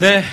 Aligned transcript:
네 0.00 0.24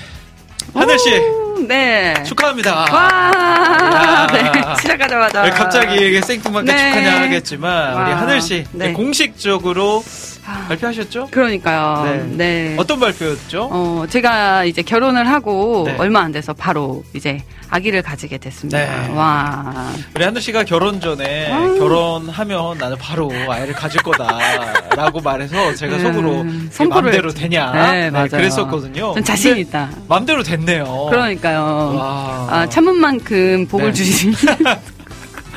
하늘 0.73 0.97
씨 0.97 1.13
오, 1.17 1.59
네. 1.67 2.13
축하합니다. 2.23 2.85
와, 2.89 3.31
야. 3.33 4.27
네. 4.31 4.51
시작하자마자. 4.79 5.41
왜 5.41 5.49
갑자기 5.49 6.21
생뚱맞게 6.21 6.71
네. 6.71 6.77
축하냐 6.77 7.21
하겠지만 7.23 7.93
우리 7.93 8.11
와. 8.13 8.21
하늘 8.21 8.39
씨 8.39 8.65
네. 8.71 8.93
공식적으로 8.93 10.03
아, 10.05 10.09
발표하셨죠? 10.47 11.27
그러니까요. 11.31 12.03
네. 12.05 12.23
네. 12.37 12.75
어떤 12.77 12.99
발표였죠? 12.99 13.69
어, 13.71 14.05
제가 14.09 14.63
이제 14.63 14.81
결혼을 14.81 15.27
하고 15.27 15.83
네. 15.85 15.95
얼마 15.97 16.21
안 16.21 16.31
돼서 16.31 16.53
바로 16.53 17.03
이제 17.13 17.39
아기를 17.69 18.01
가지게 18.01 18.37
됐습니다. 18.37 18.77
네. 18.77 19.13
와. 19.13 19.91
우리 20.15 20.23
한두 20.23 20.39
씨가 20.39 20.63
결혼 20.63 21.01
전에 21.01 21.51
아유. 21.51 21.77
결혼하면 21.79 22.77
나는 22.77 22.97
바로 22.97 23.29
아이를 23.49 23.73
가질 23.73 24.01
거다라고 24.03 25.19
말해서 25.19 25.75
제가 25.75 25.97
네. 25.97 26.03
속으로 26.03 26.45
맘대로 26.89 27.27
했죠. 27.29 27.41
되냐 27.41 27.71
네, 27.91 28.09
맞아요. 28.09 28.27
그랬었거든요. 28.29 29.13
전 29.15 29.23
자신 29.23 29.57
있다. 29.57 29.89
맘대로 30.07 30.43
됐네요. 30.43 31.07
그러니까요. 31.09 31.95
와. 31.97 32.47
아, 32.49 32.69
참은 32.69 32.95
만큼 32.95 33.67
복을 33.69 33.87
네. 33.87 33.93
주시니. 33.93 34.33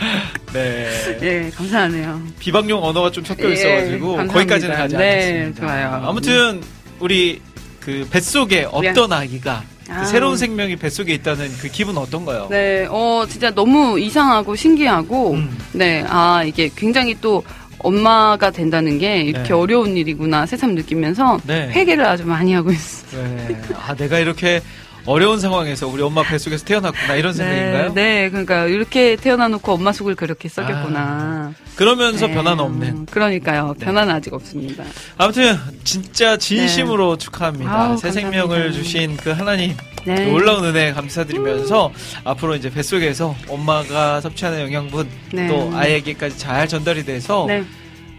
네. 0.53 0.89
예, 1.23 1.51
감사하네요. 1.55 2.21
비방용 2.39 2.83
언어가 2.83 3.11
좀 3.11 3.25
섞여 3.25 3.49
예, 3.49 3.53
있어가지고 3.53 4.17
감사합니다. 4.17 4.33
거기까지는 4.35 4.77
가지 4.77 4.97
네, 4.97 5.13
않겠습니다. 5.13 5.61
좋아요. 5.67 6.03
아무튼 6.05 6.63
우리 6.99 7.41
그 7.79 8.07
뱃속에 8.11 8.67
어떤 8.71 9.13
아기가 9.13 9.63
그 9.87 9.93
아. 9.93 10.05
새로운 10.05 10.37
생명이 10.37 10.77
뱃속에 10.77 11.15
있다는 11.15 11.49
그 11.61 11.69
기분 11.69 11.97
어떤가요? 11.99 12.47
네, 12.51 12.87
어, 12.89 13.25
진짜 13.29 13.51
너무 13.51 13.99
이상하고 13.99 14.55
신기하고, 14.55 15.33
음. 15.33 15.59
네, 15.73 16.05
아, 16.09 16.45
이게 16.47 16.71
굉장히 16.77 17.17
또 17.21 17.43
엄마가 17.79 18.51
된다는 18.51 18.99
게 18.99 19.23
이렇게 19.23 19.49
네. 19.49 19.55
어려운 19.55 19.97
일이구나 19.97 20.47
새삼 20.47 20.75
느끼면서 20.75 21.41
네. 21.47 21.69
회개를 21.71 22.05
아주 22.05 22.27
많이 22.27 22.53
하고 22.53 22.71
있어요. 22.71 23.23
네. 23.23 23.61
아 23.75 23.95
내가 23.95 24.19
이렇게 24.19 24.61
어려운 25.07 25.41
상황에서 25.41 25.89
우리 25.89 26.03
엄마 26.03 26.23
뱃속에서 26.23 26.65
태어났구나 26.65 27.15
이런 27.15 27.33
생각인가요? 27.33 27.95
네, 27.95 28.29
그러니까 28.31 28.67
이렇게 28.67 29.17
태어나놓고 29.17 29.73
엄마 29.73 29.93
속을 29.93 30.15
그렇게 30.15 30.49
썩였구나. 30.49 31.53
그러면서 31.77 32.27
네, 32.27 32.35
변화는 32.35 32.65
없는. 32.65 33.07
그러니까요. 33.07 33.75
네. 33.79 33.85
변화는 33.87 34.15
아직 34.15 34.35
없습니다. 34.35 34.85
아무튼 35.17 35.57
진짜 35.85 36.37
진심으로 36.37 37.17
축하합니다. 37.17 37.71
네. 37.71 37.77
아우, 37.77 37.97
새 37.97 38.09
감사합니다. 38.09 38.21
생명을 38.21 38.73
주신 38.73 39.17
그 39.17 39.31
하나님 39.31 39.75
네. 40.05 40.27
놀라운 40.31 40.65
은혜 40.65 40.93
감사드리면서 40.93 41.91
앞으로 42.25 42.55
이제 42.57 42.71
뱃속에서 42.71 43.35
엄마가 43.49 44.21
섭취하는 44.21 44.61
영양분 44.61 45.09
네. 45.33 45.49
또 45.49 45.71
아이에게까지 45.75 46.39
잘 46.39 46.69
전달이 46.69 47.05
돼서 47.05 47.45
네, 47.49 47.65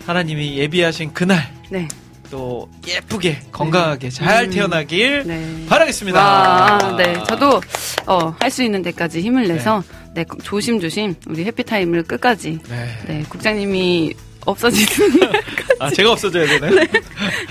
하나님이 0.06 0.58
예비하신 0.58 1.14
그날 1.14 1.52
네, 1.70 1.88
또 2.31 2.69
예쁘게 2.88 3.42
건강하게 3.52 4.09
잘 4.09 4.46
음. 4.46 4.50
태어나길 4.50 5.24
네. 5.28 5.66
바라겠습니다. 5.68 6.19
와, 6.19 6.96
네. 6.97 7.22
저도, 7.28 7.62
어, 8.08 8.34
할 8.40 8.50
수 8.50 8.64
있는 8.64 8.81
데까지 8.81 9.22
힘을 9.22 9.47
내서, 9.47 9.84
네, 10.16 10.25
조심조심 10.44 11.16
우리 11.28 11.44
해피타임을 11.46 12.03
끝까지, 12.03 12.59
네. 12.70 12.97
네, 13.08 13.24
국장님이 13.30 14.14
없어지는 14.46 15.30
아 15.80 15.90
제가 15.91 16.14
없어져야 16.14 16.47
되나요? 16.47 16.88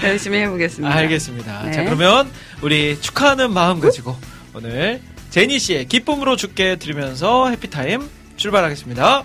열심히 0.02 0.38
해보겠습니다. 0.38 0.92
알겠습니다. 0.92 1.62
네. 1.66 1.72
자 1.72 1.84
그러면 1.84 2.28
우리 2.62 3.00
축하하는 3.00 3.52
마음 3.52 3.78
가지고 3.80 4.16
오늘 4.54 5.00
제니 5.30 5.58
씨의 5.60 5.86
기쁨으로 5.86 6.34
죽게 6.36 6.76
들으면서 6.76 7.48
해피타임 7.50 8.08
출발하겠습니다. 8.36 9.22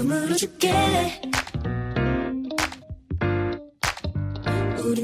기쁨으로 0.00 0.34
줄게. 0.34 0.72
우리 4.82 5.02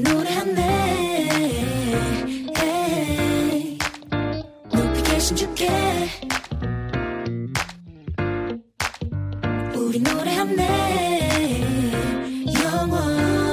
에이. 2.59 3.77
높이 4.73 5.03
계신 5.03 5.35
주께 5.35 5.69
우리 9.75 9.99
노래하네. 9.99 11.61
영원히 12.63 13.43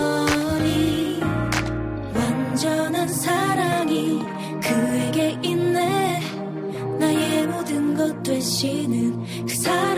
완전한 2.15 3.09
사랑이 3.09 4.22
그에게 4.62 5.38
있네. 5.43 6.21
나의 6.99 7.47
모든 7.49 7.94
것 7.94 8.22
되시는 8.22 9.44
그 9.47 9.55
사랑 9.55 9.94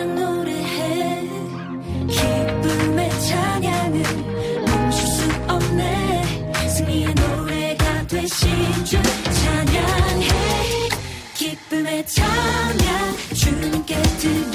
찬양은 3.27 4.03
멈출 4.65 5.07
수 5.09 5.25
없네. 5.49 6.53
승리의 6.69 7.15
노래가 7.15 8.07
되신 8.07 8.85
주 8.85 9.03
찬양해. 9.03 10.29
기쁨의 11.35 12.07
찬양 12.07 13.17
주님께 13.35 14.03
드리 14.03 14.46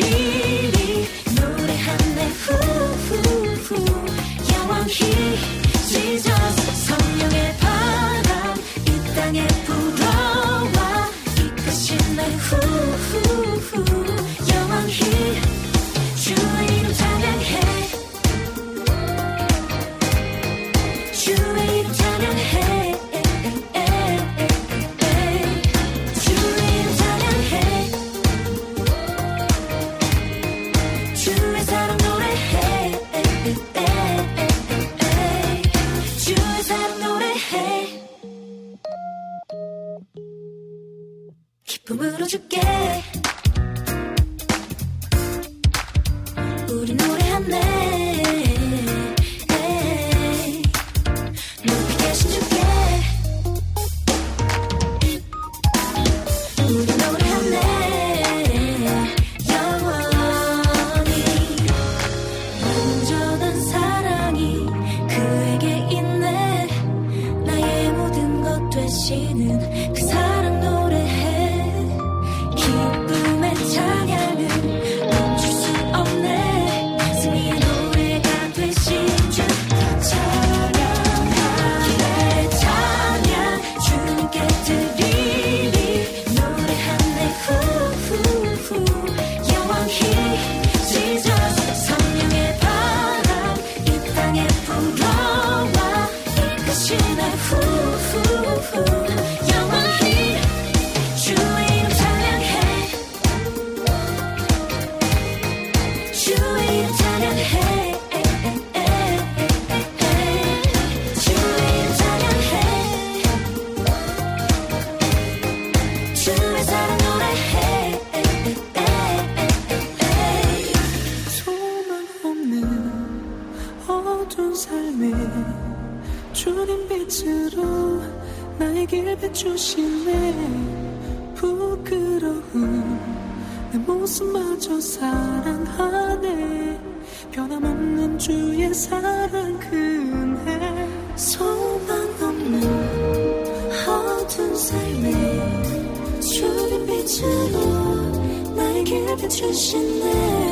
나의 149.21 149.29
길 149.29 150.50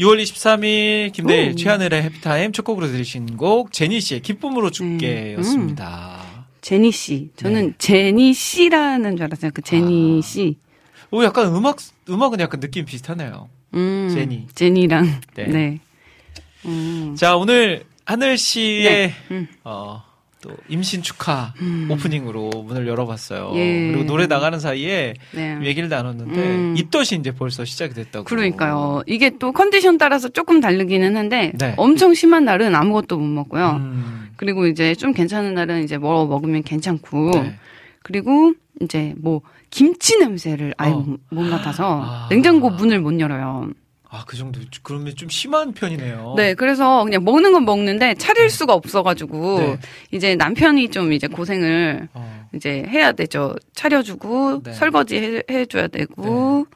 6월 0.00 0.22
23일 0.22 1.12
김대일 1.12 1.52
오. 1.52 1.54
최하늘의 1.56 2.02
해피타임 2.04 2.52
첫 2.52 2.64
곡으로 2.64 2.86
들으신 2.86 3.36
곡 3.36 3.72
제니 3.72 4.00
씨의 4.00 4.22
기쁨으로 4.22 4.68
음. 4.68 4.70
줄게였습니다. 4.72 6.46
제니 6.60 6.92
씨. 6.92 7.30
저는 7.36 7.66
네. 7.68 7.74
제니 7.78 8.32
씨라는 8.32 9.16
줄 9.16 9.24
알았어요. 9.24 9.50
그 9.52 9.62
제니 9.62 10.18
아. 10.18 10.26
씨. 10.26 10.58
오 11.10 11.24
약간 11.24 11.54
음악 11.54 11.78
음악은 12.08 12.38
약간 12.40 12.60
느낌 12.60 12.84
비슷하네요. 12.84 13.48
음, 13.74 14.10
제니. 14.14 14.46
제니랑. 14.54 15.20
네. 15.34 15.46
네. 15.46 15.80
음. 16.66 17.14
자 17.16 17.36
오늘 17.36 17.84
하늘 18.04 18.38
씨의 18.38 18.84
네. 18.84 19.14
음. 19.32 19.48
어, 19.64 20.02
또 20.40 20.50
임신 20.68 21.02
축하 21.02 21.52
오프닝으로 21.90 22.50
문을 22.50 22.86
열어봤어요. 22.86 23.52
예. 23.56 23.88
그리고 23.92 24.04
노래 24.04 24.26
나가는 24.26 24.58
사이에 24.60 25.14
네. 25.34 25.58
얘기를 25.64 25.88
나눴는데 25.88 26.40
음. 26.40 26.74
입덧이 26.78 27.18
이제 27.18 27.32
벌써 27.32 27.64
시작이 27.64 27.92
됐다고. 27.94 28.24
그러니까요. 28.24 29.02
이게 29.06 29.30
또 29.38 29.50
컨디션 29.52 29.98
따라서 29.98 30.28
조금 30.28 30.60
다르기는 30.60 31.16
한데 31.16 31.52
네. 31.58 31.74
엄청 31.76 32.14
심한 32.14 32.44
날은 32.44 32.74
아무것도 32.74 33.18
못 33.18 33.24
먹고요. 33.26 33.70
음, 33.80 34.28
그리고 34.36 34.66
이제 34.68 34.94
좀 34.94 35.12
괜찮은 35.12 35.54
날은 35.54 35.82
이제 35.82 35.98
뭐 35.98 36.24
먹으면 36.26 36.62
괜찮고 36.62 37.30
네. 37.32 37.54
그리고 38.04 38.54
이제 38.80 39.14
뭐 39.18 39.40
김치 39.70 40.18
냄새를 40.18 40.72
아예 40.78 40.92
어. 40.92 40.98
못- 41.00 41.20
못 41.30 41.42
맡아서 41.42 42.00
아. 42.04 42.28
냉장고 42.30 42.70
문을 42.70 43.00
못 43.00 43.18
열어요. 43.18 43.70
아, 44.10 44.24
그 44.26 44.36
정도, 44.38 44.60
그러면 44.82 45.14
좀 45.16 45.28
심한 45.28 45.72
편이네요. 45.72 46.34
네, 46.36 46.54
그래서 46.54 47.04
그냥 47.04 47.24
먹는 47.24 47.52
건 47.52 47.64
먹는데 47.66 48.14
차릴 48.14 48.48
수가 48.48 48.72
없어가지고 48.72 49.58
네. 49.58 49.78
이제 50.12 50.34
남편이 50.34 50.88
좀 50.90 51.12
이제 51.12 51.26
고생을 51.26 52.08
어. 52.14 52.48
이제 52.54 52.84
해야 52.88 53.12
되죠. 53.12 53.54
차려주고 53.74 54.62
네. 54.62 54.72
설거지 54.72 55.16
해, 55.16 55.42
해줘야 55.50 55.88
되고. 55.88 56.66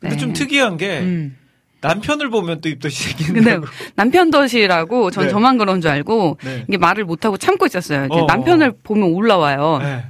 근데 0.00 0.16
네. 0.16 0.20
좀 0.20 0.32
특이한 0.32 0.76
게 0.78 0.98
음. 0.98 1.36
남편을 1.80 2.28
보면 2.28 2.60
또 2.60 2.68
입덧이 2.68 2.92
근데 3.24 3.24
생긴다고. 3.40 3.66
남편 3.94 4.30
덫이라고 4.30 5.10
전 5.12 5.24
네. 5.24 5.30
저만 5.30 5.58
그런 5.58 5.80
줄 5.80 5.92
알고 5.92 6.38
네. 6.42 6.64
이게 6.68 6.76
말을 6.76 7.04
못 7.04 7.24
하고 7.24 7.36
참고 7.36 7.66
있었어요. 7.66 8.06
이제 8.06 8.18
어, 8.18 8.26
남편을 8.26 8.74
보면 8.82 9.12
올라와요. 9.12 9.78
네. 9.80 10.04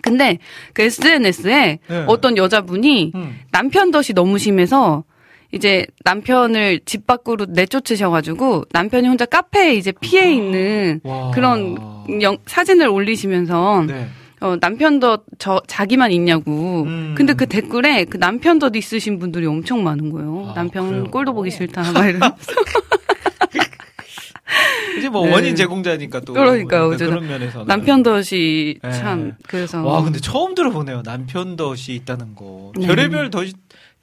근데 0.00 0.38
그 0.72 0.82
SNS에 0.82 1.78
네. 1.86 2.04
어떤 2.06 2.36
여자분이 2.36 3.12
음. 3.14 3.40
남편 3.50 3.90
덫이 3.90 4.14
너무 4.14 4.38
심해서 4.38 5.04
이제 5.52 5.86
남편을 6.04 6.80
집 6.86 7.06
밖으로 7.06 7.46
내쫓으셔가지고 7.48 8.64
남편이 8.72 9.06
혼자 9.06 9.26
카페에 9.26 9.74
이제 9.74 9.92
피해 10.00 10.32
있는 10.34 11.00
와. 11.04 11.30
그런 11.32 11.76
영- 12.22 12.38
사진을 12.46 12.88
올리시면서 12.88 13.84
네. 13.86 14.08
어, 14.40 14.56
남편 14.58 14.98
덫저 14.98 15.60
자기만 15.68 16.10
있냐고. 16.12 16.82
음. 16.84 17.14
근데 17.16 17.32
그 17.34 17.46
댓글에 17.46 18.06
그 18.06 18.18
남편 18.18 18.58
덫 18.58 18.74
있으신 18.74 19.18
분들이 19.20 19.46
엄청 19.46 19.84
많은 19.84 20.10
거예요. 20.10 20.48
아, 20.50 20.54
남편 20.54 20.88
그래요? 20.88 21.04
꼴도 21.04 21.34
보기 21.34 21.50
싫다. 21.50 21.92
막 21.92 22.06
이런. 22.06 22.20
이제 24.98 25.08
뭐 25.08 25.24
네. 25.26 25.32
원인 25.32 25.56
제공자니까 25.56 26.20
또 26.20 26.32
그러니까요. 26.34 26.88
그러니까 26.88 26.96
저 26.98 27.06
그런 27.06 27.26
면에서는 27.26 27.66
남편 27.66 28.02
덫이 28.02 28.78
네. 28.82 28.92
참 28.92 29.34
그래서 29.48 29.82
와 29.82 30.02
근데 30.02 30.18
처음 30.20 30.54
들어보네요 30.54 31.02
남편 31.02 31.56
덫이 31.56 31.94
있다는 31.94 32.34
거 32.34 32.72
네. 32.76 32.86
별의별 32.86 33.30
덫이 33.30 33.52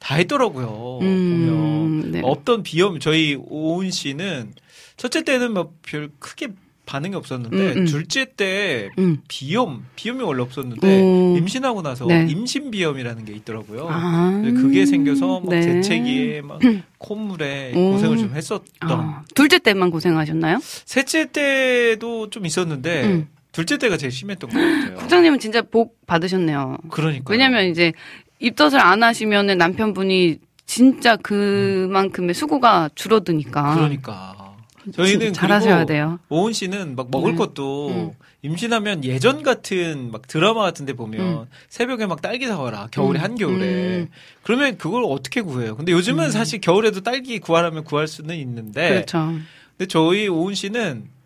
다 0.00 0.18
있더라고요 0.18 0.66
보면 0.66 1.02
음, 1.02 2.10
네. 2.10 2.20
없던 2.24 2.64
비염 2.64 2.98
저희 2.98 3.36
오은 3.38 3.90
씨는 3.92 4.54
첫째 4.96 5.22
때는 5.22 5.52
뭐별 5.52 6.10
크게 6.18 6.48
반응이 6.90 7.14
없었는데 7.14 7.56
음, 7.56 7.78
음. 7.78 7.86
둘째 7.86 8.24
때 8.24 8.90
음. 8.98 9.18
비염 9.28 9.86
비염이 9.94 10.24
원래 10.24 10.42
없었는데 10.42 11.02
오. 11.02 11.36
임신하고 11.38 11.82
나서 11.82 12.04
네. 12.06 12.26
임신 12.28 12.72
비염이라는 12.72 13.24
게 13.24 13.32
있더라고요. 13.32 13.86
아, 13.88 14.30
근데 14.32 14.60
그게 14.60 14.84
생겨서 14.86 15.38
막 15.38 15.50
네. 15.50 15.62
재채기에 15.62 16.40
막 16.40 16.58
콧물에 16.98 17.74
오. 17.76 17.92
고생을 17.92 18.18
좀 18.18 18.34
했었던. 18.34 18.64
아, 18.80 19.22
둘째 19.36 19.60
때만 19.60 19.92
고생하셨나요? 19.92 20.58
셋째 20.62 21.26
때도 21.30 22.30
좀 22.30 22.44
있었는데 22.44 23.04
음. 23.04 23.28
둘째 23.52 23.78
때가 23.78 23.96
제일 23.96 24.10
심했던 24.10 24.50
것 24.50 24.56
같아요. 24.58 24.96
국장님은 24.98 25.38
진짜 25.38 25.62
복 25.62 26.04
받으셨네요. 26.06 26.78
그러니까. 26.90 27.30
왜냐면 27.30 27.66
이제 27.66 27.92
입덧을 28.40 28.80
안 28.80 29.02
하시면은 29.02 29.58
남편분이 29.58 30.38
진짜 30.66 31.16
그만큼의 31.16 32.34
수고가 32.34 32.90
줄어드니까. 32.94 33.74
그러니까. 33.74 34.56
저희는 34.94 35.32
잘하셔야 35.32 35.84
돼요. 35.84 36.18
오은 36.30 36.52
씨는 36.52 36.96
막 36.96 37.10
먹을 37.10 37.32
음. 37.32 37.36
것도 37.36 37.88
음. 37.88 38.10
임신하면 38.42 39.04
예전 39.04 39.42
같은 39.42 40.10
막 40.10 40.26
드라마 40.26 40.62
같은데 40.62 40.94
보면 40.94 41.20
음. 41.20 41.44
새벽에 41.68 42.06
막 42.06 42.22
딸기 42.22 42.46
사와라 42.46 42.88
겨울에 42.90 43.20
음. 43.20 43.22
한 43.22 43.34
겨울에 43.34 43.64
음. 43.98 44.08
그러면 44.42 44.78
그걸 44.78 45.04
어떻게 45.04 45.42
구해요? 45.42 45.76
근데 45.76 45.92
요즘은 45.92 46.30
사실 46.30 46.60
겨울에도 46.60 47.02
딸기 47.02 47.38
구하라면 47.38 47.84
구할 47.84 48.08
수는 48.08 48.36
있는데 48.36 48.88
그렇죠. 48.88 49.34
근데 49.76 49.86
저희 49.86 50.28
오은 50.28 50.54
씨는 50.54 51.04
뭐 51.04 51.19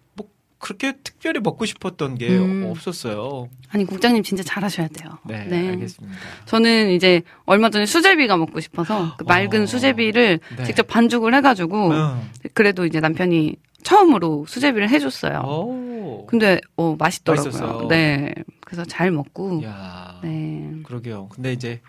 그렇게 0.65 0.95
특별히 1.05 1.41
먹고 1.41 1.67
싶었던 1.67 2.17
게 2.17 2.27
음. 2.39 2.65
없었어요. 2.71 3.51
아니 3.69 3.85
국장님 3.85 4.23
진짜 4.23 4.43
잘하셔야 4.43 4.89
돼요. 4.89 5.19
네, 5.25 5.69
알겠습니다. 5.69 6.17
저는 6.47 6.89
이제 6.93 7.21
얼마 7.45 7.69
전에 7.69 7.85
수제비가 7.85 8.39
먹고 8.39 8.61
싶어서 8.61 9.15
그 9.19 9.25
맑은 9.25 9.65
어. 9.65 9.67
수제비를 9.67 10.41
네. 10.57 10.65
직접 10.65 10.87
반죽을 10.87 11.35
해가지고 11.35 11.91
응. 11.91 12.31
그래도 12.55 12.87
이제 12.87 12.99
남편이 12.99 13.57
처음으로 13.83 14.47
수제비를 14.49 14.89
해줬어요. 14.89 15.41
오. 15.41 16.25
근데 16.27 16.59
어 16.77 16.97
맛있더라고요. 16.99 17.45
맛있었어요. 17.45 17.89
네, 17.89 18.33
그래서 18.65 18.87
잘 18.87 19.11
먹고. 19.11 19.63
야. 19.65 20.19
네, 20.25 20.77
그러게요. 20.85 21.29
근데 21.29 21.53
이제 21.53 21.83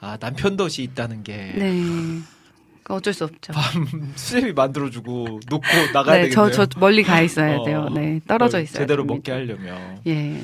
아 0.00 0.16
남편 0.16 0.56
덫이 0.56 0.82
있다는 0.82 1.24
게 1.24 1.52
네. 1.56 1.82
그러니까 2.84 2.94
어쩔 2.96 3.12
수 3.14 3.24
없죠. 3.24 3.52
수제비 4.14 4.52
만들어주고 4.52 5.40
놓고 5.48 5.66
나가야 5.92 6.16
네, 6.16 6.22
되겠네요. 6.28 6.50
저, 6.52 6.66
저 6.66 6.78
멀리 6.78 7.02
가 7.02 7.20
있어야 7.22 7.56
어. 7.56 7.64
돼요. 7.64 7.88
네, 7.94 8.20
떨어져 8.26 8.60
있어요. 8.60 8.78
제대로 8.80 9.04
먹게 9.04 9.32
하려면. 9.32 10.00
예. 10.06 10.40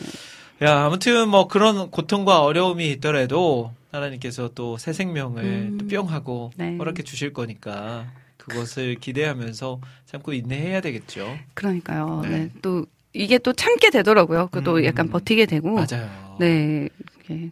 야, 0.62 0.84
아무튼 0.86 1.28
뭐 1.28 1.46
그런 1.48 1.90
고통과 1.90 2.42
어려움이 2.42 2.90
있더라도 2.92 3.72
하나님께서 3.92 4.50
또 4.54 4.76
새 4.78 4.92
생명을 4.92 5.42
음. 5.44 5.78
또 5.78 5.86
뿅 5.86 6.10
하고 6.10 6.50
네. 6.56 6.76
허락해 6.76 7.02
주실 7.02 7.32
거니까 7.32 8.06
그것을 8.38 8.96
기대하면서 8.96 9.80
참고 10.06 10.32
인내해야 10.32 10.80
되겠죠. 10.80 11.36
그러니까요. 11.54 12.20
네. 12.24 12.28
네. 12.30 12.50
또 12.62 12.86
이게 13.12 13.38
또 13.38 13.52
참게 13.52 13.90
되더라고요. 13.90 14.48
그또 14.52 14.76
음. 14.76 14.84
약간 14.84 15.08
버티게 15.10 15.46
되고. 15.46 15.70
맞아요. 15.70 16.36
네. 16.38 16.88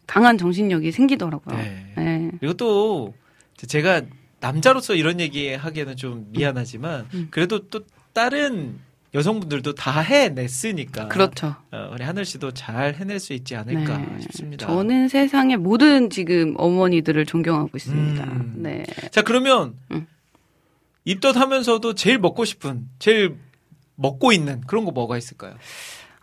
강한 0.06 0.38
정신력이 0.38 0.90
생기더라고요. 0.92 1.56
네. 1.56 1.86
네. 1.96 2.30
그리고 2.40 2.54
또 2.54 3.14
제가 3.66 4.02
남자로서 4.40 4.94
이런 4.94 5.20
얘기 5.20 5.52
하기에는 5.52 5.96
좀 5.96 6.26
미안하지만 6.30 7.06
음. 7.14 7.28
그래도 7.30 7.68
또 7.68 7.80
다른 8.12 8.78
여성분들도 9.14 9.74
다 9.74 10.00
해냈으니까 10.00 11.08
그렇죠. 11.08 11.56
어, 11.72 11.90
우리 11.92 12.04
하늘 12.04 12.24
씨도 12.24 12.52
잘 12.52 12.94
해낼 12.94 13.18
수 13.18 13.32
있지 13.32 13.56
않을까 13.56 13.98
네. 13.98 14.20
싶습니다. 14.20 14.66
저는 14.66 15.08
세상의 15.08 15.56
모든 15.56 16.10
지금 16.10 16.54
어머니들을 16.58 17.24
존경하고 17.24 17.70
있습니다. 17.74 18.24
음. 18.24 18.54
네. 18.58 18.84
자 19.10 19.22
그러면 19.22 19.74
음. 19.90 20.06
입덧하면서도 21.04 21.94
제일 21.94 22.18
먹고 22.18 22.44
싶은 22.44 22.86
제일 22.98 23.36
먹고 23.94 24.32
있는 24.32 24.60
그런 24.66 24.84
거 24.84 24.90
뭐가 24.90 25.16
있을까요? 25.16 25.54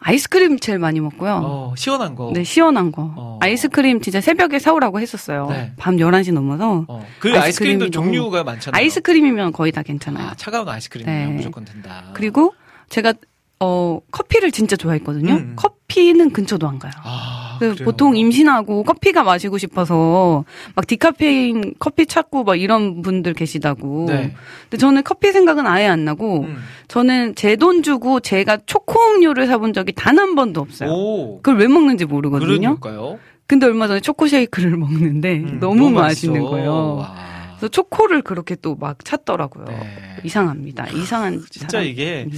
아이스크림 0.07 0.59
제일 0.59 0.77
많이 0.77 0.99
먹고요. 0.99 1.41
어, 1.43 1.73
시원한 1.75 2.13
거. 2.13 2.31
네, 2.31 2.43
시원한 2.43 2.91
거. 2.91 3.11
어. 3.17 3.39
아이스크림 3.41 4.01
진짜 4.01 4.21
새벽에 4.21 4.59
사오라고 4.59 4.99
했었어요. 4.99 5.47
네. 5.49 5.71
밤 5.77 5.97
11시 5.97 6.31
넘어서. 6.31 6.85
어, 6.87 7.03
그 7.17 7.35
아이스크림도 7.35 7.89
종류가 7.89 8.43
많잖아요. 8.43 8.79
아이스크림이면 8.79 9.51
거의 9.51 9.71
다 9.71 9.81
괜찮아요. 9.81 10.27
아, 10.27 10.33
차가운 10.35 10.69
아이스크림이면 10.69 11.29
네. 11.29 11.33
무조건 11.33 11.65
된다. 11.65 12.11
그리고 12.13 12.53
제가 12.89 13.15
어 13.59 13.99
커피를 14.11 14.51
진짜 14.51 14.75
좋아했거든요. 14.75 15.33
음. 15.33 15.53
커피는 15.55 16.33
근처도 16.33 16.67
안 16.67 16.77
가요. 16.77 16.91
아, 17.03 17.44
그 17.59 17.73
그래요? 17.73 17.85
보통 17.85 18.15
임신하고 18.17 18.83
커피가 18.83 19.23
마시고 19.23 19.57
싶어서 19.57 20.45
막 20.75 20.87
디카페인 20.87 21.73
커피 21.79 22.05
찾고 22.05 22.43
막 22.43 22.55
이런 22.59 23.01
분들 23.01 23.33
계시다고. 23.33 24.05
네. 24.09 24.33
근데 24.63 24.77
저는 24.77 25.03
커피 25.03 25.31
생각은 25.31 25.65
아예 25.67 25.85
안 25.87 26.05
나고 26.05 26.41
음. 26.41 26.57
저는 26.87 27.35
제 27.35 27.55
돈 27.55 27.83
주고 27.83 28.19
제가 28.19 28.57
초코 28.65 28.99
음료를 28.99 29.47
사본 29.47 29.73
적이 29.73 29.93
단 29.93 30.19
한 30.19 30.35
번도 30.35 30.61
없어요. 30.61 30.89
오. 30.91 31.37
그걸 31.41 31.59
왜 31.59 31.67
먹는지 31.67 32.05
모르거든요. 32.05 32.77
그러니까요. 32.79 33.19
근데 33.47 33.65
얼마 33.67 33.87
전에 33.87 33.99
초코 33.99 34.27
쉐이크를 34.27 34.71
먹는데 34.77 35.37
음, 35.39 35.57
너무 35.59 35.89
맛있어. 35.91 36.31
맛있는 36.31 36.41
거예요. 36.49 36.95
와. 36.97 37.15
그래서 37.57 37.67
초코를 37.69 38.21
그렇게 38.21 38.55
또 38.55 38.75
막 38.79 39.03
찾더라고요. 39.05 39.65
네. 39.67 39.89
이상합니다. 40.23 40.87
이상한 40.89 41.41
진짜 41.49 41.67
사람. 41.77 41.85
이게 41.87 42.25
음. 42.27 42.37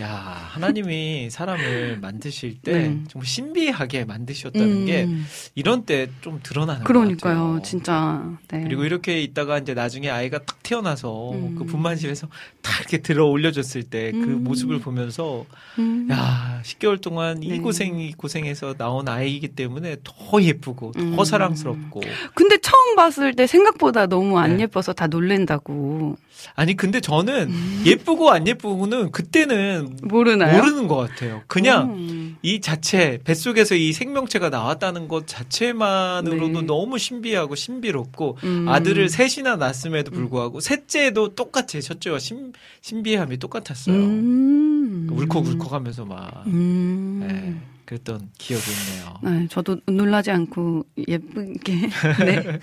야 0.00 0.08
하나님이 0.50 1.30
사람을 1.30 1.98
만드실 2.00 2.60
때 2.62 2.72
네. 2.88 3.00
정말 3.08 3.26
신비하게 3.26 4.04
만드셨다는 4.04 4.86
게 4.86 5.04
음. 5.04 5.24
이런 5.54 5.84
때 5.84 6.08
좀 6.20 6.40
드러나는 6.42 6.80
것 6.82 6.88
그러니까요, 6.88 7.34
같아요. 7.36 7.62
진짜. 7.62 8.30
네. 8.48 8.62
그리고 8.62 8.84
이렇게 8.84 9.20
있다가 9.22 9.58
이제 9.58 9.74
나중에 9.74 10.08
아이가 10.10 10.38
딱 10.38 10.62
태어나서 10.62 11.32
음. 11.32 11.54
그 11.56 11.64
분만실에서 11.64 12.28
딱 12.62 12.80
이렇게 12.80 12.98
들어 12.98 13.26
올려줬을 13.26 13.84
때그 13.84 14.16
음. 14.18 14.44
모습을 14.44 14.80
보면서 14.80 15.44
음. 15.78 16.08
야 16.10 16.60
10개월 16.64 17.00
동안 17.00 17.42
이 17.42 17.48
네. 17.50 17.58
고생이 17.58 18.12
고생해서 18.12 18.74
나온 18.74 19.08
아이이기 19.08 19.48
때문에 19.48 19.96
더 20.02 20.42
예쁘고 20.42 20.92
더 20.92 21.00
음. 21.00 21.24
사랑스럽고 21.24 22.00
근데 22.34 22.56
처음 22.58 22.96
봤을 22.96 23.34
때 23.34 23.46
생각보다 23.46 24.06
너무 24.06 24.38
안 24.38 24.56
네. 24.56 24.62
예뻐서 24.64 24.92
다 24.92 25.06
놀랜다고. 25.06 26.16
아니 26.54 26.76
근데 26.76 27.00
저는 27.00 27.50
예쁘고 27.84 28.30
안 28.30 28.46
예쁘고는 28.46 29.10
그때는 29.12 29.96
음. 30.02 30.08
모르나요? 30.08 30.58
모르는 30.58 30.88
것 30.88 30.96
같아요. 30.96 31.42
그냥 31.46 31.94
음. 31.94 32.36
이 32.42 32.60
자체 32.60 33.18
뱃속에서 33.24 33.74
이 33.74 33.92
생명체가 33.92 34.50
나왔다는 34.50 35.08
것 35.08 35.26
자체만으로도 35.26 36.60
네. 36.60 36.66
너무 36.66 36.98
신비하고 36.98 37.54
신비롭고 37.54 38.38
음. 38.44 38.68
아들을 38.68 39.08
셋이나 39.08 39.56
낳았음에도 39.56 40.10
불구하고 40.10 40.60
셋째도 40.60 41.34
똑같이 41.34 41.80
첫째와 41.80 42.18
신, 42.18 42.52
신비함이 42.82 43.38
똑같았어요. 43.38 43.96
음. 43.96 45.08
울컥울컥하면서 45.10 46.04
막 46.04 46.44
음. 46.46 47.26
네, 47.26 47.60
그랬던 47.86 48.30
기억이 48.38 48.64
있네요. 48.70 49.14
네, 49.22 49.46
저도 49.48 49.78
놀라지 49.86 50.30
않고 50.30 50.84
예쁘게 51.08 51.74
네, 52.24 52.58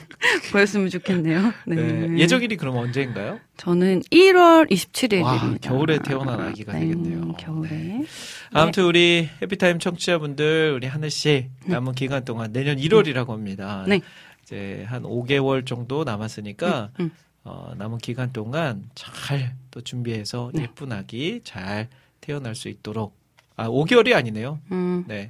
보였으면 0.51 0.90
좋겠네요. 0.90 1.54
네. 1.68 1.75
네, 1.75 2.20
예정일이 2.20 2.58
그럼 2.58 2.78
언제인가요? 2.78 3.40
저는 3.58 4.01
1월 4.12 4.70
27일입니다. 4.72 5.24
와, 5.24 5.58
겨울에 5.62 6.00
태어난 6.00 6.40
아기가 6.40 6.74
되겠네요. 6.74 7.34
겨울에. 7.34 7.70
네. 7.70 8.06
아무튼 8.51 8.86
우리 8.86 9.30
해피타임 9.42 9.80
청취자분들 9.80 10.74
우리 10.75 10.88
하늘 10.88 11.10
씨 11.10 11.50
남은 11.66 11.94
기간 11.94 12.25
동안 12.25 12.51
내년 12.51 12.78
1월이라고 12.78 13.30
합니다. 13.30 13.86
네. 13.88 14.01
이제 14.44 14.86
한 14.88 15.04
5개월 15.04 15.66
정도 15.66 16.04
남았으니까 16.04 16.90
음, 17.00 17.06
음. 17.06 17.12
어, 17.44 17.74
남은 17.78 18.00
기간 18.00 18.32
동안 18.34 18.84
잘 18.96 19.56
또 19.72 19.82
준비해서 19.82 20.51
네. 20.54 20.63
예쁜 20.63 20.92
아기 20.92 21.42
잘 21.44 21.88
태어날 22.20 22.54
수 22.56 22.68
있도록 22.70 23.18
아 23.62 23.70
5개월이 23.70 24.15
아니네요. 24.15 24.60
음, 24.72 25.06
네, 25.08 25.30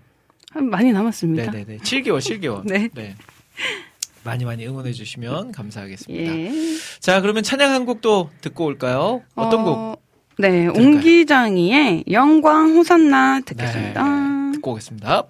많이 0.55 0.91
남았습니다. 0.93 1.49
네, 1.51 1.65
네, 1.65 1.65
네. 1.65 1.77
7개월, 1.77 2.19
7개월. 2.19 2.61
네. 2.65 3.15
많이 4.23 4.45
많이 4.45 4.65
응원해 4.67 4.93
주시면 4.93 5.51
감사하겠습니다. 5.51 6.37
예. 6.37 6.51
자, 6.99 7.21
그러면 7.21 7.43
찬양 7.43 7.71
한 7.71 7.85
곡도 7.85 8.29
듣고 8.41 8.65
올까요? 8.65 9.23
어떤 9.35 9.63
곡? 9.65 9.73
어, 9.75 9.95
네, 10.37 10.67
옹기장이의 10.67 12.05
영광 12.11 12.75
호산나 12.75 13.41
듣겠습니다. 13.41 14.03
네, 14.03 14.51
듣고 14.53 14.71
오겠습니다. 14.71 15.23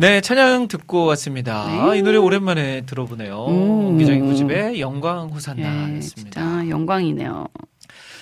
네, 0.00 0.20
찬양 0.20 0.68
듣고 0.68 1.06
왔습니다. 1.06 1.90
네. 1.90 1.98
이 1.98 2.02
노래 2.02 2.18
오랜만에 2.18 2.82
들어보네요. 2.82 3.46
음. 3.48 3.98
기정이 3.98 4.20
구집의 4.20 4.80
영광 4.80 5.28
예, 5.28 5.34
호산나였습니다. 5.34 6.40
진짜 6.40 6.68
영광이네요. 6.68 7.48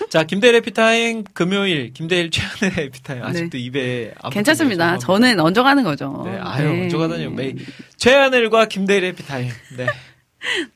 자, 0.09 0.25
김대일 0.25 0.55
에피타임 0.55 1.25
금요일, 1.35 1.93
김대일 1.93 2.31
최연의 2.31 2.87
에피타임 2.87 3.23
아직도 3.23 3.59
입에 3.59 4.15
안 4.23 4.31
네. 4.31 4.35
괜찮습니다. 4.37 4.97
저는 4.97 5.39
얹어 5.39 5.63
가는 5.63 5.85
거죠. 5.85 6.23
네, 6.25 6.39
아유, 6.41 6.69
얹어 6.71 6.97
가다니요. 6.97 7.31
매일 7.33 7.57
최하늘과 7.99 8.69
김대일 8.69 9.05
에피타임. 9.05 9.51
네. 9.77 9.87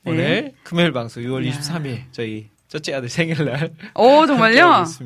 오늘 0.05 0.53
금요일 0.65 0.93
방송 0.93 1.23
6월 1.23 1.47
야. 1.47 1.51
23일 1.51 2.01
저희 2.13 2.50
첫째 2.71 2.95
아들 2.95 3.09
생일날 3.09 3.71
오, 3.97 4.25
정말요? 4.27 4.65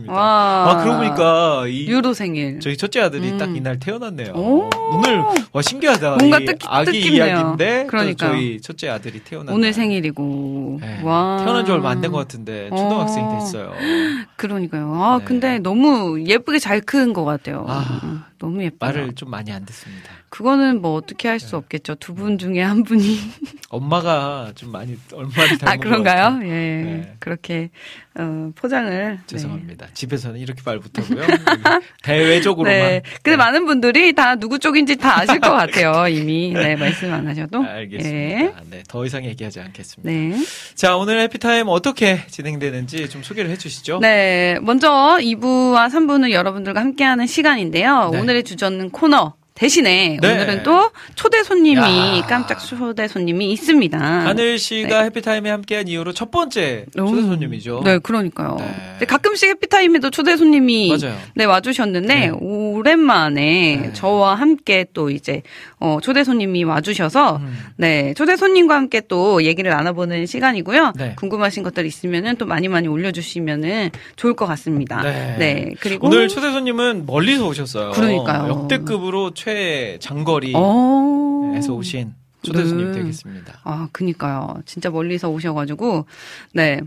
와. 0.08 0.68
아, 0.68 0.82
그러고 0.84 0.98
보니까 0.98 1.64
이 1.66 1.86
유로 1.86 2.12
생일. 2.12 2.60
저희 2.60 2.76
첫째 2.76 3.00
아들이 3.00 3.30
음. 3.30 3.38
딱 3.38 3.56
이날 3.56 3.78
태어났네요. 3.78 4.34
오. 4.34 4.68
오늘 4.92 5.22
와 5.50 5.62
신기하다. 5.62 6.16
뭔가 6.16 6.40
이 6.40 6.44
뜻- 6.44 6.58
아기 6.66 6.92
뜻깊네요. 6.92 7.24
이야기인데 7.24 7.82
또 7.84 7.86
그러니까요. 7.88 8.32
저희 8.32 8.60
첫째 8.60 8.90
아들이 8.90 9.20
태어났 9.24 9.50
오늘 9.54 9.72
생일이고. 9.72 10.78
네. 10.82 11.00
와. 11.02 11.40
태어난 11.42 11.64
지 11.64 11.72
얼마 11.72 11.88
안 11.88 12.02
된 12.02 12.12
것 12.12 12.18
같은데 12.18 12.68
초등학생이 12.68 13.26
어. 13.26 13.38
됐어요. 13.38 13.72
그러니까요. 14.36 14.92
아, 15.02 15.18
네. 15.20 15.24
근데 15.24 15.58
너무 15.58 16.22
예쁘게 16.22 16.58
잘 16.58 16.82
큰 16.82 17.14
것 17.14 17.24
같아요. 17.24 17.64
아. 17.66 18.26
음, 18.34 18.38
너무 18.38 18.62
예뻐요. 18.64 18.90
말을 18.92 19.14
좀 19.14 19.30
많이 19.30 19.52
안 19.52 19.64
듣습니다. 19.64 20.10
그거는 20.28 20.80
뭐 20.82 20.94
어떻게 20.94 21.28
할 21.28 21.38
수 21.40 21.56
없겠죠. 21.56 21.94
두 21.96 22.14
분 22.14 22.38
중에 22.38 22.60
한 22.62 22.82
분이. 22.84 23.18
엄마가 23.70 24.52
좀 24.54 24.70
많이 24.72 24.96
얼마나 25.12 25.56
닮은 25.56 25.68
아, 25.68 25.76
그런가요? 25.76 26.40
예. 26.42 26.46
네. 26.48 27.16
그렇게, 27.18 27.70
어, 28.18 28.50
포장을. 28.54 29.18
죄송합니다. 29.26 29.88
집에서는 29.94 30.38
이렇게 30.40 30.62
말 30.64 30.78
못하고요. 30.78 31.22
대외적으로만. 32.02 32.72
네. 32.78 33.02
근데 33.22 33.36
많은 33.36 33.66
분들이 33.66 34.12
다 34.12 34.36
누구 34.36 34.58
쪽인지 34.58 34.96
다 34.96 35.20
아실 35.20 35.40
것 35.40 35.50
같아요. 35.54 36.06
이미. 36.08 36.52
네, 36.52 36.76
말씀 36.76 37.12
안 37.12 37.26
하셔도. 37.26 37.62
알겠습니다. 37.64 38.16
예. 38.18 38.54
네, 38.70 38.82
더 38.88 39.04
이상 39.06 39.24
얘기하지 39.24 39.60
않겠습니다. 39.60 40.10
네. 40.10 40.44
자, 40.74 40.96
오늘 40.96 41.20
해피타임 41.20 41.66
어떻게 41.68 42.24
진행되는지 42.28 43.08
좀 43.08 43.22
소개를 43.22 43.50
해주시죠. 43.50 43.98
네. 44.00 44.58
먼저 44.62 45.18
2부와 45.20 45.88
3부는 45.90 46.30
여러분들과 46.30 46.80
함께하는 46.80 47.26
시간인데요. 47.26 48.10
네. 48.12 48.18
오늘의 48.34 48.42
주저는 48.42 48.90
코너. 48.90 49.34
대신에 49.54 50.18
네. 50.20 50.32
오늘은 50.32 50.64
또 50.64 50.90
초대 51.14 51.44
손님이 51.44 51.78
야. 52.18 52.26
깜짝 52.26 52.58
초대 52.58 53.06
손님이 53.06 53.52
있습니다. 53.52 53.96
하늘 53.96 54.58
씨가 54.58 55.02
해피타임에 55.04 55.48
함께한 55.48 55.86
이후로 55.86 56.12
첫 56.12 56.32
번째 56.32 56.86
초대 56.92 57.02
오. 57.02 57.22
손님이죠. 57.22 57.82
네, 57.84 57.98
그러니까요. 57.98 58.56
네. 58.98 59.06
가끔씩 59.06 59.50
해피타임에도 59.50 60.10
초대 60.10 60.36
손님이 60.36 60.96
맞아요. 61.00 61.16
네, 61.36 61.44
와주셨는데 61.44 62.14
네. 62.14 62.28
오랜만에 62.30 63.76
네. 63.80 63.92
저와 63.92 64.34
함께 64.34 64.86
또 64.92 65.08
이제 65.10 65.42
어, 65.78 65.98
초대 66.02 66.24
손님이 66.24 66.64
와주셔서 66.64 67.36
음. 67.36 67.56
네 67.76 68.12
초대 68.14 68.34
손님과 68.36 68.74
함께 68.74 69.02
또 69.06 69.44
얘기를 69.44 69.70
나눠보는 69.70 70.26
시간이고요. 70.26 70.94
네. 70.96 71.14
궁금하신 71.16 71.62
것들 71.62 71.86
있으면은 71.86 72.34
또 72.38 72.46
많이 72.46 72.66
많이 72.66 72.88
올려주시면은 72.88 73.90
좋을 74.16 74.34
것 74.34 74.46
같습니다. 74.46 75.00
네. 75.02 75.74
그리고 75.78 76.08
오늘 76.08 76.26
초대 76.26 76.50
손님은 76.50 77.06
멀리서 77.06 77.46
오셨어요. 77.46 77.92
그러니까요. 77.92 78.48
역대급으로 78.48 79.30
최 79.44 79.98
장거리에서 80.00 80.58
어... 80.58 81.76
오신 81.76 82.14
초대 82.42 82.62
네. 82.62 82.66
손님 82.66 82.92
되겠습니다. 82.92 83.60
아, 83.64 83.88
그니까요. 83.92 84.62
진짜 84.64 84.90
멀리서 84.90 85.28
오셔가지고, 85.28 86.06
네. 86.52 86.80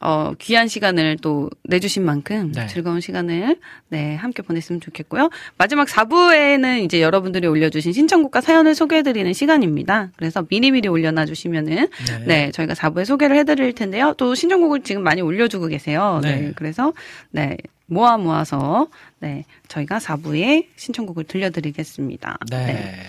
어, 0.00 0.32
귀한 0.38 0.68
시간을 0.68 1.18
또 1.22 1.48
내주신 1.64 2.04
만큼 2.04 2.50
네. 2.52 2.66
즐거운 2.66 3.00
시간을, 3.00 3.58
네, 3.88 4.14
함께 4.16 4.42
보냈으면 4.42 4.80
좋겠고요. 4.80 5.30
마지막 5.56 5.86
4부에는 5.86 6.82
이제 6.84 7.00
여러분들이 7.00 7.46
올려주신 7.46 7.92
신청곡과 7.92 8.40
사연을 8.40 8.74
소개해드리는 8.74 9.32
시간입니다. 9.32 10.10
그래서 10.16 10.44
미리미리 10.50 10.88
올려놔주시면은, 10.88 11.88
네. 12.26 12.50
저희가 12.50 12.74
4부에 12.74 13.04
소개를 13.04 13.36
해드릴 13.36 13.74
텐데요. 13.74 14.14
또 14.18 14.34
신청곡을 14.34 14.82
지금 14.82 15.02
많이 15.02 15.22
올려주고 15.22 15.68
계세요. 15.68 16.20
네. 16.22 16.36
네. 16.36 16.52
그래서, 16.56 16.92
네. 17.30 17.56
모아 17.92 18.16
모아서, 18.16 18.88
네. 19.20 19.44
저희가 19.68 19.98
4부에 19.98 20.66
신청곡을 20.76 21.24
들려드리겠습니다. 21.24 22.38
네. 22.50 23.06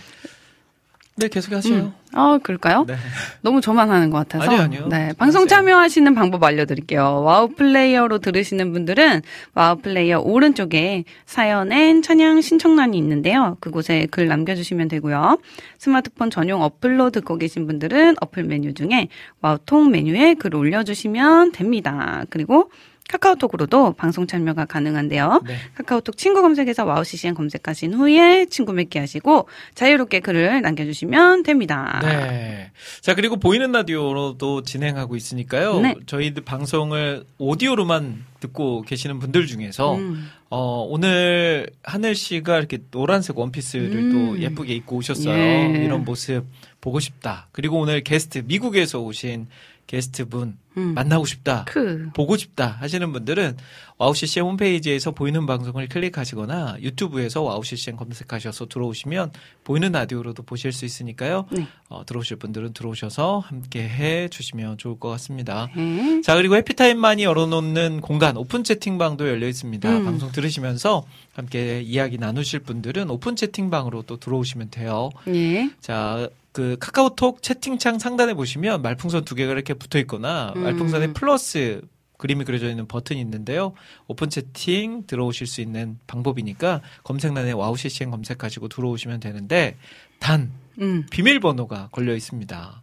네, 1.15 1.27
계속 1.27 1.53
하세요. 1.53 1.75
음. 1.75 1.93
아, 2.13 2.39
그럴까요? 2.41 2.85
네. 2.87 2.95
너무 3.41 3.61
저만 3.61 3.91
하는 3.91 4.09
것 4.09 4.17
같아서. 4.17 4.49
아니요, 4.49 4.61
아니요. 4.63 4.87
네. 4.87 5.13
방송. 5.15 5.47
참여하시는 5.47 6.15
방법 6.15 6.43
알려드릴게요. 6.43 7.21
와우 7.21 7.49
플레이어로 7.49 8.17
들으시는 8.17 8.73
분들은 8.73 9.21
와우 9.53 9.77
플레이어 9.77 10.21
오른쪽에 10.21 11.03
사연엔 11.27 12.01
찬양 12.01 12.41
신청란이 12.41 12.97
있는데요. 12.97 13.57
그곳에 13.59 14.07
글 14.09 14.27
남겨주시면 14.27 14.87
되고요. 14.87 15.37
스마트폰 15.77 16.31
전용 16.31 16.63
어플로 16.63 17.11
듣고 17.11 17.37
계신 17.37 17.67
분들은 17.67 18.15
어플 18.19 18.45
메뉴 18.45 18.73
중에 18.73 19.07
와우통 19.41 19.91
메뉴에 19.91 20.33
글 20.33 20.55
올려주시면 20.55 21.51
됩니다. 21.51 22.23
그리고 22.31 22.71
카카오톡으로도 23.13 23.93
방송 23.93 24.25
참여가 24.25 24.65
가능한데요. 24.65 25.41
네. 25.45 25.57
카카오톡 25.75 26.17
친구 26.17 26.41
검색에서 26.41 26.83
와우 26.83 27.03
CCM 27.03 27.35
검색하신 27.35 27.93
후에 27.93 28.47
친구 28.47 28.73
맺기 28.73 28.97
하시고 28.97 29.47
자유롭게 29.75 30.19
글을 30.21 30.61
남겨주시면 30.61 31.43
됩니다. 31.43 31.99
네. 32.01 32.71
자, 33.01 33.13
그리고 33.13 33.37
보이는 33.37 33.71
라디오로도 33.71 34.63
진행하고 34.63 35.15
있으니까요. 35.15 35.79
네. 35.81 35.95
저희들 36.07 36.43
방송을 36.43 37.25
오디오로만 37.37 38.25
듣고 38.39 38.81
계시는 38.81 39.19
분들 39.19 39.45
중에서 39.45 39.95
음. 39.95 40.29
어, 40.49 40.85
오늘 40.89 41.69
하늘 41.83 42.15
씨가 42.15 42.57
이렇게 42.57 42.79
노란색 42.91 43.37
원피스를 43.37 43.95
음. 43.95 44.11
또 44.11 44.41
예쁘게 44.41 44.73
입고 44.75 44.97
오셨어요. 44.97 45.33
예. 45.33 45.83
이런 45.83 46.03
모습 46.03 46.45
보고 46.81 46.99
싶다. 46.99 47.47
그리고 47.51 47.79
오늘 47.79 48.03
게스트 48.03 48.43
미국에서 48.45 48.99
오신 48.99 49.47
게스트 49.87 50.25
분 50.25 50.57
음. 50.77 50.93
만나고 50.95 51.25
싶다. 51.25 51.65
크. 51.65 52.09
보고 52.13 52.35
싶다 52.35 52.67
하시는 52.79 53.11
분들은 53.11 53.57
와우 53.97 54.15
CCM 54.15 54.45
홈페이지에서 54.45 55.11
보이는 55.11 55.45
방송을 55.45 55.87
클릭하시거나 55.87 56.77
유튜브에서 56.81 57.43
와우 57.43 57.63
CCM 57.63 57.95
검색하셔서 57.97 58.67
들어오시면 58.67 59.31
보이는 59.63 59.91
라디오로도 59.91 60.43
보실 60.43 60.71
수 60.71 60.85
있으니까요. 60.85 61.45
네. 61.51 61.67
어, 61.89 62.03
들어오실 62.05 62.37
분들은 62.37 62.73
들어오셔서 62.73 63.39
함께 63.39 63.87
해 63.87 64.27
주시면 64.29 64.77
좋을 64.77 64.99
것 64.99 65.09
같습니다. 65.09 65.69
네. 65.75 66.21
자, 66.21 66.35
그리고 66.35 66.55
해피타임만이 66.55 67.23
열어놓는 67.23 68.01
공간, 68.01 68.35
오픈 68.35 68.63
채팅방도 68.63 69.27
열려 69.27 69.47
있습니다. 69.47 69.97
음. 69.97 70.05
방송 70.05 70.31
들으시면서 70.31 71.05
함께 71.33 71.81
이야기 71.81 72.17
나누실 72.17 72.61
분들은 72.61 73.09
오픈 73.09 73.35
채팅방으로 73.35 74.03
또 74.03 74.17
들어오시면 74.17 74.71
돼요. 74.71 75.11
예. 75.27 75.69
자, 75.79 76.29
그 76.53 76.77
카카오톡 76.79 77.41
채팅창 77.41 77.99
상단에 77.99 78.35
보시면 78.35 78.81
말풍선 78.83 79.25
두 79.25 79.35
개가 79.35 79.51
이렇게 79.51 79.73
붙어 79.73 79.99
있거나 79.99 80.53
음. 80.55 80.63
말풍선에 80.63 81.13
플러스 81.13 81.81
그림이 82.17 82.45
그려져 82.45 82.69
있는 82.69 82.87
버튼이 82.87 83.19
있는데요. 83.19 83.73
오픈 84.07 84.29
채팅 84.29 85.03
들어오실 85.07 85.47
수 85.47 85.59
있는 85.59 85.99
방법이니까 86.07 86.81
검색란에 87.03 87.51
와우 87.51 87.75
CCM 87.75 88.11
검색하시고 88.11 88.69
들어오시면 88.69 89.19
되는데 89.19 89.75
단 90.19 90.51
음. 90.79 91.05
비밀번호가 91.09 91.89
걸려 91.91 92.15
있습니다. 92.15 92.81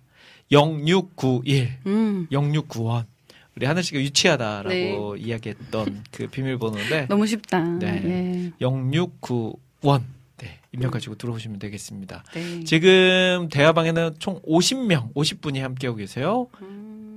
0691 0.53 1.79
음. 1.87 2.27
0691 2.31 3.05
우리 3.57 3.67
하늘 3.67 3.83
씨가 3.83 4.01
유치하다라고 4.01 5.17
이야기했던 5.17 6.05
그 6.11 6.27
비밀번호인데 6.27 7.07
너무 7.07 7.27
쉽다. 7.27 7.61
네. 7.61 8.03
예. 8.05 8.53
0691 8.61 10.01
네, 10.01 10.05
입력하시고 10.73 11.17
들어오시면 11.17 11.59
되겠습니다. 11.59 12.25
네. 12.33 12.65
지금 12.65 13.49
대화방에는 13.51 14.17
총 14.19 14.41
50명, 14.43 15.13
50분이 15.15 15.59
함께하고 15.61 15.97
계세요. 15.97 16.49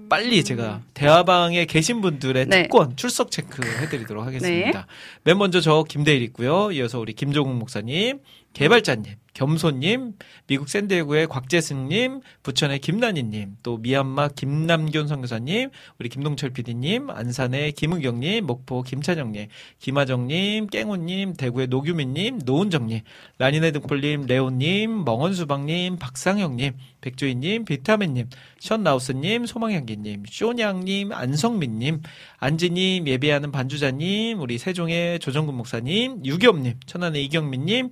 빨리 0.10 0.44
제가 0.44 0.82
대화방에 0.94 1.66
계신 1.66 2.02
분들의 2.02 2.44
음. 2.44 2.50
네. 2.50 2.64
특권 2.64 2.96
출석 2.96 3.32
체크 3.32 3.64
해드리도록 3.64 4.26
하겠습니다. 4.26 4.86
맨 5.24 5.38
먼저 5.38 5.62
저 5.62 5.84
김대일 5.88 6.22
있고요. 6.24 6.72
이어서 6.72 7.00
우리 7.00 7.14
김종국 7.14 7.56
목사님, 7.56 8.20
개발자님, 8.54 9.16
겸손님, 9.34 10.14
미국 10.46 10.70
샌디에고의 10.70 11.28
곽재승님, 11.28 12.22
부천의 12.44 12.80
김난희님, 12.80 13.58
또 13.64 13.78
미얀마 13.78 14.30
김남균 14.30 15.08
선교사님, 15.08 15.72
우리 15.98 16.10
김동철 16.10 16.52
PD님, 16.52 17.10
안산의 17.10 17.72
김은경님, 17.72 18.46
목포 18.46 18.84
김찬영님, 18.84 19.48
김하정님, 19.80 20.68
깽우님, 20.68 21.34
대구의 21.34 21.68
노규민님, 21.68 22.42
노은정님, 22.46 23.02
라니네 23.40 23.72
등불님, 23.72 24.28
레오님, 24.28 25.04
멍언수박님, 25.04 25.98
박상영님, 25.98 26.74
백조희님, 27.02 27.66
비타민님, 27.66 28.30
션라우스님, 28.60 29.48
소망향기님, 29.48 30.24
쇼냥님, 30.30 31.12
안성민님, 31.12 32.04
안지님, 32.38 33.08
예배하는 33.08 33.52
반주자님, 33.52 34.40
우리 34.40 34.60
세종의 34.60 35.20
조정근 35.20 35.56
목사님, 35.56 36.24
유겸님, 36.24 36.76
천안의 36.86 37.26
이경민님, 37.26 37.90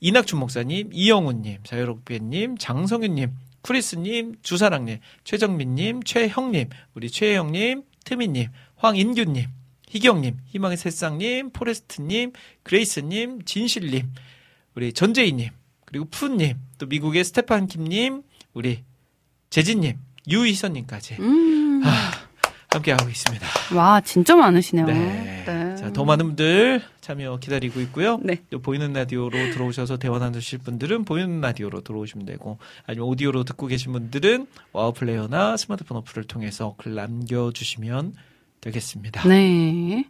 이낙춘 0.00 0.38
목사님, 0.38 0.90
이영훈님, 0.92 1.60
자유롭게님, 1.64 2.58
장성윤님, 2.58 3.32
크리스님, 3.62 4.36
주사랑님, 4.42 4.98
최정민님, 5.24 6.02
최형님, 6.02 6.68
우리 6.94 7.10
최혜영님, 7.10 7.82
트미님, 8.04 8.48
황인규님, 8.76 9.46
희경님, 9.88 10.36
희망의 10.46 10.76
새싹님, 10.76 11.50
포레스트님, 11.50 12.32
그레이스님, 12.62 13.42
진실님, 13.44 14.12
우리 14.74 14.92
전재희님, 14.92 15.50
그리고 15.84 16.04
푸님, 16.06 16.58
또 16.78 16.86
미국의 16.86 17.24
스테판 17.24 17.66
킴님, 17.66 18.22
우리 18.52 18.84
재진님, 19.50 19.96
유희선님까지 20.28 21.16
음. 21.20 21.82
아, 21.84 22.12
함께하고 22.70 23.08
있습니다. 23.08 23.46
와, 23.74 24.00
진짜 24.00 24.34
많으시네요. 24.36 24.86
네. 24.86 25.44
네. 25.46 25.75
자, 25.86 25.92
더 25.92 26.04
많은 26.04 26.26
분들 26.26 26.82
참여 27.00 27.38
기다리고 27.38 27.80
있고요. 27.82 28.18
네. 28.20 28.42
또 28.50 28.58
보이는 28.60 28.92
라디오로 28.92 29.30
들어오셔서 29.52 29.98
대화 29.98 30.18
나누실 30.18 30.58
분들은 30.58 31.04
보이는 31.04 31.40
라디오로 31.40 31.82
들어오시면 31.82 32.26
되고 32.26 32.58
아니면 32.86 33.06
오디오로 33.06 33.44
듣고 33.44 33.68
계신 33.68 33.92
분들은 33.92 34.48
와우 34.72 34.92
플레이어나 34.92 35.56
스마트폰 35.56 35.98
어플을 35.98 36.24
통해서 36.24 36.74
글 36.76 36.96
남겨 36.96 37.52
주시면 37.52 38.14
되겠습니다. 38.62 39.28
네. 39.28 40.04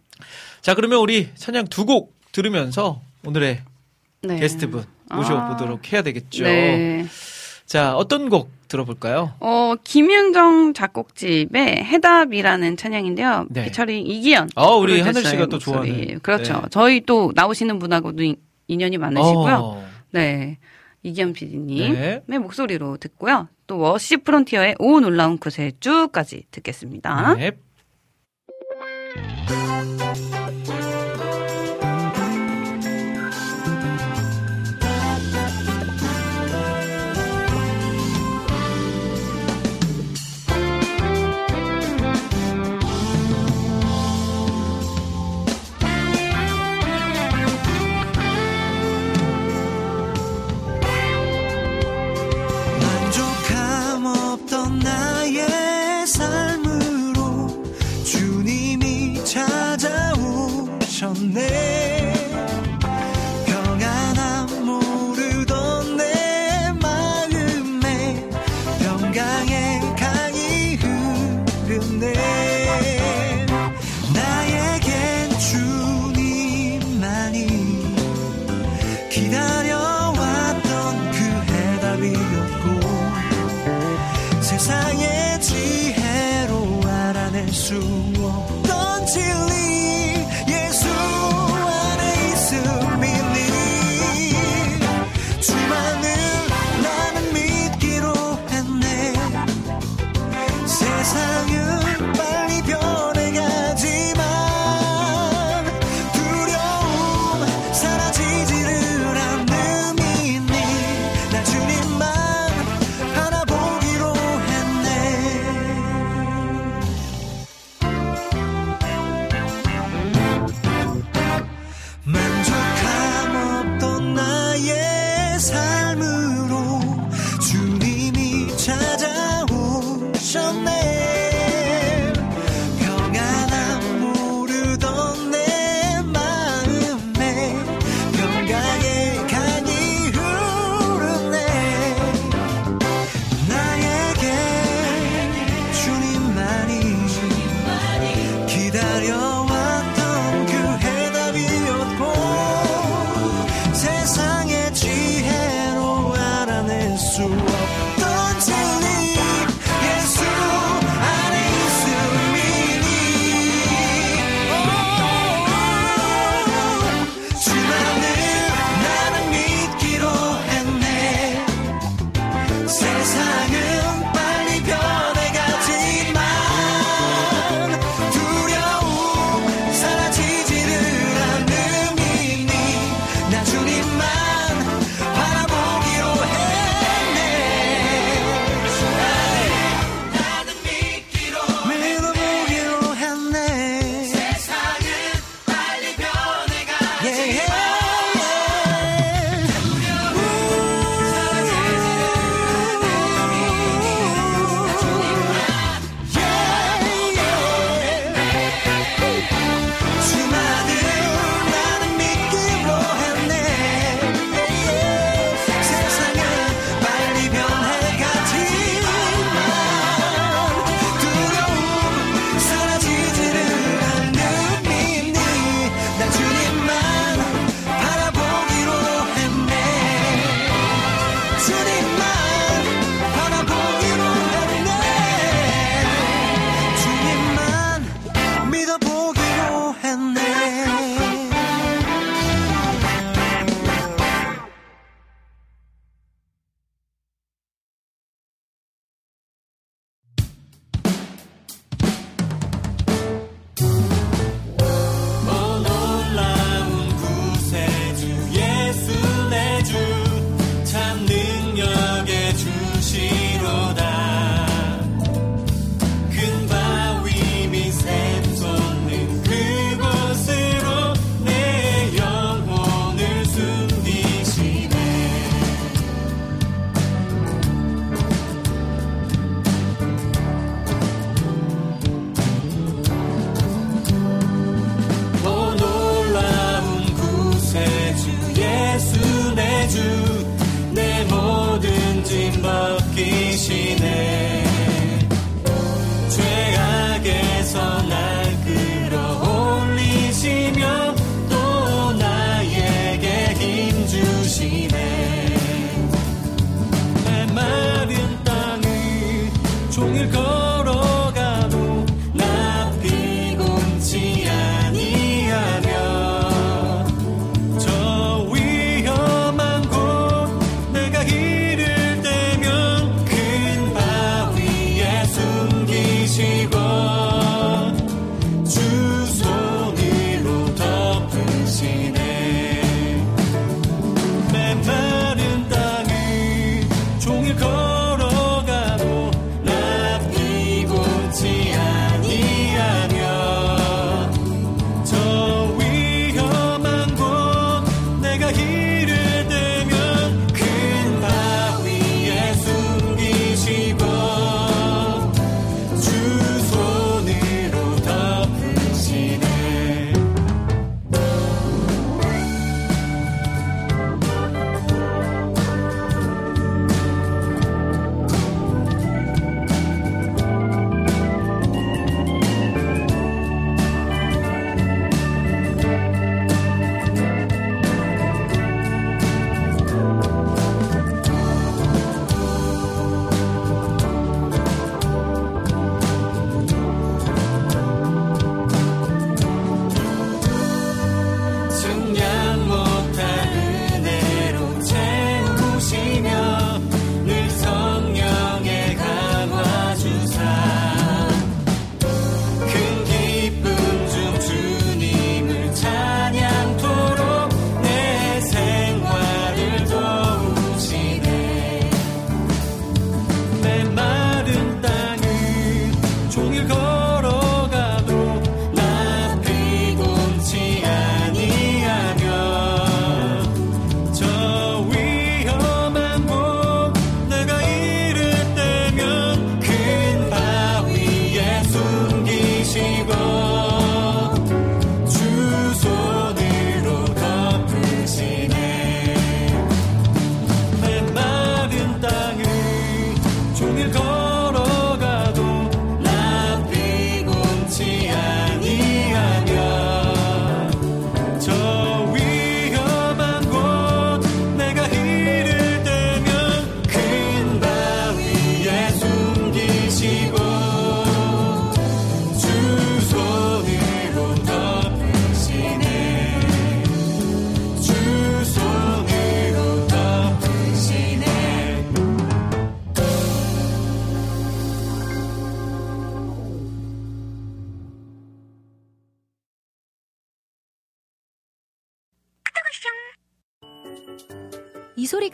자, 0.61 0.73
그러면 0.73 0.99
우리 0.99 1.29
찬양 1.35 1.67
두 1.67 1.85
곡 1.85 2.15
들으면서 2.31 2.99
오늘의 3.23 3.61
네. 4.23 4.39
게스트분 4.39 4.83
모셔보도록 5.11 5.93
해야 5.93 6.01
되겠죠. 6.01 6.43
네. 6.43 7.05
자, 7.67 7.95
어떤 7.95 8.29
곡 8.29 8.51
들어볼까요? 8.67 9.33
어, 9.39 9.75
김윤정 9.83 10.73
작곡집의 10.73 11.83
해답이라는 11.85 12.77
찬양인데요. 12.77 13.47
네. 13.49 13.65
피처링 13.65 14.05
이기현. 14.07 14.49
아, 14.55 14.67
우리 14.67 14.99
하늘 15.01 15.23
씨가 15.23 15.45
또 15.47 15.57
목소리. 15.57 15.61
좋아하는. 15.89 16.19
그렇죠. 16.19 16.53
네. 16.53 16.61
저희 16.71 17.01
또 17.01 17.31
나오시는 17.35 17.79
분하고도 17.79 18.23
인- 18.23 18.35
인연이 18.67 18.97
많으시고요. 18.97 19.55
어, 19.55 19.87
네. 20.11 20.57
이기현 21.03 21.33
PD님의 21.33 22.21
네. 22.25 22.37
목소리로 22.39 22.97
듣고요. 22.97 23.47
또 23.67 23.77
워십 23.79 24.17
프론티어의 24.17 24.75
오 24.79 24.99
놀라운 24.99 25.37
구세주까지 25.37 26.43
듣겠습니다. 26.51 27.35
네. 27.35 27.51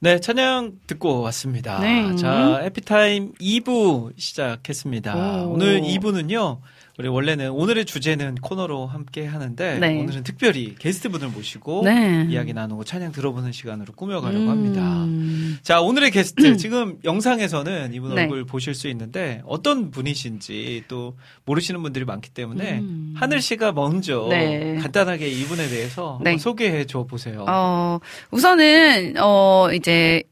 네, 0.00 0.20
찬양 0.20 0.78
듣고 0.86 1.22
왔습니다. 1.22 1.80
네. 1.80 2.14
자, 2.14 2.60
에피타임 2.62 3.32
2부 3.34 4.12
시작했습니다. 4.16 5.46
오. 5.46 5.54
오늘 5.54 5.80
2부는요, 5.80 6.60
우리 6.98 7.06
원래는 7.06 7.50
오늘의 7.52 7.84
주제는 7.84 8.34
코너로 8.42 8.86
함께 8.86 9.24
하는데, 9.24 9.78
네. 9.78 10.00
오늘은 10.00 10.24
특별히 10.24 10.74
게스트분을 10.80 11.28
모시고 11.28 11.82
네. 11.84 12.26
이야기 12.28 12.52
나누고 12.52 12.82
찬양 12.82 13.12
들어보는 13.12 13.52
시간으로 13.52 13.92
꾸며가려고 13.92 14.46
음. 14.46 14.48
합니다. 14.48 15.62
자, 15.62 15.80
오늘의 15.80 16.10
게스트, 16.10 16.56
지금 16.58 16.98
영상에서는 17.04 17.94
이분 17.94 18.16
네. 18.16 18.22
얼굴 18.22 18.44
보실 18.44 18.74
수 18.74 18.88
있는데, 18.88 19.42
어떤 19.46 19.92
분이신지 19.92 20.86
또 20.88 21.16
모르시는 21.44 21.80
분들이 21.82 22.04
많기 22.04 22.30
때문에, 22.30 22.80
음. 22.80 23.14
하늘 23.16 23.40
씨가 23.42 23.70
먼저 23.70 24.26
네. 24.28 24.78
간단하게 24.82 25.28
이분에 25.28 25.68
대해서 25.68 26.18
네. 26.24 26.36
소개해 26.36 26.86
줘 26.86 27.04
보세요. 27.04 27.46
어, 27.48 28.00
우선은, 28.32 29.14
어, 29.20 29.68
이제, 29.72 30.24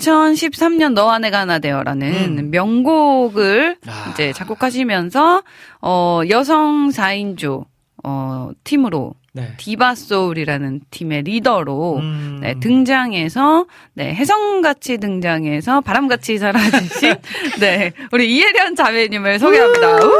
2013년 0.00 0.94
너와 0.94 1.18
내가 1.18 1.40
하나 1.40 1.58
되어라는 1.58 2.38
음. 2.38 2.50
명곡을 2.50 3.76
아. 3.86 4.10
이제 4.12 4.32
작곡하시면서, 4.32 5.42
어, 5.82 6.20
여성 6.28 6.88
4인조, 6.88 7.64
어, 8.02 8.50
팀으로 8.64 9.14
네. 9.32 9.52
디바 9.58 9.94
소울이라는 9.94 10.80
팀의 10.90 11.22
리더로 11.22 11.98
음. 11.98 12.38
네, 12.42 12.54
등장해서 12.58 13.66
네, 13.94 14.12
혜성같이 14.12 14.98
등장해서 14.98 15.82
바람같이 15.82 16.38
사라지신 16.38 17.14
네, 17.60 17.92
우리 18.10 18.34
이혜련 18.34 18.74
자매님을 18.74 19.38
소개합니다. 19.38 19.96
우! 19.98 20.18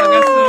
반갑습니다. 0.00 0.41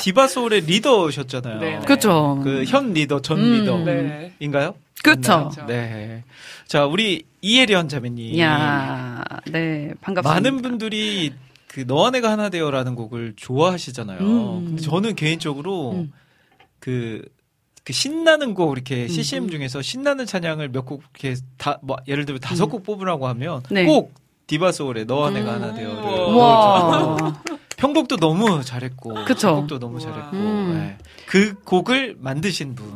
디바 0.00 0.26
소울의 0.28 0.62
리더셨잖아요. 0.62 1.58
네, 1.60 1.78
네. 1.78 1.84
그렇죠. 1.84 2.40
그 2.42 2.64
현 2.66 2.92
리더, 2.92 3.20
전 3.20 3.38
음. 3.38 3.52
리더. 3.60 3.78
네. 3.78 4.32
인가요? 4.40 4.74
그쵸. 5.02 5.32
맞나요? 5.32 5.48
그쵸. 5.50 5.66
네. 5.66 6.24
자, 6.66 6.86
우리 6.86 7.24
이혜련 7.42 7.88
자매님. 7.88 8.38
야, 8.38 9.22
네, 9.50 9.92
반갑습니다. 10.00 10.34
많은 10.34 10.62
분들이 10.62 11.32
그 11.68 11.84
너와 11.86 12.10
내가 12.10 12.30
하나 12.30 12.48
되어라는 12.48 12.94
곡을 12.96 13.34
좋아하시잖아요. 13.36 14.18
음. 14.20 14.64
근데 14.66 14.82
저는 14.82 15.14
개인적으로 15.14 15.92
음. 15.92 16.12
그, 16.80 17.22
그 17.84 17.92
신나는 17.92 18.54
곡 18.54 18.72
이렇게 18.72 19.06
CCM 19.08 19.48
중에서 19.50 19.80
신나는 19.82 20.26
찬양을 20.26 20.68
몇 20.70 20.84
곡 20.84 21.02
이렇게 21.18 21.36
다 21.58 21.78
뭐 21.82 21.96
예를 22.08 22.24
들면 22.26 22.40
다섯 22.40 22.66
곡 22.66 22.82
뽑으라고 22.84 23.26
하면 23.28 23.62
네. 23.70 23.84
꼭 23.86 24.12
디바 24.48 24.72
소울의 24.72 25.04
너와 25.06 25.30
내가 25.30 25.54
하나 25.54 25.72
되어를. 25.74 26.34
와. 26.34 27.16
편곡도 27.80 28.18
너무 28.18 28.62
잘했고 28.62 29.24
그쵸. 29.24 29.56
곡도 29.56 29.78
너무 29.78 29.98
잘했고 29.98 30.36
음. 30.36 30.74
네. 30.74 30.98
그 31.26 31.54
곡을 31.64 32.16
만드신 32.18 32.74
분. 32.74 32.94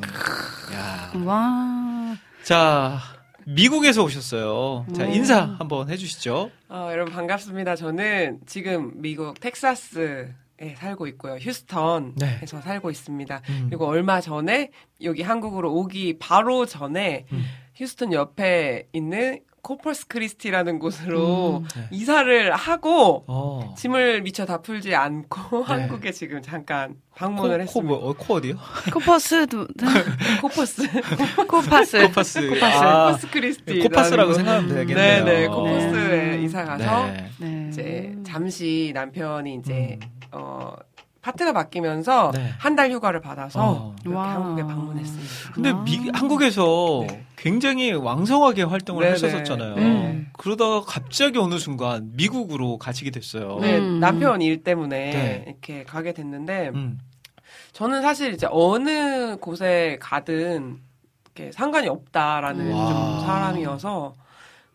야. 0.74 1.10
와. 1.24 2.16
자 2.42 2.98
미국에서 3.46 4.04
오셨어요. 4.04 4.86
자 4.94 5.04
음. 5.04 5.12
인사 5.12 5.56
한번 5.58 5.88
해주시죠. 5.88 6.50
어, 6.68 6.88
여러분 6.92 7.14
반갑습니다. 7.14 7.76
저는 7.76 8.40
지금 8.44 8.92
미국 8.96 9.40
텍사스에 9.40 10.74
살고 10.76 11.06
있고요. 11.08 11.36
휴스턴에서 11.36 12.16
네. 12.16 12.46
살고 12.46 12.90
있습니다. 12.90 13.40
음. 13.48 13.66
그리고 13.70 13.86
얼마 13.86 14.20
전에 14.20 14.70
여기 15.02 15.22
한국으로 15.22 15.72
오기 15.72 16.18
바로 16.18 16.66
전에 16.66 17.24
음. 17.32 17.44
휴스턴 17.74 18.12
옆에 18.12 18.88
있는 18.92 19.40
코퍼스 19.64 20.06
크리스티라는 20.08 20.78
곳으로 20.78 21.62
음. 21.64 21.68
네. 21.74 21.88
이사를 21.90 22.52
하고 22.54 23.24
어. 23.26 23.74
짐을 23.76 24.22
미처 24.22 24.44
다 24.44 24.60
풀지 24.60 24.94
않고 24.94 25.64
네. 25.66 25.72
한국에 25.72 26.12
지금 26.12 26.42
잠깐 26.42 26.96
코, 27.10 27.16
방문을 27.16 27.56
코, 27.56 27.62
했습니다. 27.62 27.88
뭐, 27.88 28.10
어, 28.10 28.12
코 28.12 28.34
어디요? 28.34 28.54
코퍼스도, 28.92 29.66
코퍼스 30.42 30.82
코파스. 31.48 32.02
코파스. 32.02 32.48
코파스. 32.48 32.76
아, 32.76 33.06
코퍼스 33.06 33.30
크리스티 33.30 33.78
코파스라고 33.80 34.34
생각하면 34.34 34.68
되겠네요. 34.74 35.24
네네 35.24 35.46
어. 35.46 35.54
코퍼스에 35.54 36.36
네. 36.36 36.42
이사 36.42 36.64
가서 36.64 37.06
네. 37.06 37.30
네. 37.38 37.68
이제 37.70 38.14
잠시 38.26 38.92
남편이 38.94 39.54
이제 39.54 39.98
음. 40.02 40.08
어 40.32 40.74
파트가 41.24 41.54
바뀌면서 41.54 42.32
네. 42.34 42.50
한달 42.58 42.90
휴가를 42.92 43.22
받아서 43.22 43.60
어. 43.62 43.96
이렇게 44.02 44.14
와. 44.14 44.34
한국에 44.34 44.62
방문했습니다. 44.62 45.52
근데 45.54 45.70
아. 45.70 45.82
미, 45.82 46.10
한국에서 46.12 47.06
네. 47.08 47.24
굉장히 47.36 47.92
왕성하게 47.92 48.64
활동을 48.64 49.04
네네. 49.04 49.12
하셨었잖아요. 49.12 49.74
음. 49.76 50.28
그러다가 50.34 50.82
갑자기 50.82 51.38
어느 51.38 51.58
순간 51.58 52.10
미국으로 52.14 52.76
가시게 52.76 53.10
됐어요. 53.10 53.58
네, 53.62 53.78
음. 53.78 54.00
남편 54.00 54.42
일 54.42 54.62
때문에 54.62 55.10
네. 55.10 55.44
이렇게 55.46 55.82
가게 55.84 56.12
됐는데 56.12 56.72
음. 56.74 56.98
저는 57.72 58.02
사실 58.02 58.34
이제 58.34 58.46
어느 58.50 59.38
곳에 59.38 59.96
가든 60.02 60.76
이렇게 61.24 61.52
상관이 61.52 61.88
없다라는 61.88 62.70
와. 62.70 62.86
좀 62.86 63.26
사람이어서 63.26 64.14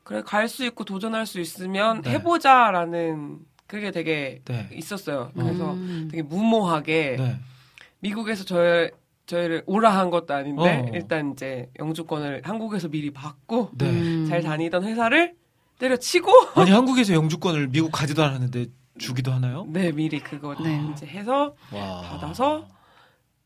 그래 0.04 0.24
갈 0.26 0.48
수 0.48 0.66
있고 0.66 0.84
도전할 0.84 1.28
수 1.28 1.40
있으면 1.40 2.02
네. 2.02 2.14
해보자라는 2.14 3.38
그게 3.70 3.92
되게 3.92 4.42
네. 4.46 4.68
있었어요. 4.74 5.32
그래서 5.36 5.74
음. 5.74 6.08
되게 6.10 6.24
무모하게 6.24 7.16
네. 7.18 7.40
미국에서 8.00 8.44
저 8.44 8.90
저희를 9.28 9.62
오라 9.68 9.92
한 9.92 10.10
것도 10.10 10.34
아닌데 10.34 10.86
어. 10.88 10.92
일단 10.92 11.34
이제 11.34 11.70
영주권을 11.78 12.42
한국에서 12.44 12.88
미리 12.88 13.12
받고 13.12 13.70
네. 13.78 13.88
음. 13.88 14.26
잘 14.28 14.42
다니던 14.42 14.84
회사를 14.86 15.36
때려치고 15.78 16.32
아니 16.60 16.72
한국에서 16.72 17.14
영주권을 17.14 17.68
미국 17.68 17.92
가지도 17.92 18.24
않았는데 18.24 18.66
주기도 18.98 19.32
하나요? 19.32 19.68
네 19.70 19.92
미리 19.92 20.20
그거 20.20 20.56
네. 20.56 20.82
이제 20.92 21.06
해서 21.06 21.54
와. 21.72 22.02
받아서 22.02 22.68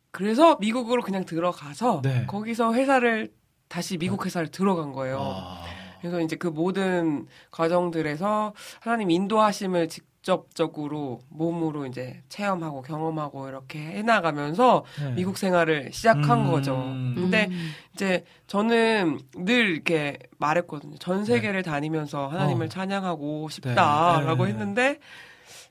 그래서 0.10 0.56
미국으로 0.62 1.02
그냥 1.02 1.26
들어가서 1.26 2.02
네. 2.02 2.26
거기서 2.28 2.74
회사를 2.74 3.34
다시 3.68 3.98
미국 3.98 4.26
회사를 4.26 4.48
들어간 4.48 4.94
거예요. 4.94 5.20
와. 5.20 5.64
그래서 6.00 6.22
이제 6.22 6.38
그 6.38 6.48
모든 6.48 7.28
과정들에서 7.52 8.54
하나님 8.80 9.12
인도하심을 9.12 9.90
직 9.90 10.13
접적으로 10.24 11.20
몸으로 11.30 11.86
이제 11.86 12.24
체험하고 12.30 12.82
경험하고 12.82 13.50
이렇게 13.50 13.80
해나가면서 13.80 14.86
네. 15.00 15.12
미국 15.12 15.38
생활을 15.38 15.92
시작한 15.92 16.46
음. 16.46 16.52
거죠. 16.52 16.76
근데 16.76 17.48
음. 17.52 17.72
이제 17.94 18.24
저는 18.48 19.20
늘 19.36 19.70
이렇게 19.70 20.18
말했거든요. 20.40 20.98
전 20.98 21.26
세계를 21.26 21.62
다니면서 21.62 22.28
하나님을 22.28 22.66
어. 22.66 22.70
찬양하고 22.70 23.50
싶다라고 23.50 24.46
네. 24.46 24.52
했는데 24.52 25.00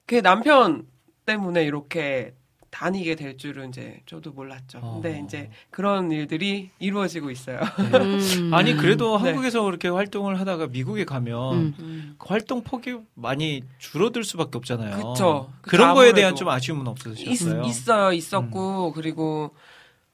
그 0.06 0.20
남편 0.22 0.86
때문에 1.24 1.64
이렇게 1.64 2.34
다니게 2.72 3.16
될 3.16 3.36
줄은 3.36 3.68
이제 3.68 4.00
저도 4.06 4.32
몰랐죠. 4.32 4.78
어. 4.82 4.94
근데 4.94 5.22
이제 5.24 5.50
그런 5.70 6.10
일들이 6.10 6.70
이루어지고 6.78 7.30
있어요. 7.30 7.60
음. 7.78 8.50
아니 8.52 8.74
그래도 8.74 9.18
네. 9.18 9.24
한국에서 9.28 9.62
그렇게 9.62 9.88
활동을 9.88 10.40
하다가 10.40 10.68
미국에 10.68 11.04
가면 11.04 11.74
음. 11.78 12.14
그 12.18 12.26
활동 12.28 12.62
폭이 12.64 12.96
많이 13.14 13.62
줄어들 13.78 14.24
수밖에 14.24 14.56
없잖아요. 14.56 14.96
그쵸. 14.96 15.12
그쵸, 15.12 15.52
그런 15.60 15.94
거에 15.94 16.14
대한. 16.14 16.34
좀 16.34 16.48
아쉬움은 16.48 16.84
있, 16.86 16.88
없으셨어요? 16.88 17.62
있 17.64 17.88
어요, 17.90 18.12
있었고 18.12 18.92
그리고 18.94 19.54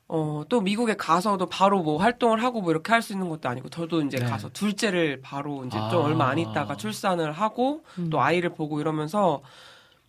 어, 0.09 0.43
또 0.49 0.61
미국에 0.61 0.97
가서도 0.97 1.47
바로 1.47 1.83
뭐 1.83 1.99
활동을 1.99 2.43
하고 2.43 2.61
뭐 2.61 2.73
이렇게 2.73 2.93
할 2.93 3.03
수 3.03 3.13
있는 3.13 3.29
것도 3.29 3.49
아니고 3.49 3.69
저도 3.69 4.03
이제 4.03 4.19
네. 4.19 4.27
가서 4.27 4.49
둘째를 4.49 5.21
바로 5.23 5.65
이제 5.65 5.79
아. 5.79 5.91
좀 5.91 6.03
얼마 6.03 6.29
안 6.29 6.39
있다가 6.39 6.77
출산을 6.77 7.31
하고 7.31 7.85
음. 8.01 8.11
또 8.11 8.21
아이를 8.21 8.51
보고 8.51 8.81
이러면서 8.81 9.43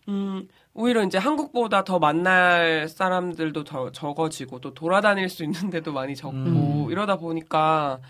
음 0.08 0.48
오히려 0.74 1.02
이제 1.02 1.18
한국보다 1.18 1.84
더 1.84 1.98
만날 1.98 2.88
사람들도 2.88 3.64
더 3.64 3.90
적어지고 3.90 4.60
또 4.60 4.72
돌아다닐 4.72 5.28
수 5.28 5.42
있는 5.42 5.68
데도 5.70 5.92
많이 5.92 6.14
적고 6.14 6.36
음. 6.36 6.90
이러다 6.90 7.16
보니까 7.16 8.00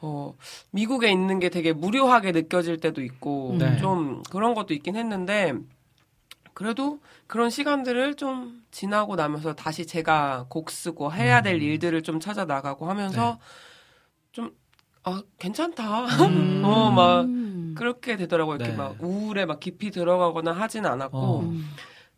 어 0.00 0.34
미국에 0.70 1.10
있는 1.10 1.40
게 1.40 1.48
되게 1.48 1.72
무료하게 1.72 2.32
느껴질 2.32 2.78
때도 2.78 3.02
있고 3.02 3.56
네. 3.58 3.76
좀 3.78 4.22
그런 4.30 4.54
것도 4.54 4.74
있긴 4.74 4.94
했는데 4.94 5.54
그래도 6.54 7.00
그런 7.26 7.50
시간들을 7.50 8.14
좀 8.14 8.62
지나고 8.70 9.16
나면서 9.16 9.54
다시 9.54 9.86
제가 9.86 10.46
곡 10.48 10.70
쓰고 10.70 11.12
해야 11.12 11.42
될 11.42 11.56
음. 11.56 11.62
일들을 11.62 12.02
좀 12.02 12.20
찾아 12.20 12.44
나가고 12.44 12.88
하면서 12.88 13.32
좀 13.32 13.38
아 15.08 15.22
괜찮다 15.38 16.04
음. 16.26 16.62
어, 16.64 16.90
막 16.90 17.22
음. 17.22 17.74
그렇게 17.76 18.16
되더라고요. 18.16 18.56
이렇게 18.56 18.72
네. 18.72 18.76
막 18.76 18.96
우울에 19.00 19.46
막 19.46 19.58
깊이 19.60 19.90
들어가거나 19.90 20.52
하진 20.52 20.84
않았고 20.84 21.18
어. 21.18 21.40
음. 21.40 21.64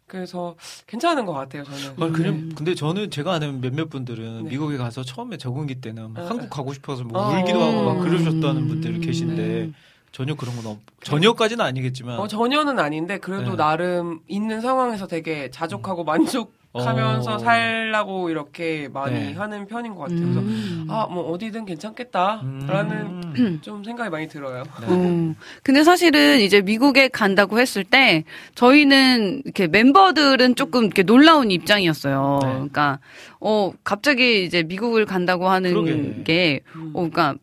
그래서 0.07 0.57
괜찮은 0.89 1.25
것 1.25 1.33
같아요. 1.33 1.63
저는. 1.63 2.03
아, 2.03 2.13
그냥, 2.13 2.35
음. 2.35 2.53
근데 2.57 2.75
저는 2.75 3.13
제가 3.13 3.35
아는 3.35 3.61
몇몇 3.61 3.89
분들은 3.89 4.43
네. 4.45 4.51
미국에 4.51 4.77
가서 4.77 5.05
처음에 5.05 5.37
적응기 5.37 5.77
때는 5.77 6.15
막 6.15 6.25
아, 6.25 6.31
한국 6.31 6.47
아. 6.47 6.49
가고 6.49 6.73
싶어서 6.73 7.05
뭐 7.05 7.21
어. 7.21 7.39
울기도 7.39 7.63
하고 7.63 7.85
막 7.85 7.93
음. 7.99 8.01
그러셨다는 8.01 8.67
분들 8.67 8.99
계신데 9.01 9.43
음. 9.43 9.75
전혀 10.11 10.35
그런 10.35 10.57
건 10.57 10.67
없, 10.67 10.79
전혀까지는 11.05 11.65
아니겠지만 11.65 12.19
어, 12.19 12.27
전혀는 12.27 12.81
아닌데 12.81 13.19
그래도 13.19 13.53
네. 13.53 13.57
나름 13.59 14.19
있는 14.27 14.61
상황에서 14.61 15.07
되게 15.07 15.49
자족하고 15.53 16.03
만족 16.03 16.53
하면서 16.73 17.35
어. 17.35 17.39
살라고 17.39 18.31
이렇게 18.31 18.89
많이 18.93 19.15
네. 19.19 19.33
하는 19.33 19.67
편인 19.67 19.95
것 19.95 20.03
같아요. 20.03 20.21
그래서 20.21 20.41
음. 20.41 20.87
아뭐 20.89 21.33
어디든 21.33 21.65
괜찮겠다라는 21.65 22.97
음. 23.37 23.59
좀 23.63 23.83
생각이 23.83 24.09
많이 24.09 24.29
들어요. 24.29 24.63
어. 24.87 25.35
근데 25.65 25.83
사실은 25.83 26.39
이제 26.41 26.61
미국에 26.61 27.09
간다고 27.09 27.59
했을 27.59 27.83
때 27.83 28.23
저희는 28.55 29.43
이렇게 29.45 29.67
멤버들은 29.67 30.55
조금 30.55 30.85
이렇게 30.85 31.03
놀라운 31.03 31.51
입장이었어요. 31.51 32.39
네. 32.43 32.49
그러니까 32.53 33.01
어 33.41 33.73
갑자기 33.83 34.45
이제 34.45 34.63
미국을 34.63 35.07
간다고 35.07 35.49
하는 35.49 35.71
그러게. 35.73 36.23
게 36.23 36.61
음. 36.77 36.91
어, 36.95 37.09
그러니까 37.09 37.35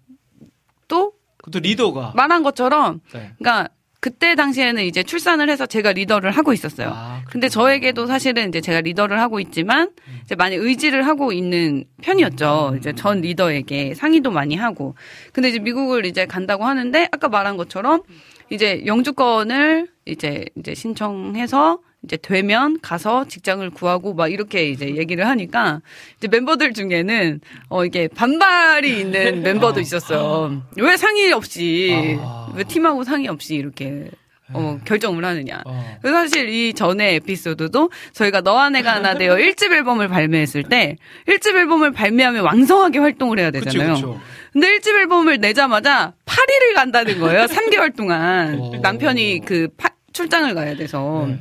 또 0.87 1.11
그것도 1.37 1.59
리더가 1.59 2.13
말한 2.15 2.43
것처럼 2.43 3.01
네. 3.11 3.33
그러니까 3.37 3.67
그때 3.99 4.35
당시에는 4.35 4.83
이제 4.83 5.03
출산을 5.03 5.49
해서 5.49 5.65
제가 5.65 5.91
리더를 5.91 6.31
하고 6.31 6.53
있었어요. 6.53 6.91
아, 6.93 7.21
근데. 7.29 7.49
저에게도 7.49 8.05
사실은 8.05 8.49
이제 8.49 8.61
제가 8.61 8.81
리더를 8.81 9.19
하고 9.19 9.39
있지만 9.39 9.89
음. 10.07 10.19
이제 10.23 10.35
많이 10.35 10.55
의지를 10.55 11.07
하고 11.07 11.31
있는 11.31 11.85
편이었죠. 12.01 12.69
음. 12.73 12.77
이제 12.77 12.93
전 12.93 13.21
리더에게 13.21 13.95
상의도 13.95 14.31
많이 14.31 14.55
하고. 14.55 14.95
근데 15.33 15.49
이제 15.49 15.59
미국을 15.59 16.05
이제 16.05 16.25
간다고 16.25 16.65
하는데 16.65 17.07
아까 17.11 17.29
말한 17.29 17.57
것처럼 17.57 18.01
이제 18.49 18.83
영주권을 18.85 19.87
이제 20.05 20.45
이제 20.55 20.75
신청해서 20.75 21.79
이제 22.07 22.15
되면 22.15 22.79
가서 22.81 23.25
직장을 23.27 23.69
구하고 23.71 24.13
막 24.13 24.31
이렇게 24.31 24.69
이제 24.69 24.95
얘기를 24.95 25.27
하니까 25.27 25.81
이제 26.17 26.29
멤버들 26.29 26.73
중에는 26.73 27.41
어 27.67 27.83
이게 27.83 28.07
반발이 28.07 28.99
있는 29.01 29.41
멤버도 29.43 29.79
아. 29.79 29.81
있었어요. 29.81 30.63
왜 30.77 30.95
상의 30.95 31.33
없이 31.33 32.17
아. 32.21 32.49
왜 32.55 32.63
팀하고 32.63 33.03
상의 33.03 33.27
없이 33.27 33.55
이렇게 33.55 34.09
어, 34.53 34.79
결정을 34.85 35.25
하느냐. 35.25 35.61
어. 35.65 35.97
그래서 36.01 36.19
사실 36.19 36.47
이 36.47 36.73
전에 36.73 37.15
에피소드도 37.15 37.91
저희가 38.13 38.39
너와 38.39 38.69
내가 38.69 38.95
하나 38.95 39.15
되어 39.15 39.35
1집 39.35 39.73
앨범을 39.73 40.07
발매했을 40.07 40.63
때 40.63 40.95
1집 41.27 41.53
앨범을 41.53 41.91
발매하면 41.91 42.45
왕성하게 42.45 42.99
활동을 42.99 43.39
해야 43.39 43.51
되잖아요. 43.51 43.95
그쵸. 43.95 44.21
근데 44.53 44.77
1집 44.77 44.95
앨범을 45.01 45.39
내자마자 45.39 46.13
파리를 46.25 46.73
간다는 46.75 47.19
거예요. 47.19 47.41
3개월 47.47 47.93
동안 47.93 48.57
오. 48.57 48.75
남편이 48.77 49.41
그 49.43 49.67
파- 49.75 49.89
출장을 50.13 50.55
가야 50.55 50.75
돼서 50.77 51.25
네. 51.27 51.37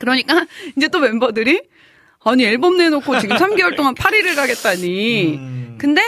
그러니까 0.00 0.46
이제 0.76 0.88
또 0.88 0.98
멤버들이 0.98 1.62
아니 2.24 2.44
앨범 2.44 2.76
내놓고 2.76 3.20
지금 3.20 3.36
3개월 3.36 3.76
동안 3.76 3.94
파리를 3.94 4.34
가겠다니. 4.34 5.36
음. 5.36 5.74
근데 5.78 6.02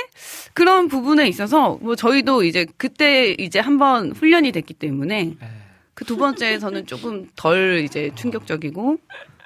그런 0.54 0.88
부분에 0.88 1.28
있어서 1.28 1.78
뭐 1.80 1.94
저희도 1.94 2.44
이제 2.44 2.66
그때 2.76 3.34
이제 3.38 3.58
한번 3.58 4.12
훈련이 4.12 4.52
됐기 4.52 4.74
때문에 4.74 5.24
네. 5.40 5.48
그두 5.94 6.16
번째에서는 6.16 6.86
조금 6.86 7.28
덜 7.36 7.82
이제 7.84 8.10
충격적이고 8.14 8.98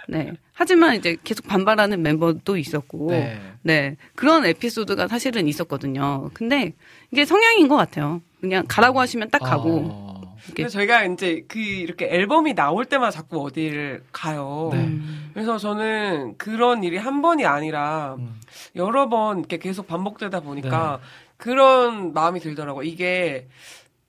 네. 0.09 0.33
하지만 0.53 0.97
이제 0.97 1.17
계속 1.23 1.47
반발하는 1.47 2.03
멤버도 2.03 2.57
있었고 2.57 3.11
네. 3.11 3.41
네. 3.63 3.97
그런 4.15 4.45
에피소드가 4.47 5.07
사실은 5.07 5.47
있었거든요. 5.47 6.31
근데 6.33 6.73
이게 7.13 7.25
성향인 7.25 7.69
것 7.69 7.77
같아요. 7.77 8.23
그냥 8.41 8.65
가라고 8.67 9.01
하시면 9.01 9.31
딱 9.31 9.41
가고 9.41 9.89
어. 9.91 10.06
근데 10.55 10.69
저희가 10.69 11.05
이제 11.05 11.45
그 11.49 11.59
이렇게 11.59 12.07
앨범이 12.07 12.55
나올 12.55 12.85
때마다 12.85 13.11
자꾸 13.11 13.43
어디를 13.43 14.05
가요. 14.13 14.71
네. 14.73 14.79
음. 14.79 15.31
그래서 15.35 15.59
저는 15.59 16.37
그런 16.39 16.85
일이 16.85 16.97
한 16.97 17.23
번이 17.23 17.45
아니라 17.45 18.17
음. 18.19 18.41
여러 18.75 19.09
번 19.09 19.39
이렇게 19.39 19.59
계속 19.59 19.87
반복되다 19.87 20.41
보니까 20.41 21.01
네. 21.01 21.07
그런 21.37 22.13
마음이 22.13 22.41
들더라고. 22.41 22.83
이게 22.83 23.49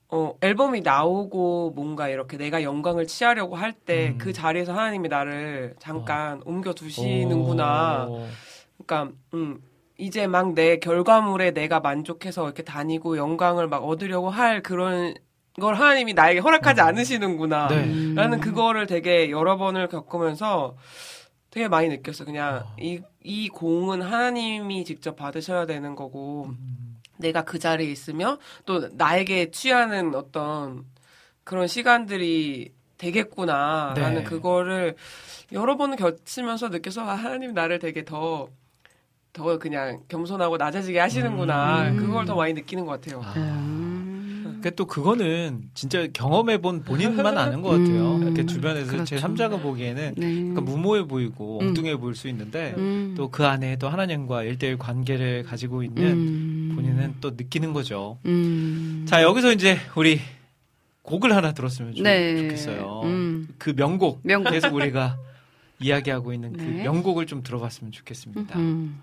어 0.09 0.33
앨범이 0.41 0.81
나오고 0.81 1.73
뭔가 1.75 2.07
이렇게 2.07 2.38
내가 2.38 2.63
영광을 2.63 3.07
취하려고 3.07 3.55
할때 3.55 4.09
음. 4.09 4.17
그 4.17 4.31
자리에서 4.31 4.71
하나님이 4.73 5.09
나를 5.09 5.75
잠깐 5.79 6.41
옮겨 6.45 6.73
두시는구나. 6.73 8.05
오. 8.07 8.25
그러니까 8.85 9.13
음 9.33 9.61
이제 9.97 10.27
막 10.27 10.53
내 10.53 10.77
결과물에 10.77 11.51
내가 11.51 11.79
만족해서 11.79 12.45
이렇게 12.45 12.63
다니고 12.63 13.17
영광을 13.17 13.67
막 13.67 13.83
얻으려고 13.83 14.29
할 14.29 14.61
그런 14.61 15.15
걸 15.60 15.74
하나님이 15.74 16.14
나에게 16.14 16.39
허락하지 16.39 16.82
않으시는구나. 16.82 17.68
네. 17.70 17.84
음. 17.86 18.14
라는 18.14 18.39
그거를 18.39 18.86
되게 18.86 19.32
여러 19.32 19.58
번을 19.58 19.88
겪으면서 19.88 20.78
되게 21.49 21.68
많이 21.68 21.89
느꼈어. 21.89 22.26
그냥 22.26 22.58
어. 22.58 22.76
이, 22.80 23.01
이 23.24 23.49
공은 23.49 24.03
하나님이 24.03 24.86
직접 24.86 25.16
받으셔야 25.16 25.66
되는 25.66 25.95
거고, 25.95 26.49
음. 26.49 26.99
내가 27.18 27.43
그 27.43 27.58
자리에 27.58 27.89
있으며 27.89 28.38
또 28.68 28.88
나에게 28.93 29.49
취하는 29.49 30.14
어떤 30.14 30.86
그런 31.43 31.66
시간들이 31.66 32.72
되겠구나. 32.99 33.93
네. 33.95 34.01
라는 34.01 34.24
그거를 34.24 34.95
여러 35.53 35.76
번을 35.76 35.95
겪으면서 35.95 36.70
느껴서 36.70 37.01
아, 37.01 37.16
하나님 37.16 37.55
나를 37.55 37.80
되게 37.80 38.05
더, 38.05 38.49
더 39.34 39.58
그냥 39.58 40.03
겸손하고 40.08 40.58
낮아지게 40.58 40.99
하시는구나. 40.99 41.89
음. 41.89 41.97
그걸 41.97 42.26
더 42.26 42.36
많이 42.36 42.53
느끼는 42.53 42.86
것 42.86 43.01
같아요. 43.01 43.24
아. 43.26 43.86
음. 44.58 44.62
그러니까 44.62 44.70
또 44.76 44.86
그거는 44.86 45.64
진짜 45.74 46.08
경험해 46.12 46.60
본 46.62 46.84
본인만 46.84 47.38
아는 47.38 47.62
것 47.62 47.70
같아요. 47.70 48.16
음. 48.16 48.24
이렇게 48.24 48.45
주변에서 48.45 48.91
그렇죠. 48.91 49.05
제 49.05 49.18
3자가 49.18 49.62
보기에는 49.62 50.14
네. 50.18 50.34
그러니까 50.34 50.62
무모해 50.62 51.08
보이고 51.08 51.60
음. 51.62 51.68
엉뚱해 51.68 51.97
보일 51.97 52.16
수 52.16 52.28
있는데 52.28 52.74
음. 52.78 53.14
또그 53.18 53.45
안에 53.45 53.78
또 53.78 53.89
하나님과 53.89 54.43
일대일 54.43 54.78
관계를 54.78 55.43
가지고 55.43 55.84
있는 55.84 56.03
음. 56.03 56.72
본인은 56.76 57.16
또 57.22 57.32
느끼는 57.32 57.74
거죠. 57.74 58.18
음. 58.26 59.05
자, 59.08 59.22
여기서 59.22 59.53
이제 59.53 59.78
우리 59.95 60.20
곡을 61.03 61.34
하나 61.34 61.53
들었으면 61.53 61.95
좋, 61.95 62.03
네. 62.03 62.36
좋겠어요. 62.38 63.01
음. 63.05 63.47
그 63.58 63.74
명곡, 63.76 64.20
명곡. 64.24 64.51
계속 64.51 64.74
우리가 64.74 65.18
이야기하고 65.80 66.34
있는 66.34 66.53
그 66.53 66.61
네. 66.63 66.84
명곡을 66.84 67.28
좀 67.28 67.43
들어봤으면 67.43 67.91
좋겠습니다. 67.91 68.57
음. 68.57 69.01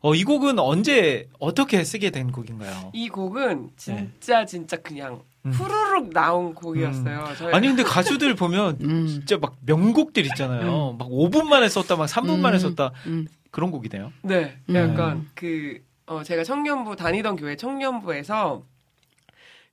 어, 0.00 0.14
이 0.14 0.24
곡은 0.24 0.58
언제 0.58 1.28
어떻게 1.38 1.84
쓰게 1.84 2.10
된 2.10 2.32
곡인가요? 2.32 2.90
이 2.92 3.08
곡은 3.08 3.70
진짜 3.76 4.44
진짜 4.44 4.76
그냥 4.76 5.22
음. 5.44 5.52
후루룩 5.52 6.10
나온 6.12 6.54
곡이었어요. 6.54 7.24
저희 7.38 7.54
아니 7.54 7.68
근데 7.68 7.84
가수들 7.84 8.34
보면 8.34 8.78
음. 8.82 9.06
진짜 9.06 9.38
막 9.38 9.56
명곡들 9.64 10.26
있잖아요. 10.26 10.96
막 10.98 11.08
5분 11.08 11.44
만에 11.44 11.68
썼다, 11.68 11.96
막 11.96 12.06
3분 12.06 12.38
만에 12.38 12.56
음. 12.56 12.58
썼다. 12.58 12.92
음. 13.06 13.28
그런 13.50 13.70
곡이네요. 13.70 14.12
네, 14.22 14.58
음. 14.68 14.74
약간 14.74 15.28
그 15.34 15.80
어, 16.06 16.22
제가 16.22 16.44
청년부 16.44 16.96
다니던 16.96 17.36
교회 17.36 17.56
청년부에서 17.56 18.62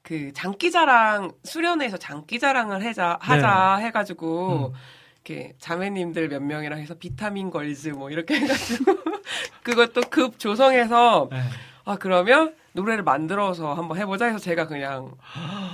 그 0.04 0.32
장기자랑 0.34 1.32
수련회에서 1.44 1.98
장기자랑을 1.98 2.84
해자 2.84 3.18
하자 3.22 3.78
해가지고 3.78 4.74
음. 4.74 4.80
이렇게 5.26 5.54
자매님들 5.60 6.28
몇 6.30 6.42
명이랑 6.44 6.80
해서 6.80 6.96
비타민 6.96 7.50
걸즈 7.50 7.90
뭐 7.90 8.10
이렇게 8.10 8.36
해가지고 8.36 8.96
그것도 9.64 10.02
급 10.10 10.38
조성해서 10.40 11.30
네. 11.32 11.40
아 11.86 11.96
그러면 11.98 12.54
노래를 12.74 13.04
만들어서 13.04 13.74
한번 13.74 13.98
해보자 13.98 14.26
해서 14.26 14.40
제가 14.40 14.68
그냥 14.68 15.12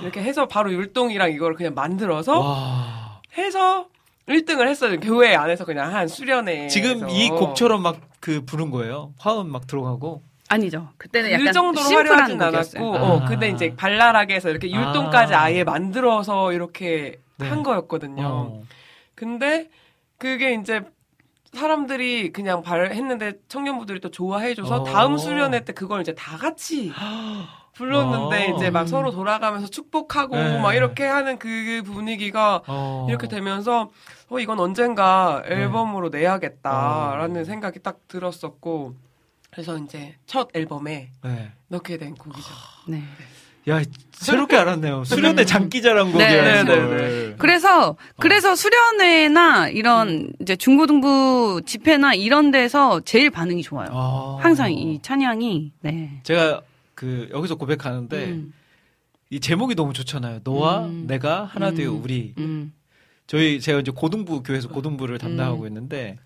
이렇게 0.02 0.22
해서 0.22 0.46
바로 0.46 0.72
율동이랑 0.72 1.32
이걸 1.32 1.54
그냥 1.54 1.74
만들어서 1.74 2.38
와. 2.40 3.20
해서 3.36 3.88
1등을 4.28 4.68
했어요 4.68 5.00
교회 5.00 5.34
안에서 5.34 5.64
그냥 5.64 5.94
한 5.94 6.06
수련회 6.06 6.68
지금 6.68 7.08
이 7.08 7.28
곡처럼 7.28 7.82
막 7.82 8.10
그 8.20 8.44
부른 8.44 8.70
거예요. 8.70 9.12
화음 9.18 9.50
막 9.50 9.66
들어가고. 9.66 10.22
아니죠. 10.48 10.88
그때는 10.98 11.30
그 11.30 11.34
약간 11.34 11.52
정도로 11.52 11.86
심플한 11.86 12.40
화려하진. 12.40 12.42
않았고, 12.42 12.96
아. 12.96 13.02
어, 13.02 13.24
근데 13.24 13.48
이제 13.48 13.74
발랄하게 13.76 14.34
해서 14.34 14.50
이렇게 14.50 14.70
율동까지 14.70 15.34
아. 15.34 15.44
아. 15.44 15.52
예 15.52 15.64
만들어서 15.64 16.52
이렇게 16.52 17.18
네. 17.38 17.48
한 17.48 17.62
거였거든요. 17.62 18.22
어. 18.26 18.62
근데 19.20 19.68
그게 20.16 20.54
이제 20.54 20.80
사람들이 21.52 22.32
그냥 22.32 22.62
발 22.62 22.90
했는데 22.90 23.34
청년부들이 23.48 24.00
또 24.00 24.10
좋아해줘서 24.10 24.76
어. 24.76 24.84
다음 24.84 25.18
수련회 25.18 25.66
때 25.66 25.74
그걸 25.74 26.00
이제 26.00 26.14
다 26.14 26.38
같이 26.38 26.90
불렀는데 27.76 28.50
어. 28.50 28.56
이제 28.56 28.70
막 28.70 28.88
서로 28.88 29.10
돌아가면서 29.10 29.66
축복하고 29.68 30.36
네. 30.36 30.58
막 30.62 30.72
이렇게 30.72 31.04
하는 31.04 31.38
그 31.38 31.82
분위기가 31.84 32.62
어. 32.66 33.04
이렇게 33.10 33.28
되면서 33.28 33.90
어 34.30 34.38
이건 34.38 34.58
언젠가 34.58 35.42
네. 35.46 35.56
앨범으로 35.56 36.08
내야겠다라는 36.08 37.42
어. 37.42 37.44
생각이 37.44 37.80
딱 37.80 38.08
들었었고 38.08 38.94
그래서 39.50 39.76
이제 39.76 40.16
첫 40.24 40.48
앨범에 40.54 41.10
네. 41.24 41.52
넣게 41.68 41.98
된 41.98 42.14
곡이죠. 42.14 42.48
네. 42.88 43.02
야, 43.68 43.82
새롭게 44.12 44.56
알았네요. 44.56 45.04
수련회 45.06 45.44
장기자랑 45.44 46.06
네, 46.06 46.12
곡이라는 46.12 46.64
네, 46.64 46.64
걸. 46.64 47.34
그래서 47.38 47.96
그래서 48.18 48.54
수련회나 48.54 49.68
이런 49.68 50.32
이제 50.40 50.56
중고등부 50.56 51.62
집회나 51.66 52.14
이런 52.14 52.50
데서 52.50 53.00
제일 53.00 53.30
반응이 53.30 53.62
좋아요. 53.62 53.88
아. 53.92 54.38
항상 54.40 54.72
이 54.72 55.00
찬양이 55.02 55.72
네. 55.80 56.20
제가 56.22 56.62
그 56.94 57.28
여기서 57.32 57.54
고백하는데 57.54 58.24
음, 58.26 58.52
이 59.30 59.40
제목이 59.40 59.74
너무 59.74 59.92
좋잖아요. 59.92 60.40
너와 60.44 60.84
음. 60.86 61.04
내가 61.06 61.44
하나 61.44 61.70
되어 61.70 61.92
음. 61.92 62.02
우리. 62.02 62.34
음. 62.38 62.72
저희 63.26 63.60
제가 63.60 63.80
이제 63.80 63.92
고등부 63.92 64.42
교회에서 64.42 64.68
고등부를 64.68 65.18
담당하고 65.18 65.62
음. 65.62 65.66
있는데 65.68 66.18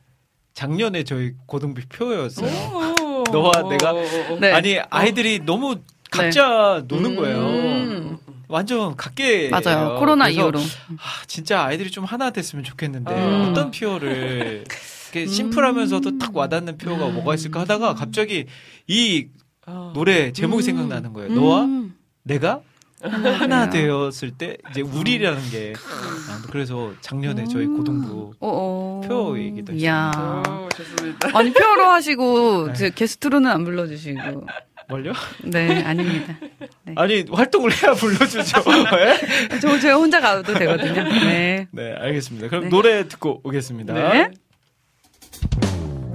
작년에 0.54 1.04
저희 1.04 1.34
고등부 1.46 1.82
표였어요. 1.88 2.48
오. 2.72 3.24
너와 3.30 3.68
내가 3.68 3.92
네. 4.40 4.52
아니 4.52 4.78
아이들이 4.90 5.40
너무 5.44 5.76
각자 6.18 6.84
노는 6.86 7.16
거예요. 7.16 7.38
음. 7.38 8.18
완전 8.48 8.94
각계 8.96 9.48
맞아요. 9.48 9.96
코로나 9.98 10.28
이후로. 10.28 10.58
아, 10.60 11.22
진짜 11.26 11.64
아이들이 11.64 11.90
좀 11.90 12.04
하나 12.04 12.30
됐으면 12.30 12.64
좋겠는데 12.64 13.12
음. 13.12 13.48
어떤 13.50 13.70
표를 13.70 14.64
이렇게 15.12 15.26
심플하면서도 15.26 16.18
딱 16.18 16.36
와닿는 16.36 16.78
표가 16.78 17.08
뭐가 17.08 17.34
있을까 17.34 17.60
하다가 17.60 17.94
갑자기 17.94 18.46
이 18.86 19.26
아. 19.66 19.92
노래 19.94 20.32
제목이 20.32 20.62
음. 20.62 20.64
생각나는 20.64 21.12
거예요. 21.12 21.32
너와 21.32 21.62
음. 21.64 21.94
내가 22.22 22.60
하나. 23.02 23.68
되었을 23.68 24.30
때 24.32 24.56
이제 24.70 24.80
우리라는 24.80 25.50
게 25.50 25.74
아, 25.76 26.42
그래서 26.50 26.92
작년에 27.00 27.44
저희 27.44 27.66
고등부 27.66 28.32
어, 28.40 28.48
어. 28.48 29.00
표이기도 29.06 29.72
이야. 29.74 30.10
오, 30.48 30.68
좋습니다. 30.70 31.30
아니 31.36 31.52
표로 31.52 31.84
하시고 31.86 32.68
네. 32.68 32.72
저 32.74 32.90
게스트로는 32.90 33.50
안 33.50 33.64
불러주시고. 33.64 34.46
뭘요? 34.88 35.12
네 35.42 35.82
아닙니다. 35.82 36.36
네. 36.84 36.94
아니 36.96 37.24
활동을 37.30 37.70
해야 37.72 37.94
불러주죠. 37.94 38.62
네? 38.92 39.58
저 39.60 39.78
제가 39.78 39.96
혼자 39.96 40.20
가도 40.20 40.42
되거든요. 40.54 41.04
네. 41.04 41.66
네, 41.70 41.94
알겠습니다. 41.94 42.48
그럼 42.48 42.64
네. 42.64 42.68
노래 42.70 43.08
듣고 43.08 43.40
오겠습니다. 43.44 43.94
네. 43.94 44.30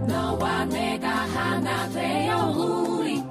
너와 0.08 0.66
내가 0.66 1.10
하나 1.10 1.90
되어 1.90 2.46
우리 2.48 3.22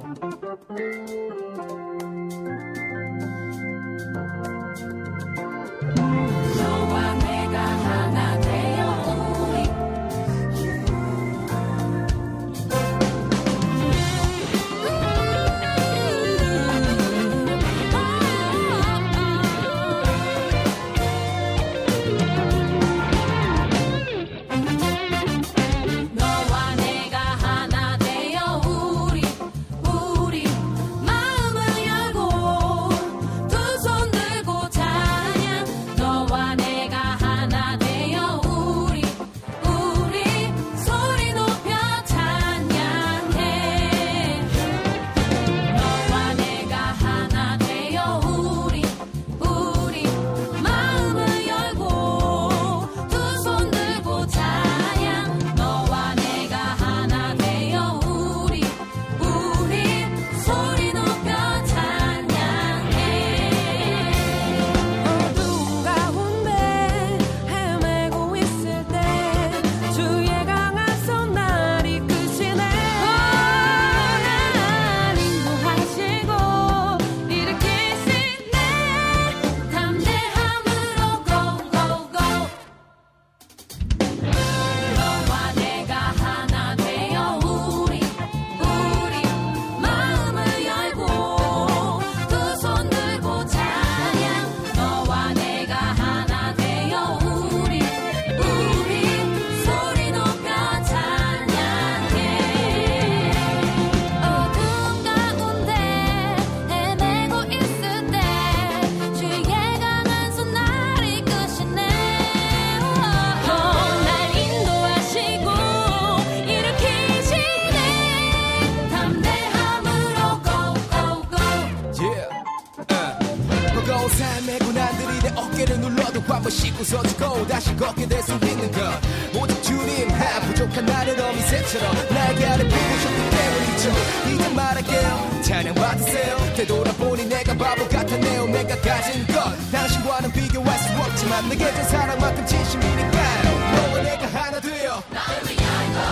어미새처럼 131.69 131.95
날개 132.09 132.45
아래 132.45 132.67
피우셨기 132.67 133.29
때문이죠. 133.29 134.33
이제 134.33 134.49
말할게요. 134.49 135.41
찬양 135.43 135.75
받으세요. 135.75 136.37
되돌아보니 136.55 137.25
내가 137.25 137.53
바보 137.55 137.87
같았네요 137.87 138.47
내가 138.47 138.75
가진 138.81 139.25
것. 139.27 139.71
당신과는 139.71 140.31
비교할 140.31 140.79
수 140.79 140.89
없지만 140.97 141.49
내게 141.49 141.71
준 141.73 141.83
사랑만큼 141.85 142.45
진심이니까요. 142.45 143.59
너와 143.75 144.03
내가 144.03 144.27
하나 144.27 144.59
되어. 144.59 145.03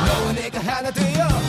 너와 0.05 0.33
내가 0.33 0.59
하나 0.59 0.91
되어 0.91 1.46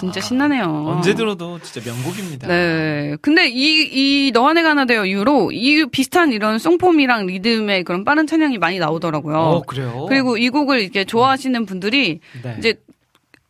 진짜 0.00 0.20
신나네요. 0.20 0.64
언제 0.86 1.14
들어도 1.14 1.58
진짜 1.60 1.88
명곡입니다. 1.90 2.48
네. 2.48 3.16
근데 3.20 3.48
이, 3.48 4.26
이, 4.26 4.30
너와 4.32 4.52
내가 4.54 4.70
하나 4.70 4.84
되어 4.86 5.04
이후로 5.04 5.52
이 5.52 5.84
비슷한 5.86 6.32
이런 6.32 6.58
송폼이랑 6.58 7.26
리듬의 7.26 7.84
그런 7.84 8.04
빠른 8.04 8.26
찬양이 8.26 8.58
많이 8.58 8.78
나오더라고요. 8.78 9.36
어 9.36 9.62
그래요. 9.62 10.06
그리고 10.08 10.36
이 10.36 10.48
곡을 10.48 10.80
이렇게 10.80 11.04
좋아하시는 11.04 11.66
분들이 11.66 12.20
네. 12.42 12.56
이제 12.58 12.74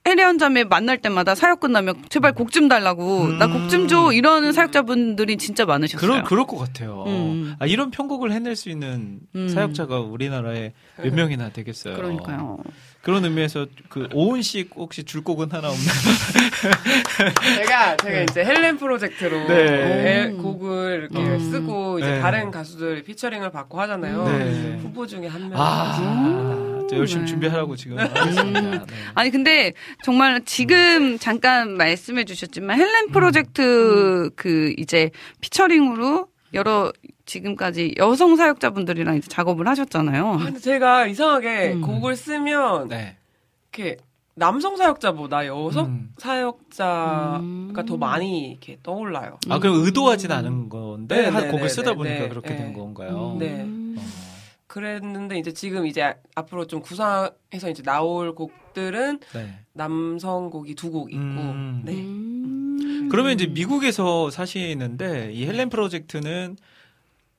해리언 0.07 0.39
자매 0.39 0.65
만날 0.65 0.97
때마다 0.99 1.35
사역 1.35 1.61
끝나면 1.61 1.95
제발 2.09 2.33
곡 2.33 2.51
좀 2.51 2.69
달라고 2.69 3.23
음. 3.23 3.39
나곡 3.39 3.69
좀 3.69 3.87
줘 3.87 4.13
이런 4.13 4.51
사역자분들이 4.53 5.37
진짜 5.37 5.67
많으셨어요. 5.67 6.01
그럴 6.01 6.25
그럴 6.25 6.47
것 6.47 6.57
같아요. 6.57 7.05
음. 7.07 7.55
아, 7.59 7.67
이런 7.67 7.91
편곡을 7.91 8.33
해낼 8.33 8.57
수 8.57 8.71
있는 8.71 9.21
음. 9.37 9.49
사역자가 9.49 10.01
우리나라에 10.01 10.73
몇 11.03 11.15
명이나 11.15 11.51
되겠어요. 11.51 11.97
그러니까요. 11.97 12.59
그런 13.03 13.25
의미에서 13.25 13.67
그 13.89 14.09
오은 14.13 14.43
씨 14.43 14.69
혹시 14.77 15.05
줄 15.05 15.25
곡은 15.25 15.51
하나 15.51 15.69
없나요? 15.69 15.97
제가 17.57 17.97
제가 17.97 18.21
이제 18.23 18.45
헬렌 18.45 18.77
프로젝트로 18.77 19.47
네. 19.49 19.55
앨- 20.27 20.37
곡을 20.37 21.09
이렇게 21.11 21.19
음. 21.19 21.51
쓰고 21.51 21.99
이제 21.99 22.11
네. 22.11 22.21
다른 22.21 22.51
가수들 22.51 23.03
피처링을 23.05 23.51
받고 23.53 23.81
하잖아요. 23.81 24.25
네. 24.29 24.79
후보 24.83 25.07
중에 25.07 25.27
한 25.29 25.49
명. 25.49 25.53
아, 25.55 26.87
또 26.91 26.97
열심히 26.97 27.23
네. 27.23 27.27
준비하라고 27.29 27.75
지금 27.77 27.99
하겠습니다. 27.99 28.61
네. 28.61 28.81
아니 29.15 29.31
근데 29.31 29.73
정말 30.05 30.43
지금 30.45 31.19
잠깐 31.19 31.77
말씀해 31.79 32.25
주셨지만 32.25 32.79
헬렌 32.79 33.09
프로젝트 33.13 34.29
그 34.37 34.75
이제 34.77 35.11
피처링으로 35.41 36.29
여러 36.55 36.93
지금까지 37.27 37.95
여성 37.99 38.37
사역자분들이랑 38.37 39.17
이제 39.17 39.29
작업을 39.29 39.69
하셨잖아요. 39.69 40.27
아, 40.27 40.37
근데 40.39 40.59
제가 40.59 41.07
이상하게 41.07 41.75
음. 41.75 41.81
곡을 41.83 42.17
쓰면 42.17 42.89
네. 42.89 43.17
이렇게 43.73 43.99
남성 44.35 44.77
사역자보다 44.77 45.47
여성 45.47 45.87
음. 45.87 46.15
사역자가 46.19 47.39
음. 47.41 47.75
더 47.87 47.97
많이 47.97 48.51
이렇게 48.51 48.79
떠올라요. 48.83 49.39
아 49.49 49.59
그럼 49.59 49.85
의도하진 49.85 50.33
않은 50.33 50.69
건데 50.69 51.23
네, 51.23 51.29
한 51.29 51.45
네, 51.45 51.51
곡을 51.51 51.65
네, 51.65 51.69
쓰다 51.69 51.91
네, 51.91 51.97
보니까 51.97 52.19
네, 52.21 52.29
그렇게 52.29 52.51
네. 52.51 52.57
된 52.57 52.73
건가요? 52.73 53.37
네. 53.39 53.63
음. 53.63 53.97
어. 53.99 54.03
그랬는데 54.67 55.39
이제 55.39 55.53
지금 55.53 55.87
이제 55.87 56.15
앞으로 56.35 56.67
좀 56.67 56.81
구상해서 56.81 57.69
이제 57.71 57.83
나올 57.83 58.35
곡들은 58.35 59.21
네. 59.35 59.59
남성 59.85 60.51
곡이 60.51 60.75
두 60.75 60.91
곡 60.91 61.11
있고, 61.11 61.21
음. 61.23 61.81
네. 61.85 61.93
음. 61.95 63.09
그러면 63.11 63.33
이제 63.33 63.47
미국에서 63.47 64.29
사시는데 64.31 65.33
이 65.33 65.47
헬렌 65.47 65.71
프로젝트는 65.71 66.57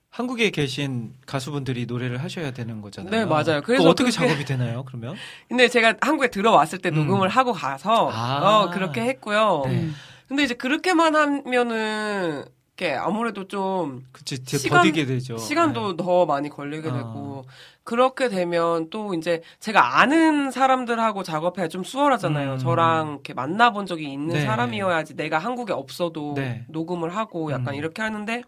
한국에 0.10 0.50
계신 0.50 1.14
가수분들이 1.26 1.86
노래를 1.86 2.22
하셔야 2.22 2.52
되는 2.52 2.82
거잖아요. 2.82 3.12
네, 3.12 3.26
맞아요. 3.26 3.62
그래서 3.64 3.88
어떻게 3.88 4.10
그게- 4.10 4.12
작업이 4.28 4.44
되나요? 4.46 4.84
그러면? 4.86 5.16
근데 5.48 5.68
제가 5.70 5.96
한국에 6.02 6.30
들어왔을 6.30 6.80
때 6.80 6.89
음. 6.89 6.96
녹음을 6.96 7.30
하고 7.30 7.54
가서 7.54 8.10
아. 8.12 8.39
어, 8.64 8.70
그렇게 8.72 9.02
했고요. 9.02 9.64
네. 9.68 9.89
근데 10.28 10.44
이제 10.44 10.54
그렇게만 10.56 11.16
하면은 11.16 12.44
게 12.82 12.95
아무래도 12.95 13.47
좀 13.47 14.03
그치, 14.11 14.43
제 14.43 14.57
시간- 14.57 14.79
버디게 14.79 15.05
되죠. 15.05 15.38
시간도 15.38 15.97
더 15.97 16.25
많이 16.25 16.49
걸리게 16.49 16.89
어. 16.89 16.93
되고 16.93 17.45
그렇게 17.84 18.27
되면 18.27 18.89
또 18.89 19.13
이제 19.13 19.43
제가 19.59 19.99
아는 19.99 20.49
사람들하고 20.49 21.21
작업해야 21.21 21.67
좀 21.67 21.84
수월하잖아요. 21.84 22.53
음. 22.53 22.57
저랑 22.57 23.09
이렇게 23.09 23.36
만나본 23.36 23.86
적이 23.86 24.11
있는 24.11 24.34
네. 24.34 24.41
사람이어야지 24.45 25.15
내가 25.15 25.38
한국에 25.38 25.73
없어도 25.73 26.34
네. 26.36 26.65
녹음을 26.69 27.15
하고 27.15 27.51
약간 27.51 27.75
음. 27.75 27.75
이렇게 27.75 28.01
하는데 28.01 28.41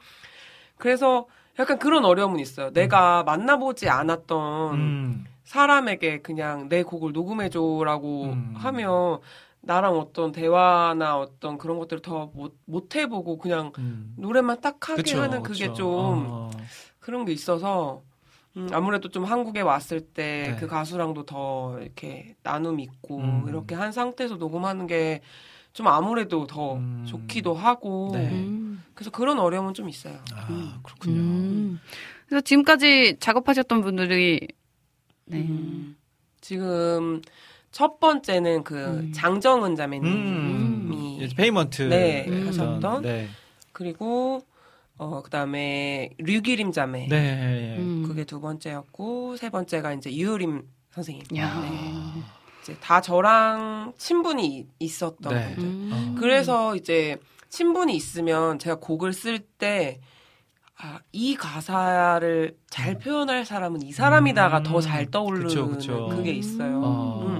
그래서 0.79 1.27
약간 1.59 1.77
그런 1.77 2.03
어려움은 2.03 2.39
있어요. 2.39 2.71
내가 2.73 3.21
만나보지 3.21 3.88
않았던 3.88 4.73
음. 4.73 5.25
사람에게 5.43 6.21
그냥 6.21 6.69
내 6.69 6.81
곡을 6.81 7.11
녹음해줘라고 7.11 8.23
음. 8.23 8.53
하면 8.57 9.19
나랑 9.64 9.97
어떤 9.97 10.32
대화나 10.32 11.18
어떤 11.18 11.57
그런 11.57 11.80
것들을 11.80 12.01
더 12.01 12.28
못, 12.34 12.57
못 12.66 12.95
해보고 12.95 13.38
그냥 13.38 13.72
음. 13.80 14.14
노래만 14.18 14.61
딱 14.61 14.78
하게 14.89 15.01
그쵸, 15.03 15.22
하는 15.22 15.41
그게 15.41 15.68
그쵸. 15.68 15.74
좀 15.74 16.26
어. 16.30 16.51
그런 16.99 17.26
게 17.26 17.32
있어서 17.32 18.01
음, 18.55 18.68
아무래도 18.72 19.09
좀 19.09 19.24
한국에 19.24 19.61
왔을 19.61 20.01
때 20.01 20.49
네. 20.51 20.55
그 20.59 20.68
가수랑도 20.68 21.26
더 21.26 21.80
이렇게 21.82 22.36
나눔 22.43 22.80
있고 22.80 23.18
음. 23.18 23.45
이렇게 23.47 23.74
한 23.76 23.91
상태에서 23.91 24.36
녹음하는 24.36 24.88
게 24.88 25.22
좀 25.74 25.88
아무래도 25.88 26.45
더 26.45 26.76
음. 26.76 27.03
좋기도 27.07 27.55
하고 27.55 28.11
네. 28.14 28.30
음. 28.32 28.84
그래서 28.93 29.09
그런 29.09 29.39
어려움은 29.39 29.74
좀 29.74 29.89
있어요. 29.89 30.20
아, 30.34 30.80
그렇군요. 30.84 31.20
음. 31.20 31.80
그래서 32.28 32.41
지금까지 32.41 33.18
작업하셨던 33.20 33.82
분들이 33.82 34.47
네. 35.26 35.39
음. 35.39 35.97
지금 36.41 37.22
첫 37.74 37.99
번째는 37.99 38.63
그 38.63 38.76
음. 38.76 39.11
장정은 39.13 39.76
자매님이 39.76 40.15
음. 40.15 41.17
이제 41.19 41.36
Payment 41.36 41.82
네, 41.82 42.24
했던, 42.24 42.47
하셨던 42.47 43.01
네. 43.01 43.28
그리고 43.71 44.41
어 44.97 45.24
그다음에 45.24 46.11
류기림 46.19 46.71
자매 46.71 47.07
네. 47.07 47.76
음. 47.80 48.05
그게 48.07 48.26
두 48.26 48.39
번째였고 48.39 49.38
세 49.38 49.49
번째가 49.49 49.93
이제 49.93 50.15
유림 50.15 50.61
선생님. 50.91 51.24
야. 51.36 51.61
네. 51.61 52.21
이제 52.61 52.78
다 52.80 53.01
저랑 53.01 53.93
친분이 53.97 54.67
있었던 54.78 55.34
네. 55.34 55.55
분들. 55.55 55.63
음. 55.63 55.89
어. 55.91 56.19
그래서 56.19 56.76
이제 56.76 57.17
친분이 57.49 57.95
있으면 57.95 58.59
제가 58.59 58.76
곡을 58.76 59.13
쓸때 59.13 59.99
아, 60.78 60.99
이 61.11 61.36
가사를 61.36 62.57
잘 62.69 62.99
표현할 62.99 63.45
사람은 63.45 63.82
이 63.84 63.91
사람이다가 63.91 64.59
음. 64.59 64.63
더잘 64.63 65.09
떠오르는 65.09 65.47
그쵸, 65.47 65.69
그쵸. 65.69 66.09
그게 66.09 66.32
있어요. 66.32 66.82
어. 66.84 67.26
음. 67.26 67.32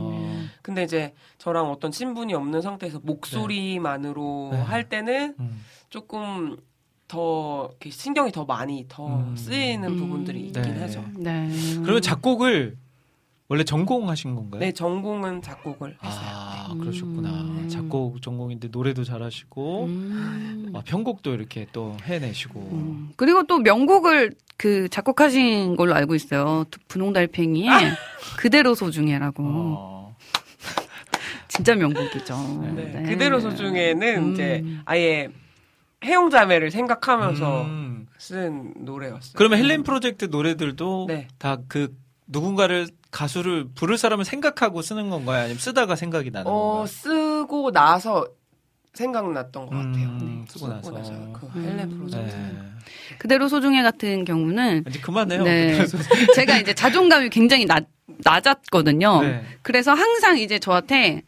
근데 0.64 0.84
이제 0.84 1.14
저랑 1.38 1.70
어떤 1.70 1.92
친분이 1.92 2.34
없는 2.34 2.62
상태에서 2.62 3.00
목소리만으로 3.04 4.50
네. 4.54 4.58
할 4.62 4.90
때는 4.90 5.36
음. 5.40 5.62
조금 5.90 6.58
더 7.08 7.70
신경이 7.88 8.32
더 8.32 8.46
많이 8.46 8.86
더 8.88 9.06
음. 9.06 9.36
쓰이는 9.36 9.88
음. 9.88 9.98
부분들이 9.98 10.48
있긴 10.48 10.64
네. 10.64 10.80
하죠. 10.80 11.06
네. 11.18 11.50
그러면 11.84 12.02
작곡을 12.02 12.78
원래 13.50 13.64
전공하신 13.64 14.36
건가요? 14.36 14.62
네, 14.62 14.72
전공은 14.72 15.42
작곡을 15.42 15.98
했어요. 16.02 16.22
아, 16.26 16.70
네. 16.74 16.80
그러셨구나. 16.80 17.30
음. 17.30 17.70
작곡 17.70 18.22
전공인데 18.22 18.70
노래도 18.70 19.04
잘하시고, 19.04 19.84
음. 19.84 20.72
아, 20.74 20.82
편곡도 20.84 21.34
이렇게 21.34 21.68
또 21.74 21.96
해내시고. 22.04 22.60
음. 22.60 23.12
그리고 23.16 23.44
또 23.44 23.60
명곡을 23.60 24.34
그 24.58 24.88
작곡하신 24.90 25.76
걸로 25.76 25.94
알고 25.94 26.16
있어요. 26.16 26.64
분홍달팽이의 26.88 27.70
그대로 28.38 28.74
소중해라고. 28.74 29.44
어, 29.46 30.03
진짜 31.56 31.76
명곡이죠. 31.76 32.74
네, 32.76 33.04
그대로 33.06 33.40
소중에는 33.40 34.18
음. 34.18 34.34
이제 34.34 34.64
아예 34.86 35.30
해용자매를 36.04 36.72
생각하면서 36.72 37.62
음. 37.66 38.08
쓴 38.18 38.74
노래였어요. 38.80 39.34
그러면 39.36 39.60
헬렌 39.60 39.84
프로젝트 39.84 40.26
노래들도 40.26 41.06
네. 41.08 41.28
다그 41.38 41.96
누군가를 42.26 42.88
가수를 43.12 43.68
부를 43.76 44.00
사람을 44.00 44.26
생각하고 44.26 44.82
쓰는 44.82 45.12
건가요? 45.12 45.42
아니면 45.42 45.60
쓰다가 45.60 45.96
생각이 45.96 46.32
나는 46.32 46.50
어, 46.50 46.56
건가요? 46.56 46.86
쓰고 46.88 47.72
나서 47.72 48.26
생각났던 48.94 49.66
것 49.68 49.72
같아요. 49.72 50.08
음, 50.08 50.46
네, 50.48 50.52
쓰고 50.52 50.68
나서. 50.68 50.92
그 50.92 51.48
음. 51.56 51.66
헬렌 51.66 51.90
프로젝트. 51.90 52.36
네. 52.36 52.52
그대로 53.20 53.48
소중해 53.48 53.84
같은 53.84 54.26
경우는 54.26 54.86
이제 54.88 55.00
그만해요. 55.00 55.44
네. 55.44 55.86
제가 56.34 56.58
이제 56.58 56.74
자존감이 56.74 57.30
굉장히 57.30 57.66
낮, 57.66 57.86
낮았거든요. 58.24 59.22
네. 59.22 59.44
그래서 59.62 59.94
항상 59.94 60.40
이제 60.40 60.58
저한테 60.58 61.22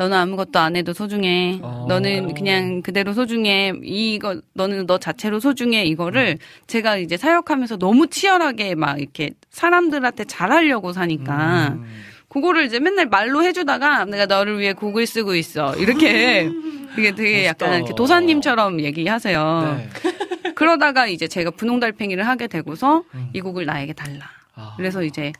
너는 0.00 0.16
아무것도 0.16 0.58
안 0.58 0.76
해도 0.76 0.94
소중해. 0.94 1.58
어. 1.60 1.84
너는 1.86 2.32
그냥 2.32 2.80
그대로 2.80 3.12
소중해. 3.12 3.74
이거 3.82 4.40
너는 4.54 4.86
너 4.86 4.96
자체로 4.96 5.40
소중해. 5.40 5.84
이거를 5.84 6.38
음. 6.40 6.66
제가 6.66 6.96
이제 6.96 7.18
사역하면서 7.18 7.76
너무 7.76 8.06
치열하게 8.06 8.76
막 8.76 8.98
이렇게 8.98 9.32
사람들한테 9.50 10.24
잘하려고 10.24 10.94
사니까 10.94 11.74
음. 11.74 11.84
그거를 12.28 12.64
이제 12.64 12.80
맨날 12.80 13.06
말로 13.08 13.44
해주다가 13.44 14.06
내가 14.06 14.24
너를 14.24 14.58
위해 14.58 14.72
곡을 14.72 15.06
쓰고 15.06 15.34
있어. 15.34 15.74
이렇게 15.76 16.50
이게 16.96 17.14
되게 17.14 17.32
멋있다. 17.32 17.46
약간 17.46 17.74
이렇게 17.74 17.94
도사님처럼 17.94 18.80
얘기하세요. 18.80 19.76
네. 19.76 20.52
그러다가 20.54 21.08
이제 21.08 21.28
제가 21.28 21.50
분홍달팽이를 21.50 22.26
하게 22.26 22.46
되고서 22.46 23.04
음. 23.14 23.28
이 23.34 23.42
곡을 23.42 23.66
나에게 23.66 23.92
달라. 23.92 24.30
아. 24.54 24.72
그래서 24.78 25.02
이제 25.02 25.32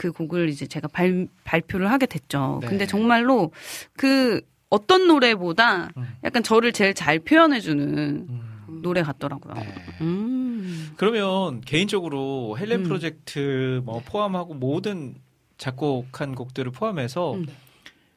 그 0.00 0.12
곡을 0.12 0.48
이제 0.48 0.66
제가 0.66 0.88
발, 0.88 1.28
발표를 1.44 1.90
하게 1.90 2.06
됐죠. 2.06 2.60
네. 2.62 2.68
근데 2.68 2.86
정말로 2.86 3.52
그 3.92 4.40
어떤 4.70 5.06
노래보다 5.06 5.90
음. 5.94 6.16
약간 6.24 6.42
저를 6.42 6.72
제일 6.72 6.94
잘 6.94 7.18
표현해주는 7.18 8.26
음. 8.26 8.80
노래 8.82 9.02
같더라고요. 9.02 9.52
네. 9.52 9.74
음. 10.00 10.92
그러면 10.96 11.60
개인적으로 11.60 12.56
헬렌 12.58 12.80
음. 12.80 12.84
프로젝트 12.84 13.82
뭐 13.84 14.00
포함하고 14.06 14.54
모든 14.54 15.16
작곡한 15.58 16.34
곡들을 16.34 16.72
포함해서 16.72 17.34
음. 17.34 17.46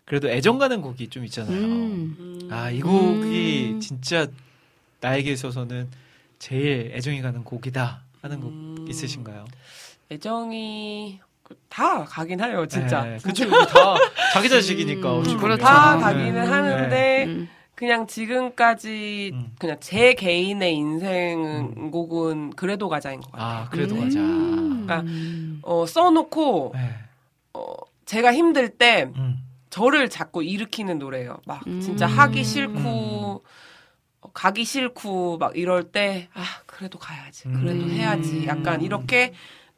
그래도 0.05 0.29
애정 0.29 0.59
가는 0.59 0.79
곡이 0.79 1.09
좀 1.09 1.25
있잖아요. 1.25 1.57
음. 1.57 2.15
음. 2.17 2.47
아, 2.49 2.71
이 2.71 2.79
곡이 2.79 3.71
음. 3.73 3.79
진짜 3.81 4.27
나에게 5.01 5.33
있어서는 5.33 5.89
제일 6.39 6.93
애정이 6.93 7.21
가는 7.21 7.43
곡이다 7.43 8.03
하는 8.21 8.39
곡 8.39 8.51
음. 8.51 8.85
있으신가요? 8.87 9.43
애정이 10.11 11.19
다 11.69 12.03
가긴 12.05 12.39
해요, 12.41 12.65
진짜. 12.67 13.03
네, 13.03 13.17
그쵸. 13.23 13.49
다 13.49 13.95
자기 14.33 14.49
자식이니까. 14.49 15.17
음. 15.19 15.37
그렇죠. 15.37 15.63
다 15.63 15.95
네. 15.95 16.01
가기는 16.01 16.47
하는데 16.47 17.25
음. 17.25 17.49
그냥 17.75 18.05
지금까지 18.07 19.31
음. 19.33 19.51
그냥 19.59 19.77
제 19.79 20.13
개인의 20.13 20.73
인생 20.75 21.91
곡은 21.91 22.51
그래도 22.51 22.87
가자인 22.89 23.19
것 23.21 23.31
같아요. 23.31 23.63
아, 23.65 23.69
그래도 23.69 23.95
음. 23.95 24.01
가자. 24.01 24.19
그러니까 24.19 24.99
음. 25.01 25.59
어, 25.63 25.85
써놓고 25.85 26.71
네. 26.75 26.89
어, 27.53 27.73
제가 28.05 28.33
힘들 28.33 28.69
때 28.69 29.09
음. 29.15 29.39
저를 29.69 30.09
자꾸 30.09 30.43
일으키는 30.43 30.99
노래예요. 30.99 31.37
막 31.45 31.65
음. 31.67 31.81
진짜 31.81 32.05
하기 32.05 32.43
싫고 32.43 33.43
어, 34.21 34.31
가기 34.33 34.63
싫고 34.63 35.39
막 35.39 35.57
이럴 35.57 35.83
때 35.91 36.29
아 36.35 36.43
그래도 36.67 36.99
가야지, 36.99 37.43
그래도 37.45 37.83
음. 37.83 37.89
해야지. 37.89 38.45
약간 38.47 38.81
이렇게 38.81 39.33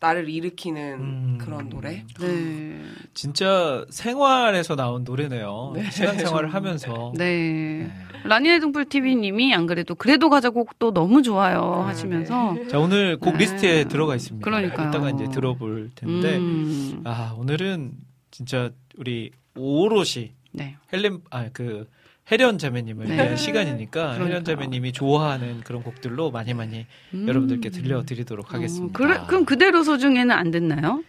나를 0.06 0.30
일으키는 0.30 1.00
음. 1.00 1.38
그런 1.42 1.68
노래. 1.70 2.06
네. 2.20 2.80
진짜 3.16 3.84
생활에서 3.90 4.76
나온 4.76 5.04
노래네요. 5.04 5.72
네. 5.76 5.90
신앙생활을 5.90 6.50
하면서. 6.54 7.12
네. 7.16 7.26
네. 7.26 7.92
라니네 8.24 8.60
등불 8.60 8.86
TV님이 8.86 9.54
안 9.54 9.66
그래도 9.66 9.96
그래도 9.96 10.30
가자 10.30 10.50
곡도 10.50 10.94
너무 10.94 11.22
좋아요 11.22 11.78
네, 11.82 11.86
하시면서 11.86 12.56
자, 12.70 12.80
오늘 12.80 13.18
곡 13.18 13.34
네. 13.34 13.40
리스트에 13.40 13.84
들어가 13.86 14.16
있습니다. 14.16 14.44
그러니까요. 14.44 14.90
이따가 14.90 15.10
이제 15.10 15.28
들어볼 15.30 15.92
텐데. 15.96 16.38
음. 16.38 17.02
아, 17.04 17.36
오늘은 17.38 17.92
진짜 18.32 18.72
우리 18.98 19.32
오롯이 19.56 20.34
네. 20.52 20.76
헬렌, 20.94 21.20
아, 21.30 21.50
그, 21.52 21.88
혜련 22.32 22.58
자매님을 22.58 23.06
네. 23.08 23.14
위한 23.16 23.38
시간이니까 23.38 24.02
그러니까요. 24.02 24.26
혜련 24.28 24.44
자매님이 24.44 24.92
좋아하는 24.94 25.62
그런 25.62 25.84
곡들로 25.84 26.32
많이 26.32 26.54
많이 26.56 26.86
음. 27.14 27.28
여러분들께 27.28 27.70
들려드리도록 27.70 28.54
하겠습니다. 28.54 28.86
어, 28.86 28.90
그래, 28.94 29.20
그럼 29.28 29.46
그대로 29.46 29.84
소중에는 29.84 30.32
안 30.32 30.50
됐나요? 30.52 31.04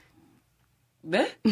네? 1.03 1.33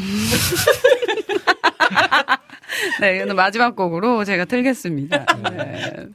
네, 3.01 3.23
오늘 3.23 3.35
마지막 3.35 3.77
곡으로 3.77 4.25
제가 4.25 4.45
틀겠습니다. 4.45 5.27
네. 5.51 6.07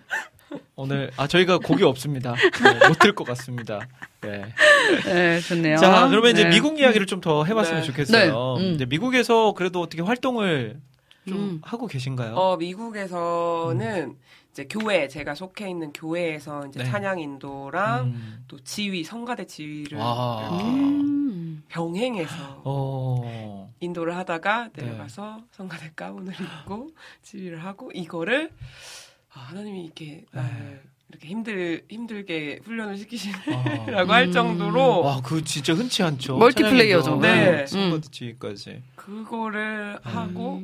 오늘, 0.75 1.11
아, 1.17 1.27
저희가 1.27 1.57
곡이 1.59 1.83
없습니다. 1.83 2.35
네, 2.35 2.87
못들 2.87 3.13
것 3.13 3.25
같습니다. 3.27 3.79
네. 4.21 4.45
네, 5.05 5.39
좋네요. 5.41 5.77
자, 5.77 6.07
그러면 6.09 6.31
이제 6.31 6.45
네. 6.45 6.49
미국 6.49 6.79
이야기를 6.79 7.05
좀 7.05 7.19
더 7.21 7.43
해봤으면 7.43 7.81
네. 7.81 7.87
좋겠어요. 7.87 8.55
네, 8.59 8.63
음. 8.63 8.73
이제 8.75 8.85
미국에서 8.85 9.53
그래도 9.53 9.81
어떻게 9.81 10.01
활동을 10.01 10.77
좀 11.27 11.37
음. 11.37 11.61
하고 11.63 11.87
계신가요? 11.87 12.35
어 12.35 12.57
미국에서는 12.57 14.17
이제 14.51 14.65
교회 14.69 15.07
제가 15.07 15.35
속해 15.35 15.69
있는 15.69 15.93
교회에서 15.93 16.67
이제 16.67 16.79
네. 16.79 16.85
찬양 16.85 17.19
인도랑 17.19 18.05
음. 18.07 18.43
또 18.47 18.59
지휘 18.59 19.03
성가대 19.03 19.45
지휘를. 19.45 19.97
이렇게 19.97 20.63
음. 20.65 21.63
병행해서 21.67 22.61
어. 22.65 23.73
인도를 23.79 24.15
하다가 24.17 24.69
네. 24.73 24.83
내려가서 24.83 25.43
성가대 25.51 25.91
가운을 25.95 26.33
입고 26.33 26.89
지휘를 27.21 27.63
하고 27.63 27.91
이거를 27.93 28.51
아, 29.33 29.39
하나님이 29.39 29.85
이렇게 29.85 30.25
날 30.31 30.45
네. 30.45 30.81
이렇게 31.09 31.27
힘들 31.27 31.83
힘들게 31.89 32.59
훈련을 32.63 32.93
아. 32.93 32.97
시키시라고 32.97 34.11
할 34.13 34.27
음. 34.27 34.31
정도로 34.31 35.01
와, 35.01 35.21
그 35.21 35.43
진짜 35.43 35.73
흔치 35.73 36.03
않죠. 36.03 36.37
멀티플레이어죠. 36.37 37.17
네. 37.19 37.65
선거드 37.65 38.11
지휘까지. 38.11 38.81
그거를 38.95 39.97
하고 40.03 40.57
음. 40.57 40.63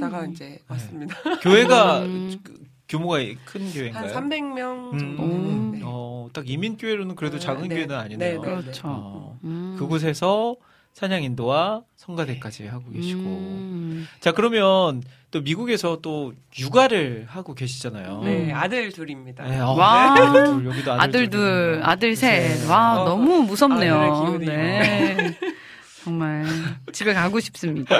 그러다가 0.00 0.24
이제 0.26 0.58
왔습니다. 0.68 1.14
교회가 1.42 2.00
음. 2.00 2.36
그- 2.42 2.66
규모가 2.88 3.18
큰한 3.44 3.72
교회인가요? 3.72 4.14
300명 4.14 4.92
음. 4.92 4.98
정도 4.98 5.22
음. 5.24 5.42
되는데 5.44 5.80
어, 5.84 6.28
딱 6.32 6.48
이민 6.48 6.76
교회로는 6.76 7.16
그래도 7.16 7.38
네, 7.38 7.44
작은 7.44 7.68
네. 7.68 7.74
교회는 7.74 7.96
아니네요. 7.96 8.40
네, 8.40 8.46
네. 8.48 8.60
그렇죠. 8.62 8.82
어, 8.86 9.38
음. 9.42 9.74
그곳에서 9.76 10.54
찬양 10.92 11.24
인도와 11.24 11.82
성가대까지 11.96 12.66
하고 12.68 12.90
계시고. 12.92 13.20
음. 13.20 14.06
자, 14.20 14.30
그러면 14.32 15.02
또 15.36 15.42
미국에서 15.42 15.98
또 16.00 16.32
육아를 16.58 17.26
하고 17.28 17.54
계시잖아요. 17.54 18.22
네, 18.24 18.50
음. 18.50 18.54
아들 18.54 18.90
둘입니다. 18.90 19.44
네, 19.44 19.60
어, 19.60 19.72
와. 19.72 20.12
아들 20.12 20.44
둘, 20.44 20.66
여기도 20.66 20.92
아들, 20.92 21.02
아들 21.02 21.30
둘. 21.30 21.80
아들 21.82 22.16
셋. 22.16 22.58
네. 22.58 22.66
와, 22.66 23.02
어, 23.02 23.04
너무 23.04 23.42
무섭네요. 23.42 24.38
네. 24.38 25.36
정말 26.04 26.46
집에 26.92 27.12
가고 27.12 27.38
싶습니다. 27.40 27.94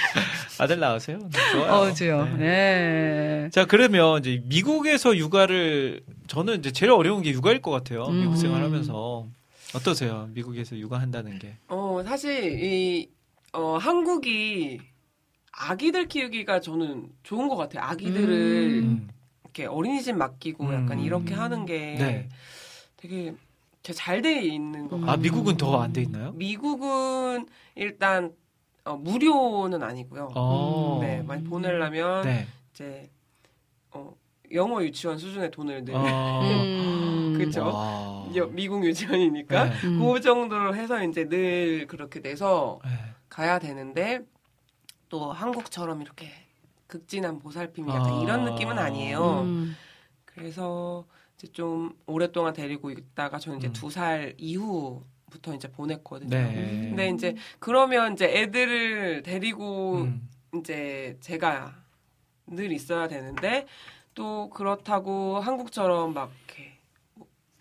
아들 0.58 0.78
낳으세요? 0.78 1.18
좋아요. 1.52 1.72
어, 1.72 1.92
주요. 1.92 2.24
네. 2.24 2.36
네. 2.38 3.48
자, 3.52 3.66
그러면 3.66 4.20
이제 4.20 4.40
미국에서 4.46 5.14
육아를 5.14 6.00
저는 6.26 6.60
이제 6.60 6.70
제일 6.70 6.92
어려운 6.92 7.22
게 7.22 7.30
육아일 7.32 7.60
것 7.60 7.70
같아요. 7.70 8.04
음. 8.06 8.20
미국 8.20 8.36
생활하면서 8.36 9.26
어떠세요? 9.74 10.28
미국에서 10.32 10.74
육아한다는 10.78 11.38
게. 11.38 11.56
어, 11.68 12.02
사실 12.06 12.62
이 12.64 13.10
어, 13.52 13.76
한국이 13.76 14.78
아기들 15.60 16.06
키우기가 16.08 16.60
저는 16.60 17.08
좋은 17.24 17.48
것 17.48 17.56
같아요. 17.56 17.82
아기들을 17.84 18.82
음. 18.84 19.08
이렇게 19.44 19.66
어린이집 19.66 20.14
맡기고 20.16 20.64
약간 20.72 20.92
음. 20.98 21.00
이렇게 21.00 21.34
하는 21.34 21.66
게 21.66 21.96
네. 21.98 22.28
되게 22.96 23.34
잘돼 23.82 24.42
있는 24.42 24.88
것 24.88 25.00
같아요. 25.00 25.12
아, 25.12 25.16
미국은 25.16 25.56
더 25.56 25.80
안 25.80 25.92
돼 25.92 26.02
있나요? 26.02 26.32
미국은 26.32 27.46
일단 27.74 28.32
어, 28.84 28.96
무료는 28.96 29.82
아니고요. 29.82 30.30
어. 30.34 30.98
네, 31.02 31.22
많이 31.22 31.42
보내려면 31.44 32.22
네. 32.24 32.46
이제 32.72 33.10
어, 33.90 34.14
영어 34.52 34.82
유치원 34.82 35.18
수준의 35.18 35.50
돈을 35.50 35.84
내. 35.84 35.92
어. 35.94 36.40
음. 36.42 38.34
여- 38.36 38.46
미국 38.46 38.84
유치원이니까 38.84 39.64
네. 39.64 39.72
음. 39.84 39.98
그 40.00 40.20
정도로 40.20 40.74
해서 40.76 41.02
이제 41.04 41.28
늘 41.28 41.86
그렇게 41.86 42.20
돼서 42.20 42.78
네. 42.84 42.90
가야 43.28 43.58
되는데 43.58 44.20
또 45.08 45.32
한국처럼 45.32 46.02
이렇게 46.02 46.30
극진한 46.86 47.38
보살핌이 47.38 47.88
약간 47.88 48.12
아. 48.12 48.22
이런 48.22 48.44
느낌은 48.44 48.78
아니에요. 48.78 49.42
음. 49.42 49.76
그래서 50.24 51.04
이제 51.36 51.46
좀 51.48 51.96
오랫동안 52.06 52.52
데리고 52.52 52.90
있다가 52.90 53.38
저는 53.38 53.58
이제 53.58 53.68
음. 53.68 53.72
두살 53.72 54.34
이후 54.38 55.04
부터 55.30 55.54
이제 55.54 55.70
보냈거든요. 55.70 56.30
네. 56.30 56.88
근데 56.88 57.10
이제 57.10 57.36
그러면 57.58 58.14
이제 58.14 58.24
애들을 58.26 59.22
데리고 59.22 59.98
음. 59.98 60.28
이제 60.56 61.16
제가 61.20 61.74
늘 62.46 62.72
있어야 62.72 63.08
되는데 63.08 63.66
또 64.14 64.48
그렇다고 64.50 65.38
한국처럼 65.38 66.14
막 66.14 66.32
이렇게 66.46 66.67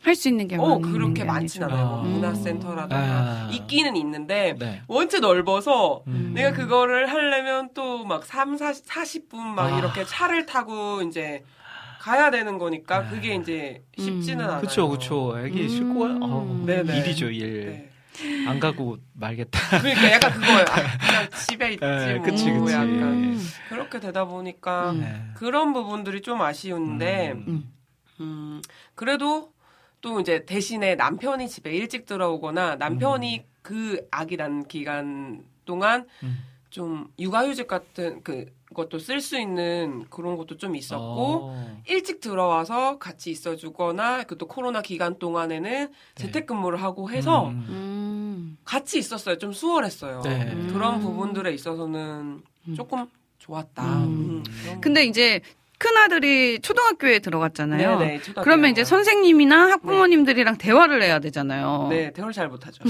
할 0.08 0.16
수 0.16 0.30
있는 0.30 0.47
게어 0.47 0.62
많은 0.80 0.82
그렇게 0.91 1.14
게 1.22 1.24
많진. 1.26 1.64
않아요. 1.64 1.86
뭐 1.86 2.01
음. 2.03 2.10
문화센터라든가 2.14 2.95
아. 2.97 3.49
있기는 3.51 3.95
있는데 3.97 4.55
네. 4.58 4.82
원체 4.88 5.20
넓어서 5.20 6.03
음. 6.08 6.32
내가 6.34 6.53
그거를 6.53 7.08
하려면 7.12 7.70
또 7.74 7.97
막 8.05 8.26
3, 8.26 8.58
40, 8.58 8.86
40분 8.86 9.36
막 9.38 9.74
아. 9.74 9.78
이렇게 9.80 10.05
차를 10.05 10.45
타고 10.45 11.01
이제 11.01 11.43
가야 11.99 12.32
되는 12.32 12.58
거니까 12.58 13.10
그게 13.10 13.36
이제 13.36 13.84
쉽지는 13.97 14.45
음. 14.45 14.49
않아요. 14.49 14.62
그쵸, 14.62 14.88
그쵸. 14.89 15.38
애기 15.43 15.64
음. 15.64 15.68
싣고 15.70 15.99
가, 15.99 16.18
어, 16.22 16.64
네네. 16.66 16.99
일이죠, 16.99 17.30
일. 17.30 17.66
네. 17.66 18.47
안 18.47 18.60
가고 18.60 18.97
말겠다. 19.14 19.60
그러니까 19.80 20.12
약간 20.14 20.32
그거예요. 20.32 20.62
아, 20.62 20.97
그냥 21.05 21.30
집에 21.45 21.74
있지 21.74 21.86
네, 21.86 22.16
뭐 22.16 22.24
그치, 22.26 22.49
그치. 22.51 22.74
약간 22.74 23.38
그렇게 23.70 23.99
되다 23.99 24.26
보니까 24.26 24.91
음. 24.91 25.01
네. 25.01 25.22
그런 25.36 25.74
부분들이 25.74 26.22
좀 26.22 26.41
아쉬운데 26.41 27.34
음. 27.47 27.72
음, 28.20 28.62
그래도 28.95 29.51
또 30.02 30.20
이제 30.20 30.45
대신에 30.45 30.95
남편이 30.95 31.50
집에 31.50 31.72
일찍 31.72 32.06
들어오거나 32.06 32.76
남편이 32.76 33.45
그 33.62 34.08
아기 34.12 34.38
난 34.38 34.68
기간 34.68 35.43
동안 35.66 36.08
음. 36.24 36.38
좀 36.70 37.12
육아휴직 37.20 37.68
같은 37.68 38.22
그 38.24 38.45
것도 38.74 39.00
쓸 39.00 39.22
수 39.22 39.39
있는 39.39 40.06
그런 40.10 40.36
것도 40.38 40.58
좀 40.58 40.76
있었고 40.76 41.04
어. 41.06 41.82
일찍 41.88 42.20
들어와서 42.20 43.00
같이 43.00 43.32
있어주거나 43.32 44.24
그 44.24 44.38
또 44.38 44.45
코로나 44.48 44.82
기간 44.82 45.18
동안에는 45.18 45.91
재택근무를 46.16 46.82
하고 46.82 47.10
해서 47.10 47.48
음. 47.48 47.66
음. 47.70 48.58
같이 48.64 49.00
있었어요. 49.00 49.38
좀 49.38 49.52
수월했어요. 49.52 50.22
네. 50.22 50.45
그런 50.72 50.95
음. 50.95 51.00
부분들에 51.02 51.54
있어서는 51.54 52.41
조금 52.76 53.08
좋았다. 53.39 53.84
음. 54.04 54.43
음, 54.45 54.82
근데 54.82 55.06
이제 55.06 55.41
큰 55.80 55.95
아들이 55.97 56.59
초등학교에 56.59 57.19
들어갔잖아요. 57.19 57.99
네네, 57.99 58.19
초등학교 58.21 58.43
그러면 58.43 58.71
이제. 58.71 58.84
선생님이나 58.84 59.69
학부모님들이랑 59.71 60.57
대화를 60.57 61.03
해야 61.03 61.19
되잖아요. 61.19 61.88
네, 61.89 62.11
대화를 62.13 62.34
잘 62.34 62.47
못하죠. 62.47 62.84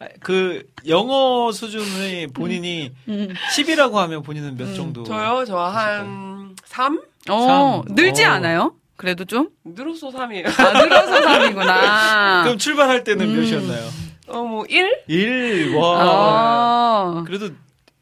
아, 0.00 0.06
그 0.20 0.62
영어 0.88 1.50
수준의 1.52 2.28
본인이 2.28 2.92
음. 3.08 3.32
10이라고 3.56 3.94
하면 3.94 4.22
본인은 4.22 4.56
몇 4.56 4.74
정도? 4.74 5.02
저요? 5.04 5.44
저 5.46 5.56
한 5.68 6.54
3? 6.66 7.00
어, 7.30 7.82
삼. 7.86 7.94
늘지 7.94 8.24
어. 8.24 8.28
않아요? 8.30 8.74
그래도 8.96 9.24
좀? 9.24 9.48
늘어서 9.64 10.10
3이에요. 10.10 10.46
아, 10.60 10.72
늘어서 10.82 11.20
3이구나. 11.20 12.42
그럼 12.44 12.58
출발할 12.58 13.02
때는 13.04 13.26
음. 13.28 13.40
몇이었나요? 13.40 13.88
어, 14.28 14.42
뭐 14.42 14.64
1? 14.68 15.04
1. 15.08 15.74
와. 15.76 15.98
아. 16.00 17.24
그래도 17.26 17.50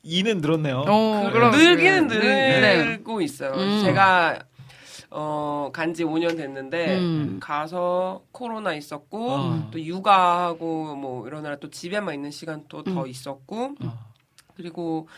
2는 0.05 0.41
늘었네요. 0.41 0.85
어, 0.89 1.23
그, 1.27 1.33
그럼. 1.33 1.51
늘기는 1.53 2.09
네. 2.09 2.85
늘고 2.85 3.21
있어요. 3.21 3.53
음. 3.53 3.83
제가 3.85 4.39
어, 5.11 5.71
간지 5.73 6.05
5년 6.05 6.37
됐는데 6.37 6.99
음. 6.99 7.39
가서 7.41 8.23
코로나 8.33 8.75
있었고 8.75 9.31
어. 9.31 9.69
또 9.71 9.81
육아하고 9.81 10.97
뭐 10.97 11.27
이러느라 11.27 11.57
또 11.57 11.69
집에만 11.71 12.15
있는 12.15 12.31
시간 12.31 12.65
또더 12.69 13.03
음. 13.03 13.07
있었고 13.09 13.75
어. 13.85 13.99
그리고 14.57 15.09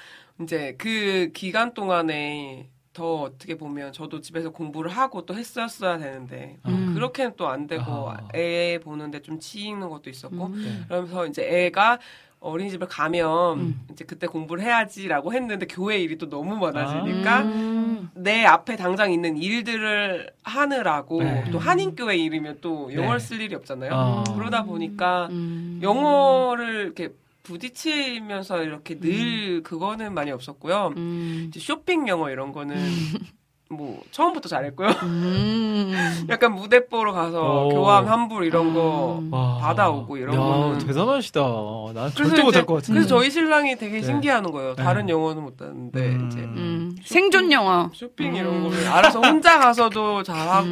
이제 0.42 0.74
그 0.78 1.30
기간 1.32 1.74
동안에 1.74 2.68
더 2.92 3.22
어떻게 3.22 3.56
보면 3.56 3.92
저도 3.92 4.20
집에서 4.20 4.50
공부를 4.50 4.90
하고 4.90 5.26
또 5.26 5.34
했었어야 5.34 5.98
되는데 5.98 6.58
음. 6.66 6.92
그렇게는 6.94 7.32
또 7.36 7.48
안 7.48 7.66
되고 7.66 8.10
아. 8.10 8.28
애 8.34 8.78
보는데 8.82 9.20
좀 9.22 9.38
치이는 9.40 9.88
것도 9.88 10.10
있었고 10.10 10.46
음. 10.46 10.62
네. 10.62 10.84
그러면서 10.88 11.26
이제 11.26 11.42
애가 11.42 11.98
어린이집을 12.44 12.88
가면 12.88 13.58
음. 13.58 13.86
이제 13.90 14.04
그때 14.04 14.26
공부를 14.26 14.62
해야지라고 14.62 15.32
했는데 15.32 15.66
교회 15.66 15.98
일이 15.98 16.18
또 16.18 16.28
너무 16.28 16.56
많아지니까 16.56 17.42
음. 17.42 18.10
내 18.14 18.44
앞에 18.44 18.76
당장 18.76 19.12
있는 19.12 19.36
일들을 19.36 20.30
하느라고 20.42 21.22
네. 21.22 21.44
또 21.50 21.58
한인교회 21.58 22.16
일이면 22.16 22.58
또 22.60 22.92
영어를 22.92 23.18
네. 23.18 23.24
쓸 23.24 23.40
일이 23.40 23.54
없잖아요. 23.54 23.90
어. 23.92 24.24
그러다 24.34 24.64
보니까 24.64 25.28
음. 25.30 25.80
영어를 25.82 26.84
이렇게 26.84 27.10
부딪히면서 27.42 28.62
이렇게 28.62 28.98
늘 28.98 29.62
그거는 29.62 30.14
많이 30.14 30.30
없었고요. 30.30 30.94
음. 30.96 31.50
쇼핑 31.56 32.08
영어 32.08 32.30
이런 32.30 32.52
거는 32.52 32.76
뭐 33.70 34.02
처음부터 34.10 34.48
잘했고요. 34.48 34.88
음. 34.88 35.92
약간 36.28 36.54
무대 36.54 36.86
보러 36.86 37.12
가서 37.12 37.66
오. 37.66 37.68
교환 37.70 38.06
환불 38.06 38.44
이런 38.44 38.74
거 38.74 39.18
음. 39.20 39.32
와. 39.32 39.58
받아오고 39.58 40.16
이런 40.18 40.34
야, 40.34 40.38
거는 40.38 40.78
대단하시다. 40.78 41.40
난 41.40 41.94
그래서 41.94 42.12
절대 42.14 42.42
못할 42.42 42.66
것 42.66 42.74
같은데. 42.74 43.00
그래서 43.00 43.08
저희 43.08 43.30
신랑이 43.30 43.76
되게 43.76 44.00
네. 44.00 44.02
신기해하는 44.02 44.50
거예요. 44.52 44.74
다른 44.74 45.06
네. 45.06 45.12
영어는 45.12 45.42
못하는데 45.42 45.98
음. 46.00 46.28
이제 46.30 46.40
음. 46.40 46.96
생존 47.04 47.50
영어. 47.52 47.90
쇼핑 47.94 48.36
이런 48.36 48.54
음. 48.54 48.62
거를 48.64 48.86
알아서 48.86 49.20
혼자 49.20 49.58
가서도 49.58 50.22
잘하고 50.22 50.68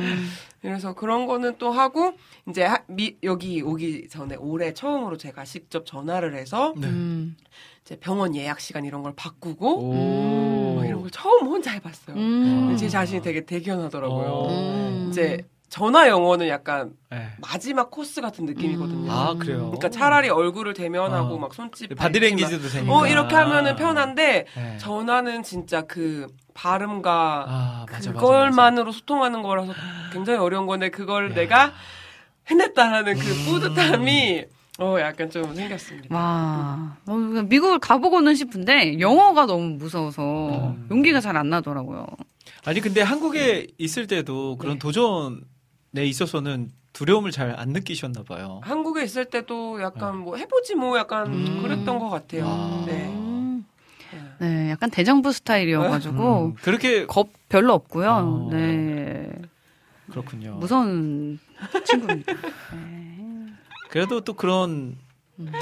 음. 0.00 0.30
그래서 0.62 0.94
그런 0.94 1.26
거는 1.26 1.56
또 1.58 1.70
하고 1.72 2.12
이제 2.48 2.64
하- 2.64 2.80
미- 2.86 3.16
여기 3.24 3.60
오기 3.60 4.08
전에 4.08 4.36
올해 4.36 4.72
처음으로 4.72 5.16
제가 5.16 5.44
직접 5.44 5.84
전화를 5.84 6.34
해서 6.36 6.74
네. 6.76 6.88
음. 7.86 7.88
이제 7.88 7.96
병원 8.00 8.34
예약 8.34 8.58
시간 8.60 8.84
이런 8.84 9.02
걸 9.02 9.12
바꾸고 9.14 9.78
오. 9.78 9.92
뭐 10.74 10.84
이런 10.84 11.00
걸 11.02 11.10
처음 11.10 11.46
혼자 11.46 11.70
해봤어요. 11.70 12.16
음. 12.16 12.76
제 12.76 12.88
자신이 12.88 13.22
되게 13.22 13.44
대견하더라고요. 13.46 14.46
음. 14.50 15.06
이제 15.10 15.46
전화 15.68 16.08
영어는 16.08 16.48
약간 16.48 16.92
네. 17.10 17.28
마지막 17.40 17.90
코스 17.90 18.20
같은 18.20 18.44
느낌이거든요. 18.44 19.04
음. 19.06 19.10
아, 19.10 19.34
그래요? 19.38 19.58
그러니까 19.66 19.88
차라리 19.90 20.28
얼굴을 20.28 20.74
대면하고 20.74 21.34
어. 21.34 21.38
막 21.38 21.54
손짓 21.54 21.94
바디랭귀지도 21.94 22.60
밟지 22.62 22.72
되니까. 22.74 22.92
마- 22.92 22.98
어 23.00 23.06
이렇게 23.06 23.34
하면은 23.36 23.76
편한데 23.76 24.46
네. 24.54 24.78
전화는 24.78 25.42
진짜 25.44 25.82
그 25.82 26.26
발음과 26.54 27.44
아, 27.48 27.86
맞아, 27.90 28.10
맞아, 28.10 28.20
그걸만으로 28.20 28.90
소통하는 28.90 29.42
거라서 29.42 29.72
굉장히 30.12 30.38
어려운 30.40 30.66
건데 30.66 30.90
그걸 30.90 31.30
야. 31.30 31.34
내가 31.34 31.72
해냈다라는 32.50 33.14
그 33.18 33.26
음. 33.28 33.44
뿌듯함이 33.46 34.44
어 34.78 34.96
약간 35.00 35.30
좀 35.30 35.54
생겼습니다. 35.54 36.14
와, 36.14 36.96
어, 37.06 37.12
미국을 37.14 37.78
가보고는 37.78 38.34
싶은데 38.34 39.00
영어가 39.00 39.46
너무 39.46 39.70
무서워서 39.76 40.48
음. 40.70 40.86
용기가 40.90 41.20
잘 41.20 41.36
안 41.36 41.48
나더라고요. 41.48 42.06
아니 42.64 42.80
근데 42.80 43.00
한국에 43.00 43.66
있을 43.78 44.06
때도 44.06 44.56
그런 44.58 44.74
네. 44.74 44.78
도전에 44.78 46.04
있어서는 46.04 46.70
두려움을 46.92 47.30
잘 47.30 47.54
안 47.58 47.70
느끼셨나 47.70 48.22
봐요. 48.24 48.60
한국에 48.64 49.02
있을 49.04 49.24
때도 49.26 49.80
약간 49.80 50.18
뭐 50.18 50.36
해보지 50.36 50.74
뭐 50.74 50.98
약간 50.98 51.26
음. 51.32 51.62
그랬던 51.62 51.98
것 51.98 52.10
같아요. 52.10 52.44
아. 52.46 52.84
네. 52.86 53.06
음. 53.06 53.64
네, 54.38 54.70
약간 54.70 54.90
대정부 54.90 55.32
스타일이어가지고 55.32 56.44
음, 56.46 56.54
그렇게 56.62 57.06
겁 57.06 57.28
별로 57.48 57.72
없고요. 57.72 58.10
어. 58.10 58.48
네, 58.52 59.30
그렇군요. 60.10 60.56
무서운 60.56 61.38
친구입니다. 61.84 62.32
네. 62.72 63.05
그래도 63.96 64.20
또 64.20 64.34
그런 64.34 64.94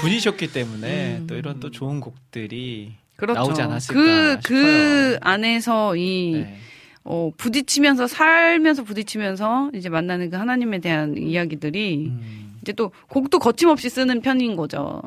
분이셨기 0.01 0.51
때문에 0.51 1.19
음. 1.19 1.27
또 1.27 1.37
이런 1.37 1.61
또 1.61 1.71
좋은 1.71 2.01
곡들이 2.01 2.91
그렇죠. 3.15 3.39
나오지 3.39 3.61
않았을까 3.61 3.93
그, 3.93 4.39
그 4.43 4.57
싶어요. 4.57 5.17
안에서 5.21 5.95
이 5.95 6.43
네. 6.43 6.57
어, 7.05 7.31
부딪히면서 7.37 8.07
살면서 8.07 8.83
부딪히면서 8.83 9.71
이제 9.73 9.87
만나는 9.87 10.31
그 10.31 10.35
하나님에 10.35 10.79
대한 10.79 11.17
이야기들이 11.17 12.07
음. 12.07 12.57
이제 12.61 12.73
또 12.73 12.91
곡도 13.07 13.39
거침없이 13.39 13.89
쓰는 13.89 14.19
편인 14.19 14.57
거죠. 14.57 15.01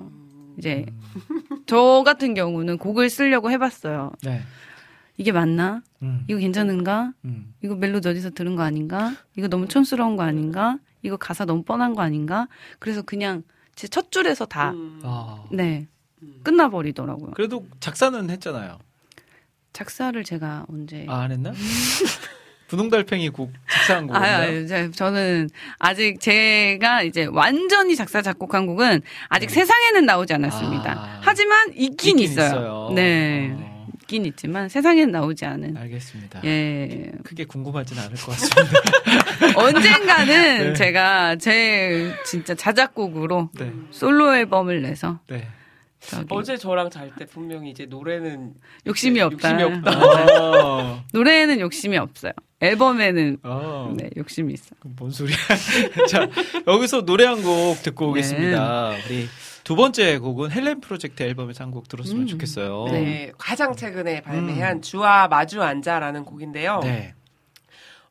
이제 0.56 0.86
저 1.66 2.02
같은 2.06 2.32
경우는 2.32 2.78
곡을 2.78 3.10
쓰려고 3.10 3.50
해봤어요. 3.50 4.12
네. 4.22 4.40
이게 5.18 5.32
맞나? 5.32 5.82
음. 6.00 6.24
이거 6.28 6.38
괜찮은가? 6.38 7.12
음. 7.26 7.52
이거 7.62 7.74
멜로디 7.74 8.08
어디서 8.08 8.30
들은 8.30 8.56
거 8.56 8.62
아닌가? 8.62 9.12
이거 9.36 9.48
너무 9.48 9.68
촌스러운 9.68 10.16
거 10.16 10.22
아닌가? 10.22 10.78
이거 11.02 11.16
가사 11.16 11.44
너무 11.44 11.62
뻔한 11.62 11.94
거 11.94 12.02
아닌가? 12.02 12.48
그래서 12.78 13.02
그냥 13.02 13.42
제 13.74 13.86
첫 13.88 14.10
줄에서 14.10 14.44
다, 14.46 14.70
음. 14.70 15.00
아. 15.04 15.44
네, 15.52 15.86
음. 16.22 16.40
끝나버리더라고요. 16.42 17.30
그래도 17.32 17.66
작사는 17.80 18.28
했잖아요. 18.30 18.78
작사를 19.72 20.22
제가 20.24 20.66
언제. 20.68 21.06
아, 21.08 21.20
안 21.20 21.30
했나? 21.32 21.52
분홍달팽이 22.68 23.30
곡 23.30 23.52
작사한 23.70 24.04
아, 24.04 24.06
곡인가요? 24.08 24.64
아, 24.64 24.66
제- 24.66 24.90
저는 24.90 25.48
아직 25.78 26.20
제가 26.20 27.02
이제 27.02 27.24
완전히 27.24 27.96
작사 27.96 28.20
작곡한 28.20 28.66
곡은 28.66 29.00
아직 29.28 29.46
네. 29.46 29.54
세상에는 29.54 30.04
나오지 30.04 30.34
않았습니다. 30.34 30.92
아. 30.92 31.20
하지만 31.22 31.68
있긴, 31.70 31.90
있긴 31.90 32.18
있어요. 32.18 32.46
있어요. 32.46 32.90
네, 32.94 33.52
어. 33.54 33.67
있긴 34.08 34.24
있지만 34.24 34.68
세상에는 34.70 35.12
나오지 35.12 35.44
않은. 35.44 35.76
알겠습니다. 35.76 36.40
예. 36.44 37.12
크게 37.22 37.44
궁금하지는 37.44 38.02
않을 38.02 38.16
것 38.16 38.32
같습니다. 38.32 38.80
언젠가는 39.54 40.58
네. 40.68 40.72
제가 40.72 41.36
제 41.36 42.12
진짜 42.24 42.54
자작곡으로 42.54 43.50
네. 43.58 43.70
솔로 43.90 44.34
앨범을 44.34 44.80
내서 44.82 45.20
네. 45.28 45.46
저기 46.00 46.26
어제 46.30 46.56
저랑 46.56 46.90
잘 46.90 47.10
때 47.18 47.26
분명히 47.26 47.70
이제 47.70 47.84
노래는 47.84 48.54
욕심이 48.86 49.20
없다. 49.20 49.50
욕심이 49.60 49.62
없다. 49.76 50.40
어. 50.40 51.04
노래에는 51.12 51.60
욕심이 51.60 51.98
없어요. 51.98 52.32
앨범에는 52.60 53.38
어. 53.42 53.94
네, 53.96 54.08
욕심이 54.16 54.54
있어. 54.54 54.74
그럼 54.80 54.96
뭔 54.98 55.10
소리야? 55.10 55.36
자, 56.08 56.28
여기서 56.66 57.04
노래 57.04 57.24
한 57.26 57.42
곡 57.42 57.82
듣고 57.82 58.10
오겠습니다. 58.10 58.92
우리 59.06 59.28
두 59.68 59.76
번째 59.76 60.16
곡은 60.18 60.50
헬렌 60.50 60.80
프로젝트 60.80 61.22
앨범에서 61.22 61.62
한 61.62 61.72
곡 61.72 61.88
들었으면 61.88 62.22
음. 62.22 62.26
좋겠어요. 62.26 62.86
네, 62.86 63.32
가장 63.36 63.76
최근에 63.76 64.22
발매한 64.22 64.80
주와 64.80 65.28
마주 65.28 65.62
앉아라는 65.62 66.24
곡인데요. 66.24 66.80
네. 66.82 67.12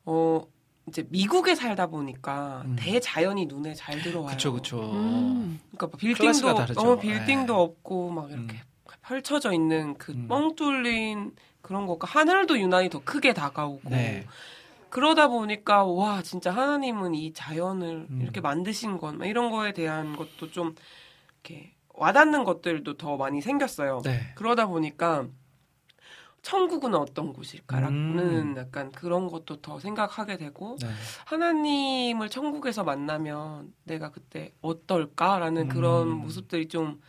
어, 0.04 0.40
이제 0.86 1.04
미국에 1.08 1.56
살다 1.56 1.88
보니까 1.88 2.62
음. 2.64 2.76
대자연이 2.78 3.46
눈에 3.46 3.74
잘 3.74 4.00
들어와요. 4.00 4.36
그쵸, 4.36 4.52
그쵸. 4.52 4.92
음. 4.92 5.58
그러니까 5.72 5.88
막 5.88 5.98
클래스가 5.98 6.30
빌딩도 6.30 6.54
다르죠. 6.54 6.80
어, 6.80 6.96
빌딩도 6.96 7.52
네. 7.52 7.60
없고 7.60 8.10
막 8.10 8.30
이렇게 8.30 8.62
펼쳐져 9.02 9.52
있는 9.52 9.98
그 9.98 10.12
음. 10.12 10.28
뻥 10.28 10.54
뚫린 10.54 11.32
그런 11.60 11.86
것과 11.86 12.06
하늘도 12.06 12.60
유난히 12.60 12.88
더 12.88 13.00
크게 13.00 13.34
다가오고 13.34 13.90
네. 13.90 14.24
그러다 14.90 15.26
보니까 15.26 15.82
와 15.82 16.22
진짜 16.22 16.52
하나님은 16.52 17.16
이 17.16 17.32
자연을 17.32 18.06
음. 18.10 18.20
이렇게 18.22 18.40
만드신 18.40 18.98
건막 18.98 19.26
이런 19.26 19.50
거에 19.50 19.72
대한 19.72 20.14
것도 20.14 20.52
좀 20.52 20.76
이렇게 21.48 21.74
와닿는 21.94 22.44
것들도 22.44 22.96
더 22.96 23.16
많이 23.16 23.40
생겼어요. 23.40 24.02
네. 24.04 24.32
그러다 24.34 24.66
보니까 24.66 25.26
천국은 26.42 26.94
어떤 26.94 27.32
곳일까라는 27.32 28.18
음. 28.18 28.56
약간 28.56 28.92
그런 28.92 29.26
것도 29.26 29.60
더 29.60 29.80
생각하게 29.80 30.36
되고 30.36 30.76
네. 30.80 30.88
하나님을 31.26 32.28
천국에서 32.28 32.84
만나면 32.84 33.72
내가 33.84 34.10
그때 34.10 34.52
어떨까라는 34.60 35.68
그런 35.68 36.08
음. 36.08 36.16
모습들이 36.18 36.68
좀 36.68 37.00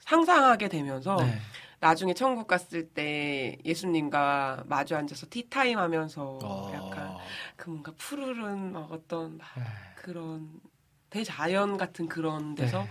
상상하게 0.00 0.68
되면서 0.68 1.16
네. 1.16 1.38
나중에 1.78 2.14
천국 2.14 2.48
갔을 2.48 2.88
때 2.88 3.58
예수님과 3.64 4.64
마주 4.66 4.96
앉아서 4.96 5.26
티타임 5.30 5.78
하면서 5.78 6.38
어. 6.42 6.72
약간 6.74 7.16
그 7.54 7.70
뭔가 7.70 7.92
푸르른 7.96 8.72
막 8.72 8.90
어떤 8.90 9.38
막 9.38 9.46
네. 9.56 9.62
그런 9.96 10.60
대자연 11.16 11.78
같은 11.78 12.08
그런 12.08 12.54
데서 12.54 12.82
네. 12.82 12.88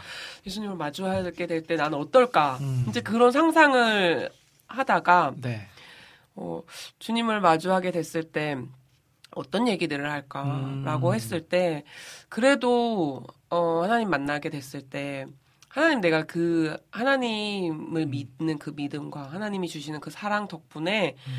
예수님을 0.48 0.76
마주하게 0.76 1.46
될 1.48 1.62
때 1.66 1.76
나는 1.76 1.98
어떨까 1.98 2.58
음. 2.62 2.86
이제 2.90 3.02
그런 3.02 3.32
상상을 3.32 4.30
하다가 4.68 5.34
네. 5.38 5.68
어, 6.36 6.62
주님을 7.00 7.40
마주하게 7.42 7.92
됐을 7.92 8.24
때 8.24 8.58
어떤 9.32 9.68
얘기들을 9.68 10.10
할까라고 10.10 11.10
음. 11.10 11.14
했을 11.14 11.42
때 11.42 11.84
그래도 12.30 13.24
어, 13.50 13.82
하나님 13.84 14.10
만나게 14.10 14.50
됐을 14.50 14.82
때 14.82 15.26
하나님 15.70 16.02
내가 16.02 16.24
그 16.24 16.70
음. 16.72 16.78
하나님을 16.92 18.06
믿는 18.08 18.58
그 18.58 18.72
믿음과 18.76 19.32
하나님이 19.32 19.68
주시는 19.68 20.00
그 20.00 20.10
사랑 20.10 20.48
덕분에 20.48 21.16
음. 21.28 21.34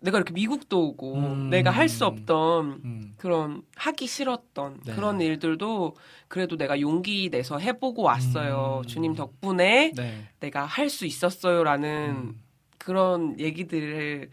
내가 0.00 0.18
이렇게 0.18 0.32
미국도 0.32 0.88
오고 0.88 1.14
음. 1.16 1.50
내가 1.50 1.70
할 1.70 1.88
수 1.88 2.06
없던 2.06 2.66
음. 2.84 3.14
그런 3.16 3.62
하기 3.76 4.06
싫었던 4.06 4.80
네. 4.84 4.94
그런 4.94 5.20
일들도 5.20 5.96
그래도 6.28 6.56
내가 6.56 6.80
용기 6.80 7.30
내서 7.30 7.58
해보고 7.58 8.02
왔어요. 8.02 8.82
음. 8.84 8.86
주님 8.86 9.14
덕분에 9.14 9.92
네. 9.96 10.28
내가 10.40 10.64
할 10.64 10.88
수 10.88 11.04
있었어요라는 11.06 12.10
음. 12.10 12.40
그런 12.78 13.38
얘기들을 13.40 14.30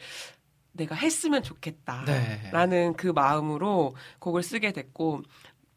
내가 0.73 0.93
했으면 0.95 1.41
네. 1.41 1.47
좋겠다라는 1.47 2.93
그 2.97 3.07
마음으로 3.07 3.95
곡을 4.19 4.43
쓰게 4.43 4.71
됐고 4.73 5.23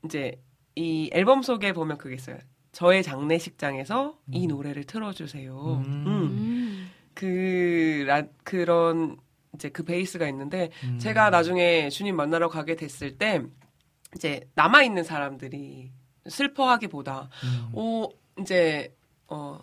이제 0.05 0.41
이 0.75 1.09
앨범 1.13 1.43
속에 1.43 1.73
보면 1.73 1.99
그게 1.99 2.15
있어요. 2.17 2.37
저의 2.73 3.03
장례식장에서 3.03 4.19
이 4.33 4.47
음. 4.47 4.49
노래를 4.49 4.85
틀어주세요. 4.85 5.57
음. 5.57 5.85
음. 5.87 6.07
음. 6.07 6.91
그 7.15 8.05
라, 8.07 8.23
그런 8.45 9.17
이제 9.59 9.69
그 9.71 9.83
베이스가 9.83 10.29
있는데 10.29 10.71
음. 10.85 10.99
제가 11.01 11.31
나중에 11.31 11.91
주님 11.91 12.15
만나러 12.15 12.49
가게 12.49 12.77
됐을 12.77 13.19
때 13.19 13.43
이제 14.15 14.49
남아 14.55 14.85
있는 14.85 15.03
사람들이 15.03 15.91
슬퍼하기보다 16.29 17.29
음. 17.43 17.69
오 17.75 18.09
이제 18.41 18.95
어 19.27 19.59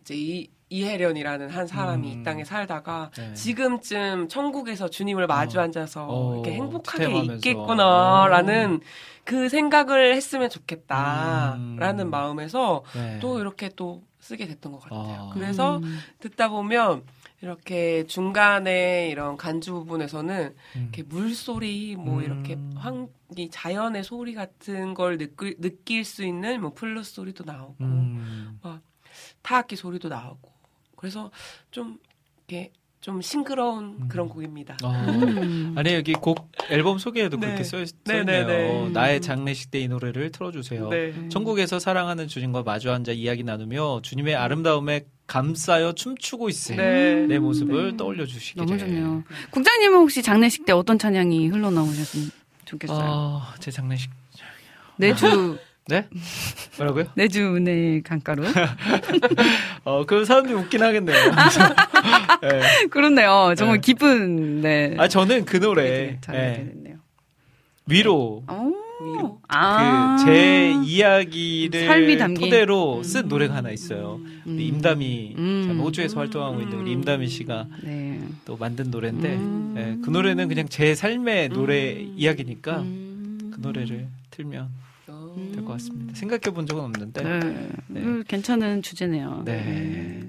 이제 0.00 0.14
이 0.14 0.48
이혜련이라는 0.72 1.50
한 1.50 1.66
사람이 1.66 2.14
음. 2.14 2.20
이 2.20 2.22
땅에 2.22 2.44
살다가 2.44 3.10
네. 3.16 3.34
지금쯤 3.34 4.28
천국에서 4.28 4.88
주님을 4.88 5.26
마주 5.26 5.58
어. 5.58 5.62
앉아서 5.62 6.06
어, 6.08 6.34
이렇게 6.34 6.52
행복하게. 6.52 7.12
있겠구나라는 7.34 8.80
그 9.24 9.48
생각을 9.48 10.14
했으면 10.14 10.48
좋겠다라는 10.48 12.06
음. 12.06 12.10
마음에서 12.10 12.84
네. 12.94 13.18
또 13.20 13.40
이렇게 13.40 13.68
또 13.74 14.04
쓰게 14.20 14.46
됐던 14.46 14.70
것 14.70 14.82
같아요. 14.82 15.30
아. 15.30 15.34
그래서 15.34 15.78
음. 15.78 15.98
듣다 16.20 16.48
보면 16.48 17.02
이렇게 17.42 18.04
중간에 18.06 19.08
이런 19.10 19.36
간주 19.36 19.72
부분에서는 19.72 20.54
음. 20.76 20.80
이렇게 20.82 21.02
물소리 21.02 21.96
뭐 21.96 22.18
음. 22.18 22.22
이렇게 22.22 22.58
황, 22.76 23.08
이 23.36 23.48
자연의 23.50 24.04
소리 24.04 24.34
같은 24.34 24.94
걸 24.94 25.16
느낄, 25.16 25.56
느낄 25.58 26.04
수 26.04 26.24
있는 26.24 26.60
뭐 26.60 26.72
플룻 26.74 27.04
소리도 27.04 27.44
나오고 27.44 27.76
음. 27.80 28.60
타악기 29.42 29.76
소리도 29.76 30.08
나오고 30.08 30.52
그래서 30.96 31.30
좀 31.70 31.98
이렇게 32.46 32.72
좀 33.00 33.22
싱그러운 33.22 33.96
음. 34.02 34.08
그런 34.08 34.28
곡입니다. 34.28 34.76
어. 34.84 34.90
음. 34.90 35.74
아니 35.78 35.94
여기 35.94 36.12
곡 36.12 36.52
앨범 36.68 36.98
소개에도 36.98 37.38
네. 37.38 37.46
그렇게 37.46 37.64
써, 37.64 37.82
써 37.84 37.92
네, 38.04 38.18
있네요. 38.18 38.46
네, 38.46 38.84
네. 38.84 38.88
나의 38.90 39.20
장례식 39.22 39.70
때 39.70 39.80
이 39.80 39.88
노래를 39.88 40.30
틀어주세요. 40.30 40.90
네. 40.90 41.28
천국에서 41.30 41.78
사랑하는 41.78 42.28
주님과 42.28 42.62
마주 42.64 42.90
앉아 42.90 43.12
이야기 43.12 43.42
나누며 43.42 44.00
주님의 44.02 44.34
아름다움에 44.34 45.06
감싸여 45.30 45.92
춤추고 45.92 46.48
있을 46.48 46.74
네. 46.74 47.26
내 47.28 47.38
모습을 47.38 47.92
네. 47.92 47.96
떠올려 47.96 48.26
주시기를. 48.26 48.66
너무 48.66 48.76
좋네요. 48.76 49.22
국장님은 49.50 49.96
혹시 49.98 50.22
장례식 50.24 50.66
때 50.66 50.72
어떤 50.72 50.98
찬양이 50.98 51.46
흘러나오셨으면 51.46 52.32
좋겠어요? 52.64 52.98
어, 53.08 53.42
제 53.60 53.70
장례식 53.70 54.10
내주 54.96 55.56
네? 55.86 56.08
뭐라고요? 56.78 57.04
내주 57.14 57.54
은혜 57.54 58.00
강가로 58.02 58.42
어, 59.84 60.04
그 60.04 60.24
사람들이 60.24 60.54
웃긴 60.54 60.82
하겠네요. 60.82 61.16
네. 62.42 62.86
그렇네요. 62.90 63.54
정말 63.56 63.76
네. 63.76 63.80
기쁜 63.82 64.60
네. 64.62 64.96
아 64.98 65.06
저는 65.06 65.44
그 65.44 65.60
노래 65.60 66.18
잘 66.22 66.34
예, 66.34 66.52
됐네요. 66.72 66.96
위로 67.86 68.42
어. 68.48 68.70
위로 69.00 69.40
아. 69.48 70.16
그제 70.18 70.74
이야기를 70.84 71.86
삶이 71.86 72.18
담긴? 72.18 72.44
토대로 72.44 73.02
쓴 73.02 73.28
노래가 73.28 73.54
하나 73.56 73.70
있어요. 73.70 74.20
음. 74.22 74.42
우리 74.46 74.66
임담이 74.68 75.34
음. 75.36 75.64
참 75.66 75.80
호주에서 75.80 76.18
활동하고 76.18 76.60
있는 76.60 76.78
우리 76.78 76.92
임담이 76.92 77.28
씨가 77.28 77.66
네. 77.82 78.20
또 78.44 78.56
만든 78.56 78.90
노래인데 78.90 79.36
음. 79.36 79.74
예, 79.76 79.98
그 80.04 80.10
노래는 80.10 80.48
그냥 80.48 80.68
제 80.68 80.94
삶의 80.94 81.48
노래 81.50 82.00
음. 82.00 82.14
이야기니까 82.16 82.80
음. 82.80 83.50
그 83.54 83.60
노래를 83.60 84.08
틀면 84.30 84.68
어. 85.08 85.50
될것 85.54 85.66
같습니다. 85.66 86.14
생각해 86.14 86.54
본 86.54 86.66
적은 86.66 86.84
없는데. 86.84 87.22
네. 87.22 87.40
네. 87.88 88.00
음, 88.00 88.24
괜찮은 88.26 88.82
주제네요. 88.82 89.42
네. 89.44 90.26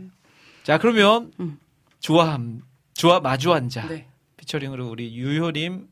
자 0.64 0.78
그러면 0.78 1.32
음. 1.40 1.60
주와함 2.00 2.62
주와 2.94 3.20
마주 3.20 3.52
앉아 3.52 3.88
네. 3.88 4.08
피처링으로 4.38 4.90
우리 4.90 5.16
유효림 5.16 5.88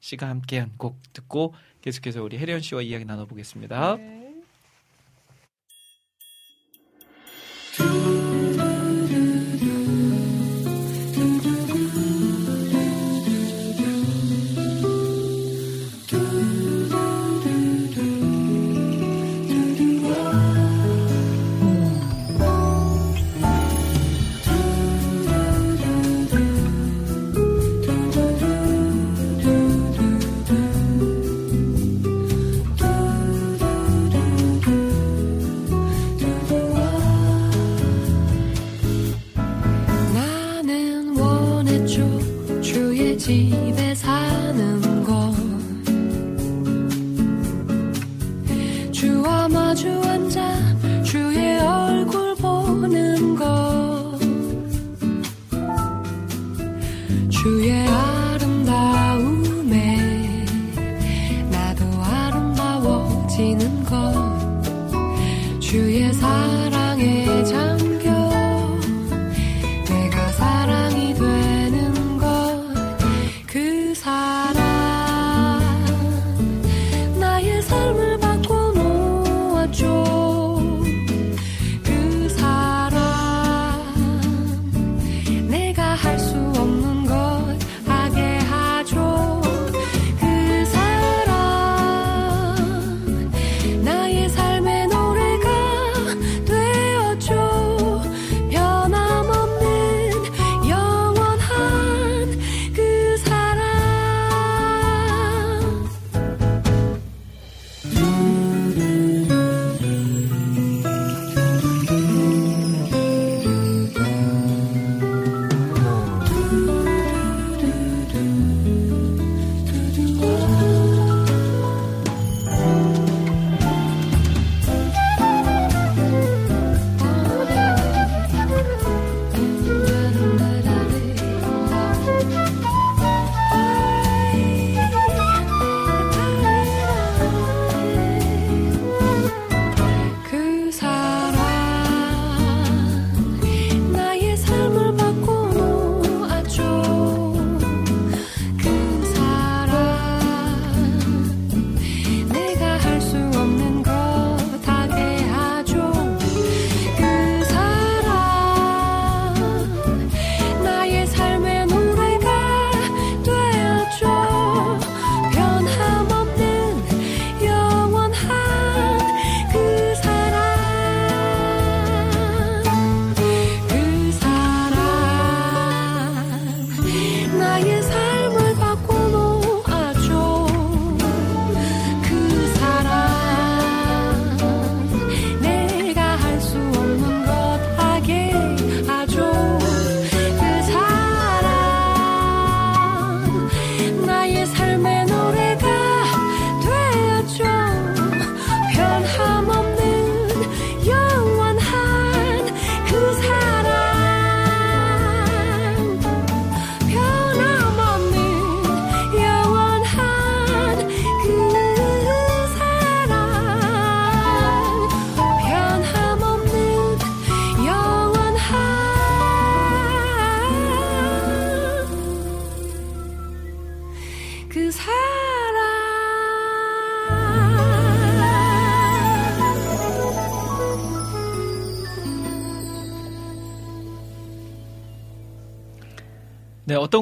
씨가 0.00 0.28
함께한 0.28 0.72
곡 0.76 0.98
듣고 1.12 1.54
계속해서 1.82 2.22
우리 2.22 2.38
혜련 2.38 2.60
씨와 2.60 2.80
이야기 2.82 3.04
나눠보겠습니다. 3.04 3.98
아 7.78 8.21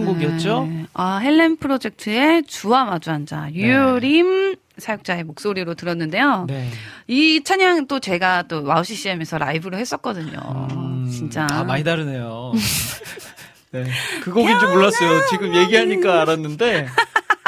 어떤 0.01 0.05
곡이었죠? 0.15 0.67
네. 0.71 0.85
아, 0.95 1.19
헬렌 1.19 1.57
프로젝트의 1.57 2.43
주와 2.45 2.85
마주 2.85 3.11
앉아. 3.11 3.51
유효림 3.53 4.57
사역자의 4.79 5.25
목소리로 5.25 5.75
들었는데요. 5.75 6.47
네. 6.49 6.69
이 7.07 7.43
찬양 7.45 7.87
또 7.87 8.01
제가 8.01 8.45
또 8.49 8.65
와우 8.65 8.83
CCM에서 8.83 9.39
라이브로 9.39 9.77
했었거든요. 9.77 10.39
음, 10.73 11.09
진짜. 11.11 11.47
아, 11.51 11.65
많이 11.65 11.85
다르네요. 11.85 12.53
네. 13.73 13.85
그 14.23 14.33
곡인 14.33 14.59
줄 14.59 14.69
몰랐어요. 14.71 15.27
지금 15.31 15.55
얘기하니까 15.55 16.23
알았는데 16.23 16.89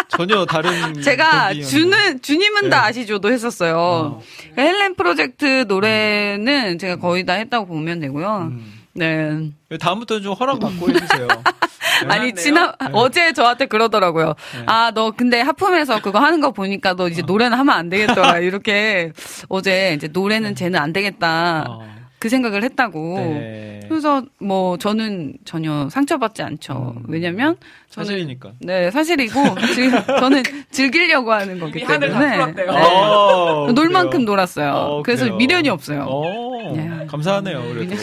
전혀 0.08 0.44
다른 0.44 0.70
제가. 1.02 1.54
주는 1.54 2.20
주님은 2.20 2.64
네. 2.64 2.68
다 2.68 2.84
아시죠도 2.84 3.32
했었어요. 3.32 3.76
어. 3.78 4.22
헬렌 4.58 4.94
프로젝트 4.94 5.64
노래는 5.66 6.78
제가 6.78 6.96
거의 6.96 7.24
다 7.24 7.32
했다고 7.34 7.66
보면 7.66 8.00
되고요. 8.00 8.50
음. 8.52 8.81
네. 8.94 9.50
다음부터는 9.80 10.22
좀 10.22 10.34
허락 10.34 10.60
받고 10.60 10.90
해주세요. 10.90 11.28
아니 12.08 12.32
그러네요. 12.32 12.34
지난 12.34 12.72
어제 12.92 13.32
저한테 13.32 13.66
그러더라고요. 13.66 14.34
네. 14.54 14.62
아너 14.66 15.12
근데 15.12 15.40
하품해서 15.40 16.00
그거 16.00 16.18
하는 16.18 16.40
거 16.40 16.52
보니까 16.52 16.94
너 16.94 17.08
이제 17.08 17.22
노래는 17.22 17.56
하면 17.58 17.74
안 17.74 17.88
되겠더라. 17.88 18.38
이렇게 18.40 19.12
어제 19.48 19.94
이제 19.94 20.08
노래는 20.08 20.54
쟤는 20.54 20.80
안 20.80 20.92
되겠다. 20.92 21.66
어. 21.68 22.01
그 22.22 22.28
생각을 22.28 22.62
했다고. 22.62 23.16
네. 23.18 23.80
그래서 23.88 24.22
뭐 24.38 24.78
저는 24.78 25.34
전혀 25.44 25.88
상처받지 25.90 26.40
않죠. 26.42 26.94
음. 26.96 27.02
왜냐면 27.08 27.56
저는 27.90 28.06
사실이니까. 28.06 28.52
네 28.60 28.92
사실이고 28.92 29.42
즐, 29.74 29.90
저는 30.20 30.44
즐기려고 30.70 31.32
하는 31.32 31.58
거기 31.58 31.80
때문에. 31.84 32.52
네. 32.54 32.62
어, 32.68 33.72
놀. 33.74 33.88
만큼 33.90 34.24
놀았어요. 34.24 34.70
어, 34.72 35.02
그래서 35.02 35.24
그래요. 35.24 35.36
미련이 35.36 35.68
없어요. 35.68 36.06
어, 36.08 36.72
네. 36.76 37.06
감사하네요. 37.08 37.60
그래도 37.74 37.96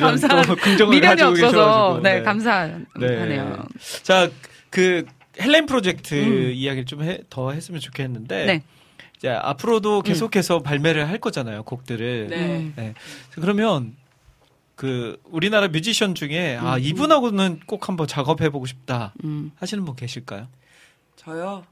감사 0.00 0.26
미련이 0.90 1.20
없어서 1.22 1.50
계셔가지고. 1.52 2.02
네, 2.02 2.22
감사하네요. 2.22 3.66
자, 4.02 4.30
그 4.70 5.04
헬렌 5.38 5.66
프로젝트 5.66 6.14
음. 6.14 6.50
이야기를 6.54 6.86
좀 6.86 7.00
더 7.28 7.52
했으면 7.52 7.78
좋겠는데 7.82 8.46
네. 8.46 8.62
이제 9.16 9.28
앞으로도 9.28 10.02
계속해서 10.02 10.60
발매를 10.60 11.08
할 11.08 11.18
거잖아요, 11.18 11.62
곡들을. 11.64 12.28
네. 12.28 12.56
음. 12.58 12.72
네. 12.76 12.94
그러면 13.32 13.96
그 14.74 15.18
우리나라 15.24 15.68
뮤지션 15.68 16.14
중에 16.14 16.58
음. 16.58 16.66
아 16.66 16.78
이분하고는 16.78 17.60
꼭 17.66 17.88
한번 17.88 18.06
작업해 18.06 18.50
보고 18.50 18.66
싶다 18.66 19.14
음. 19.24 19.50
하시는 19.56 19.84
분 19.84 19.96
계실까요? 19.96 20.48
저요. 21.16 21.64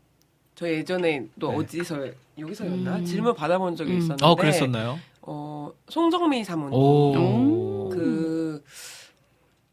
저 0.54 0.68
예전에 0.68 1.26
또 1.38 1.50
네. 1.50 1.58
어디서 1.58 2.06
여기서였나 2.38 2.96
음. 2.96 3.04
질문 3.04 3.34
받아본 3.34 3.76
적이 3.76 3.92
음. 3.92 3.98
있었는데. 3.98 4.24
어 4.24 4.34
그랬었나요? 4.34 4.98
어, 5.22 5.70
송정미 5.88 6.44
사모님. 6.44 6.72
오. 6.74 7.14
오. 7.16 7.88
그 7.90 8.64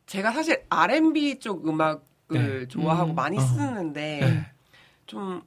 제가 0.07 0.31
사실 0.31 0.63
R&B 0.69 1.39
쪽 1.39 1.67
음악을 1.67 1.99
네. 2.29 2.67
좋아하고 2.67 3.11
음. 3.11 3.15
많이 3.15 3.37
어. 3.37 3.41
쓰는데 3.41 4.19
네. 4.19 4.45
좀 5.05 5.41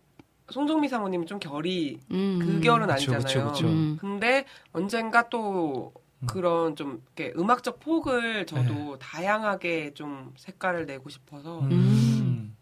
송정미 0.50 0.88
사모님은 0.88 1.26
좀 1.26 1.38
결이 1.38 1.98
음. 2.10 2.38
그 2.40 2.60
결은 2.60 2.86
그쵸, 2.86 3.12
아니잖아요. 3.14 3.20
그쵸, 3.22 3.52
그쵸. 3.52 3.66
음. 3.68 3.96
근데 4.00 4.44
언젠가 4.72 5.28
또 5.28 5.92
음. 6.20 6.26
그런 6.26 6.76
좀 6.76 7.02
이렇게 7.16 7.32
음악적 7.38 7.80
폭을 7.80 8.46
저도 8.46 8.98
다양하게 8.98 9.94
좀 9.94 10.32
색깔을 10.36 10.86
내고 10.86 11.08
싶어서 11.08 11.60
음. 11.60 12.56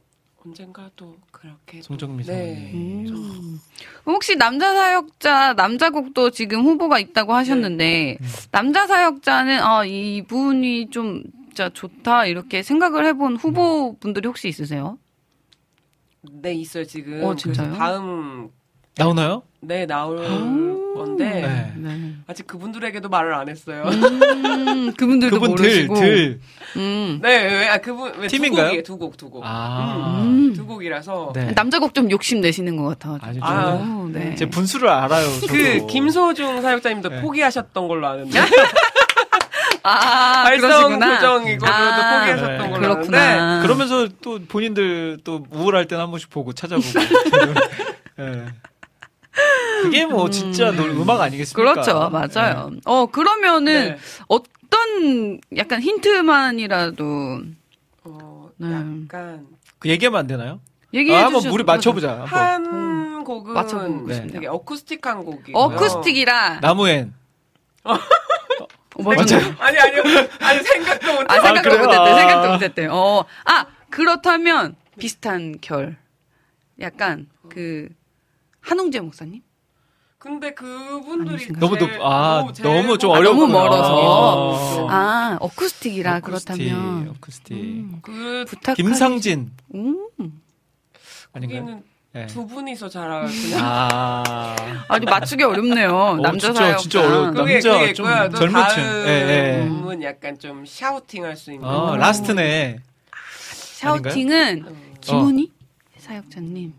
언젠가 0.45 0.91
또 0.97 1.17
그렇게 1.31 1.79
또- 1.79 1.85
송정미 1.85 2.25
네. 2.25 2.55
사모님. 2.57 3.15
음. 3.15 3.61
혹시 4.07 4.37
남자 4.37 4.73
사역자 4.75 5.55
남자 5.55 5.91
곡도 5.91 6.31
지금 6.31 6.63
후보가 6.63 6.99
있다고 7.01 7.35
하셨는데 7.35 8.19
음. 8.21 8.27
남자 8.53 8.87
사역자는 8.87 9.61
아 9.61 9.85
이분이 9.85 10.91
좀 10.91 11.23
진짜 11.47 11.69
좋다 11.69 12.27
이렇게 12.27 12.63
생각을 12.63 13.05
해본 13.07 13.37
후보분들이 13.37 14.27
혹시 14.27 14.49
있으세요? 14.49 14.99
네 16.31 16.55
있어요 16.55 16.85
지금. 16.85 17.23
어, 17.24 17.35
진짜요? 17.35 17.66
그래서 17.69 17.78
다음 17.78 18.51
나오나요? 18.97 19.43
네 19.61 19.86
나올 19.86 20.19
아. 20.24 20.28
건데 20.94 21.24
네. 21.24 21.73
네. 21.77 22.15
아직 22.27 22.47
그분들에게도 22.47 23.09
말을 23.09 23.35
안 23.35 23.49
했어요. 23.49 23.82
음, 23.86 24.93
그분들도 24.94 25.40
그분들 25.40 25.65
모르시고. 25.65 25.94
들. 25.94 26.40
음. 26.77 27.19
네, 27.23 27.44
왜, 27.44 27.69
아, 27.69 27.78
그분, 27.78 28.12
왜 28.19 28.28
팀인가요? 28.28 28.62
두 28.62 28.66
곡이에요, 28.66 28.82
두 28.82 28.99
곡, 28.99 29.16
두 29.16 29.31
곡. 29.31 29.43
아. 29.44 30.20
음. 30.23 30.53
두 30.55 30.66
곡이라서. 30.66 31.32
네. 31.35 31.55
남자 31.55 31.78
곡 31.78 31.94
좀 31.94 32.11
욕심 32.11 32.40
내시는 32.40 32.77
것 32.77 32.99
같아. 32.99 33.19
아니, 33.27 33.39
좀 33.39 33.43
아, 33.47 34.09
네. 34.12 34.35
제 34.35 34.47
분수를 34.49 34.89
알아요. 34.89 35.27
저도. 35.40 35.47
그, 35.49 35.86
김소중 35.86 36.62
사역자님도 36.62 37.09
네. 37.09 37.20
포기하셨던 37.23 37.89
걸로 37.89 38.07
아는데. 38.07 38.39
아, 39.83 40.45
발성. 40.45 40.99
교정 40.99 41.47
이거로도 41.47 41.67
아, 41.67 42.19
포기하셨던 42.21 42.59
네. 42.59 42.69
걸로. 42.71 42.81
그렇구나. 42.81 43.63
그러면서 43.63 44.09
또 44.21 44.39
본인들 44.47 45.19
또 45.25 45.45
우울할 45.51 45.87
때는 45.87 46.03
한 46.05 46.11
번씩 46.11 46.31
보고 46.31 46.53
찾아보고. 46.53 46.89
예. 48.21 48.47
그게 49.83 50.05
뭐 50.07 50.31
진짜 50.31 50.71
노- 50.71 50.85
음악 50.85 51.21
아니겠습니까? 51.21 51.71
음. 51.71 51.75
그렇죠. 51.75 52.11
맞아요. 52.11 52.71
어, 52.85 53.07
그러면은 53.07 53.97
네. 53.97 53.99
어떤 54.29 55.41
약간 55.57 55.81
힌트만이라도 55.81 57.41
어, 58.05 58.51
네. 58.59 58.73
약간. 58.73 59.47
그 59.79 59.89
얘기하면 59.89 60.21
안 60.21 60.27
되나요? 60.27 60.61
얘기해 60.95 61.17
아, 61.19 61.25
한번 61.27 61.47
우리 61.47 61.65
맞춰보자. 61.65 62.21
한번. 62.27 62.29
한 62.29 63.25
곡은 63.25 63.53
맞춰보고 63.55 64.07
네. 64.07 64.15
싶네요. 64.15 64.33
되게 64.33 64.47
어쿠스틱한 64.47 65.25
곡이고요. 65.25 65.57
어쿠스틱이라 65.57 66.61
나무엔. 66.61 67.15
어, 68.94 69.02
맞아요. 69.02 69.55
아니, 69.59 69.78
아니요. 69.78 70.02
아니, 70.40 70.62
생각도 70.62 71.12
못 71.14 71.31
아, 71.31 71.35
생각도 71.40 71.62
그래요? 71.70 71.78
못했대. 71.85 71.98
아. 72.10 72.14
생각도 72.19 72.52
못했대. 72.52 72.86
어, 72.86 73.24
아, 73.44 73.66
그렇다면 73.90 74.77
비슷한 74.98 75.56
결. 75.60 75.97
약간 76.81 77.28
그 77.48 77.89
한웅재 78.60 79.01
목사님? 79.01 79.43
근데 80.19 80.55
그분들이? 80.55 81.48
너무 81.59 81.77
높- 81.77 81.90
아, 82.01 82.47
너무 82.62 82.97
좀 82.98 83.09
뭐- 83.09 83.19
어려워. 83.19 83.35
너무 83.35 83.52
멀어서. 83.52 83.94
어. 84.85 84.86
아, 84.90 85.36
어쿠스틱이라 85.40 86.19
어쿠스틱, 86.19 86.55
그렇다면 86.56 87.09
어쿠스틱. 87.16 87.52
음, 87.56 87.98
그, 88.02 88.44
부탁 88.47 88.74
김상진. 88.77 89.51
음. 89.74 90.09
아닌가요? 91.32 91.82
네. 92.15 92.27
두 92.27 92.47
분이서 92.47 92.89
잘하 92.91 93.23
그냥. 93.27 93.61
아. 93.63 94.55
아주 94.89 95.05
맞추기 95.07 95.45
어렵네요. 95.45 96.17
남자 96.23 96.49
진짜, 96.49 96.61
사역자. 96.63 96.79
진짜 96.83 97.01
어려워. 97.07 97.31
그게 97.31 97.53
남자 97.55 97.73
그게 97.79 97.93
좀 97.95 98.07
있고요. 98.07 98.29
또 98.29 98.37
젊은 98.39 98.69
층. 98.69 98.83
예, 98.83 99.09
예. 99.09 99.59
다음은 99.61 100.03
약간 100.03 100.39
좀 100.39 100.65
샤우팅 100.67 101.25
할 101.25 101.37
수 101.37 101.53
있는. 101.53 101.67
어, 101.67 101.97
라스트네. 101.97 102.81
샤우팅은 103.77 104.65
어, 104.69 104.73
김훈이 105.01 105.51
사역자님. 105.99 106.75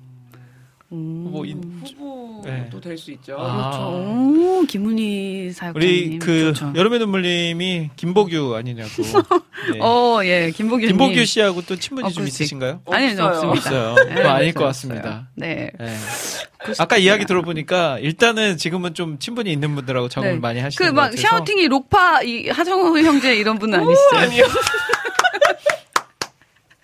음. 0.94 1.28
뭐, 1.32 1.46
인- 1.46 1.82
후보도 1.84 2.42
네. 2.46 2.70
될수 2.82 3.12
있죠. 3.14 3.36
아. 3.40 3.88
오, 3.88 4.62
김훈이 4.68 5.52
사역자님. 5.52 5.76
우리 5.76 6.20
그 6.20 6.54
좋죠. 6.54 6.74
여름의 6.76 7.00
눈물님이 7.00 7.90
김보규 7.96 8.56
아니냐고. 8.56 8.90
네. 9.74 9.80
어, 9.82 10.20
예, 10.24 10.52
김보규님. 10.56 10.90
김보규 10.90 11.26
씨하고 11.26 11.62
또 11.64 11.76
친분이 11.76 12.14
좀 12.14 12.24
어쿠스틱. 12.24 12.42
있으신가요? 12.46 12.82
아니요, 12.90 13.10
없어요. 13.24 13.50
없습니다. 13.52 13.92
없어요. 13.92 13.96
네, 14.08 14.16
그거 14.16 14.30
아닐 14.30 14.54
것 14.54 14.64
같습니다. 14.66 15.30
네. 15.36 15.72
네. 15.80 15.96
아까 16.80 16.98
이야기 16.98 17.26
들어보니까 17.26 18.00
일단은 18.00 18.58
지금은 18.58 18.94
좀 18.94 19.20
친분이 19.20 19.52
있는 19.52 19.76
분들하고 19.76 20.08
작업을 20.10 20.34
네. 20.36 20.40
많이 20.40 20.60
하시는 20.62 20.78
그것막 20.90 21.12
같아서. 21.12 21.28
샤우팅이 21.28 21.68
록파 21.68 22.22
이 22.24 22.50
하정우 22.50 22.98
형제 23.00 23.36
이런 23.36 23.58
분은 23.60 23.80
아니시죠? 23.80 24.16
아니요. 24.16 24.44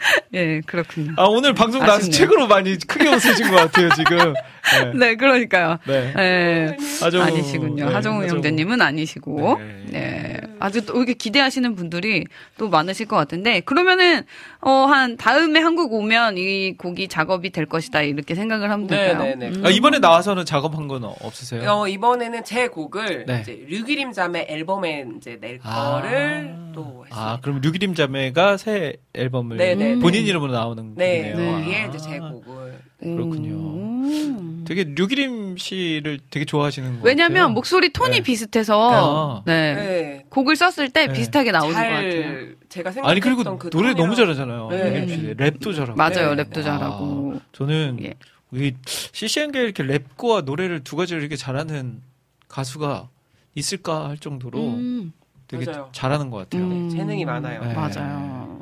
예, 0.33 0.61
그렇군요. 0.65 1.13
아 1.17 1.23
오늘 1.23 1.53
방송 1.53 1.81
나와서 1.81 1.97
아쉽네요. 1.99 2.17
책으로 2.17 2.47
많이 2.47 2.77
크게 2.77 3.07
웃으신 3.09 3.49
것 3.51 3.55
같아요 3.57 3.89
지금. 3.95 4.33
네. 4.71 4.93
네, 4.93 5.15
그러니까요. 5.15 5.77
네. 5.87 6.13
예. 6.17 6.77
하정우, 7.01 7.23
아니시군요. 7.23 7.85
네, 7.85 7.93
하정우. 7.93 8.25
형제님은 8.25 8.81
아니시고, 8.81 9.59
네. 9.59 9.85
네. 9.91 10.37
아주 10.59 10.85
또 10.85 10.95
이렇게 10.97 11.13
기대하시는 11.13 11.75
분들이 11.75 12.25
또 12.57 12.69
많으실 12.69 13.07
것 13.07 13.15
같은데, 13.15 13.61
그러면은, 13.61 14.23
어, 14.61 14.71
한, 14.71 15.17
다음에 15.17 15.59
한국 15.59 15.93
오면 15.93 16.37
이 16.37 16.75
곡이 16.77 17.07
작업이 17.07 17.49
될 17.51 17.65
것이다, 17.65 18.01
이렇게 18.01 18.35
생각을 18.35 18.69
하면 18.69 18.87
네, 18.87 18.95
될까요? 18.95 19.23
네, 19.23 19.35
네. 19.35 19.47
음. 19.49 19.65
아, 19.65 19.69
이번에 19.69 19.99
나와서는 19.99 20.45
작업한 20.45 20.87
건 20.87 21.03
없으세요? 21.03 21.69
어, 21.69 21.87
이번에는 21.87 22.43
제 22.43 22.67
곡을 22.67 23.25
네. 23.25 23.39
이제 23.41 23.65
류기림 23.67 24.11
자매 24.11 24.45
앨범에 24.49 25.05
이제 25.17 25.37
낼 25.39 25.59
아. 25.63 26.01
거를 26.01 26.55
또 26.73 27.03
했습니다. 27.05 27.09
아 27.11 27.39
그럼 27.41 27.59
류기림 27.61 27.95
자매가 27.95 28.57
새 28.57 28.93
앨범을 29.13 29.57
네, 29.57 29.75
네, 29.75 29.95
네. 29.95 29.99
본인 29.99 30.25
이름으로 30.25 30.51
나오는 30.51 30.93
네, 30.95 31.31
거네요. 31.31 31.51
거기에 31.51 31.83
아. 31.83 31.85
이제 31.87 31.97
제 31.97 32.19
곡을 32.19 32.79
그렇군요. 32.99 33.53
음. 33.55 34.65
되게 34.67 34.83
류기림 34.83 35.57
씨를 35.57 36.19
되게 36.29 36.45
좋아하시는 36.45 36.99
것 36.99 37.05
왜냐면 37.05 37.33
같아요. 37.35 37.49
목소리 37.53 37.91
톤이 37.91 38.17
네. 38.17 38.21
비슷해서, 38.21 39.39
아. 39.39 39.43
네. 39.45 39.73
네. 39.73 40.25
곡을 40.29 40.55
썼을 40.55 40.89
때 40.89 41.07
네. 41.07 41.13
비슷하게 41.13 41.51
나오는 41.51 41.73
것 41.73 41.79
같아요. 41.79 42.11
잘 42.11 42.55
제가 42.69 42.91
생각했던 42.91 43.05
아니 43.11 43.19
그리고 43.19 43.57
그 43.57 43.69
노래 43.71 43.93
너무 43.93 44.13
톤이랑- 44.13 44.17
잘하잖아요. 44.17 44.67
네. 44.69 44.83
류기림 44.99 45.07
씨 45.09 45.33
랩도 45.35 45.75
잘하고. 45.75 45.95
맞아요, 45.95 46.35
네. 46.35 46.43
랩도 46.43 46.63
잘하고. 46.63 47.39
저는 47.53 47.97
예. 48.03 48.13
이 48.51 48.73
CCN계 49.13 49.59
이렇게 49.61 49.83
랩과 49.83 50.43
노래를 50.43 50.83
두 50.83 50.95
가지를 50.95 51.21
이렇게 51.21 51.35
잘하는 51.35 52.01
가수가 52.47 53.07
있을까 53.55 54.09
할 54.09 54.17
정도로 54.17 54.59
음, 54.59 55.13
되게 55.47 55.65
맞아요. 55.65 55.89
잘하는 55.93 56.29
것 56.29 56.37
같아요. 56.49 56.63
음. 56.63 56.89
재능이 56.89 57.25
많아요. 57.25 57.63
네. 57.63 57.73
맞아요. 57.73 58.59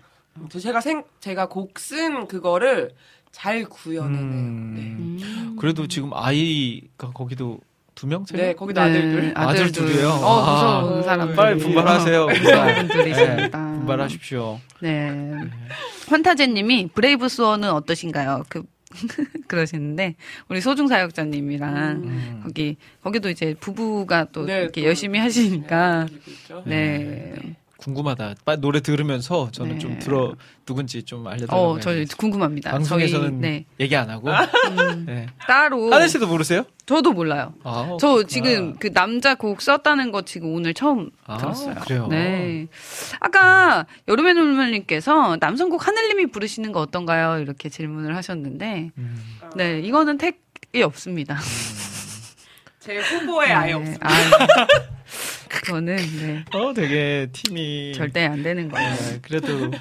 저 0.49 0.59
제가 0.59 0.79
생 0.81 1.03
제가 1.19 1.47
곡 1.47 1.73
쓴 1.79 2.27
그거를 2.27 2.91
잘 3.31 3.63
구현해내요. 3.65 4.21
음. 4.21 4.73
네. 4.75 4.81
음. 4.81 5.55
그래도 5.59 5.87
지금 5.87 6.11
아이가 6.13 7.11
거기도 7.13 7.59
두 7.95 8.05
명? 8.07 8.25
세 8.25 8.37
명? 8.37 8.45
네, 8.45 8.53
거기도 8.53 8.79
아들들. 8.81 9.33
아들 9.35 9.63
아들들. 9.63 9.85
둘이요? 9.85 10.09
어, 10.09 10.39
아, 10.43 10.81
무서운 10.81 11.03
사람. 11.03 11.35
빨리 11.35 11.59
분발하세요. 11.59 12.25
무서운 12.27 12.75
분들이십니다. 12.75 13.59
네, 13.59 13.77
분발하십시오. 13.77 14.59
네. 14.81 15.33
환타제 16.07 16.47
님이 16.47 16.87
브레이브 16.93 17.27
스원은 17.27 17.71
어떠신가요? 17.71 18.43
그 18.49 18.63
그러시는데 19.47 20.15
우리 20.47 20.61
소중 20.61 20.87
사역자님이랑 20.87 21.75
음. 22.03 22.41
거기 22.43 22.77
거기도 23.03 23.29
이제 23.29 23.55
부부가 23.59 24.25
또 24.31 24.45
네, 24.45 24.61
이렇게 24.61 24.81
또 24.81 24.87
열심히 24.87 25.19
하시니까. 25.19 26.07
네. 26.65 27.33
궁금하다. 27.77 28.35
빨리 28.43 28.59
노래 28.59 28.79
들으면서 28.79 29.49
저는 29.51 29.73
네. 29.73 29.79
좀 29.79 29.99
들어 29.99 30.35
누군지 30.65 31.03
좀 31.03 31.27
알려달라고. 31.27 31.55
어, 31.55 31.79
저 31.79 31.91
궁금합니다. 32.17 32.71
방송에서는 32.71 33.29
저희, 33.29 33.39
네. 33.39 33.65
얘기 33.79 33.95
안 33.95 34.09
하고. 34.09 34.29
음, 34.29 35.05
네. 35.05 35.27
따로 35.47 35.91
하늘 35.91 36.09
씨도 36.09 36.27
모르세요? 36.27 36.65
저도 36.85 37.13
몰라요. 37.13 37.53
아, 37.63 37.97
저 37.99 38.07
그렇구나. 38.07 38.27
지금 38.27 38.75
그 38.77 38.91
남자 38.93 39.35
곡 39.35 39.61
썼다는 39.61 40.11
거 40.11 40.23
지금 40.23 40.53
오늘 40.53 40.73
처음 40.73 41.11
아, 41.25 41.37
들었어요. 41.37 41.75
그래요? 41.75 42.07
네. 42.07 42.67
아까 43.19 43.85
여름의 44.07 44.33
눈물님께서 44.33 45.37
남성곡 45.39 45.85
하늘님이 45.87 46.27
부르시는 46.27 46.71
거 46.71 46.79
어떤가요? 46.81 47.39
이렇게 47.39 47.69
질문을 47.69 48.15
하셨는데, 48.15 48.91
음. 48.97 49.23
네, 49.55 49.79
이거는 49.81 50.17
택이 50.17 50.81
없습니다. 50.83 51.37
제 52.79 52.99
후보에 52.99 53.51
아예 53.51 53.67
네, 53.67 53.73
없습니다. 53.73 54.07
아, 54.07 54.11
그거는 55.47 55.95
네, 55.95 56.45
어, 56.53 56.73
되게 56.73 57.27
팀이 57.31 57.93
절대 57.93 58.25
안 58.25 58.43
되는 58.43 58.69
거예요. 58.69 58.93
네, 58.93 59.19
그래도 59.21 59.71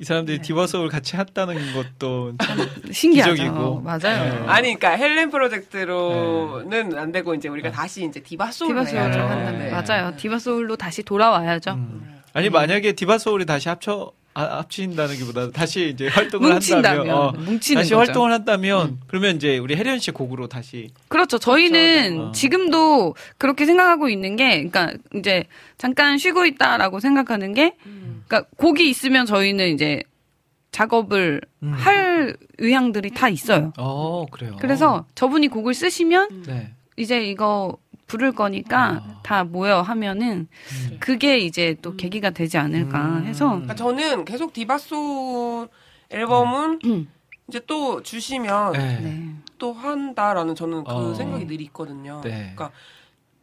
이 0.00 0.04
사람들이 0.04 0.38
네. 0.38 0.42
디바 0.42 0.66
소울 0.66 0.88
같이 0.88 1.16
했다는 1.16 1.74
것도 1.74 2.32
참 2.38 2.58
신기하죠. 2.90 3.34
기적이고. 3.34 3.80
맞아요. 3.80 3.98
네. 4.00 4.46
아니, 4.46 4.74
그러니까 4.74 4.90
헬렌 4.92 5.30
프로젝트로는 5.30 6.96
안 6.96 7.12
되고 7.12 7.34
이제 7.34 7.48
우리가 7.48 7.70
다시 7.70 8.04
이제 8.04 8.20
디바 8.20 8.50
소울로 8.50 8.84
디바 8.84 8.90
소울로 8.90 9.10
네. 9.10 9.18
한다면 9.20 9.58
네. 9.58 9.70
맞아요. 9.70 10.16
디바 10.16 10.38
소울로 10.38 10.76
다시 10.76 11.02
돌아와야죠. 11.02 11.72
음. 11.72 12.20
아니 12.32 12.48
만약에 12.48 12.92
디바 12.92 13.18
소울이 13.18 13.44
다시 13.44 13.68
합쳐 13.68 14.12
아, 14.32 14.58
합친다는 14.58 15.16
기보다 15.16 15.50
다시 15.50 15.88
이제 15.88 16.06
활동을 16.08 16.52
뭉친다면 16.52 17.00
한다면 17.00 17.16
어, 17.16 17.32
뭉치는 17.32 17.82
다시 17.82 17.90
거죠. 17.90 17.96
음. 17.96 17.98
활동을 17.98 18.32
한다면 18.32 18.98
그러면 19.08 19.36
이제 19.36 19.58
우리 19.58 19.74
혜련 19.74 19.98
씨 19.98 20.12
곡으로 20.12 20.46
다시 20.46 20.90
그렇죠. 21.08 21.38
저희는 21.38 22.10
그렇죠. 22.10 22.28
어. 22.28 22.32
지금도 22.32 23.14
그렇게 23.38 23.66
생각하고 23.66 24.08
있는 24.08 24.36
게, 24.36 24.62
그러니까 24.62 24.92
이제 25.14 25.44
잠깐 25.78 26.16
쉬고 26.16 26.46
있다라고 26.46 27.00
생각하는 27.00 27.54
게, 27.54 27.74
그러니까 28.26 28.48
곡이 28.56 28.88
있으면 28.88 29.26
저희는 29.26 29.74
이제 29.74 30.02
작업을 30.70 31.40
음. 31.64 31.72
할 31.72 32.36
의향들이 32.58 33.10
다 33.10 33.28
있어요. 33.28 33.72
어 33.78 34.26
그래요. 34.30 34.56
그래서 34.60 35.06
저분이 35.16 35.48
곡을 35.48 35.74
쓰시면 35.74 36.44
네. 36.46 36.70
이제 36.96 37.24
이거 37.24 37.76
부를 38.10 38.32
거니까 38.32 39.02
아. 39.04 39.20
다 39.22 39.44
모여 39.44 39.80
하면은 39.80 40.48
음. 40.90 40.96
그게 40.98 41.38
이제 41.38 41.76
또 41.80 41.94
계기가 41.94 42.30
되지 42.30 42.58
않을까 42.58 43.18
음. 43.18 43.24
해서 43.24 43.48
그러니까 43.50 43.76
저는 43.76 44.24
계속 44.24 44.52
디바 44.52 44.78
소울 44.78 45.68
앨범은 46.10 46.80
음. 46.84 47.08
이제 47.48 47.60
또 47.68 48.02
주시면 48.02 48.72
네. 48.72 48.98
네. 49.00 49.34
또 49.58 49.72
한다라는 49.72 50.56
저는 50.56 50.82
그 50.84 50.90
어. 50.90 51.14
생각이 51.14 51.46
늘 51.46 51.60
있거든요. 51.62 52.20
네. 52.24 52.30
그러니까 52.54 52.72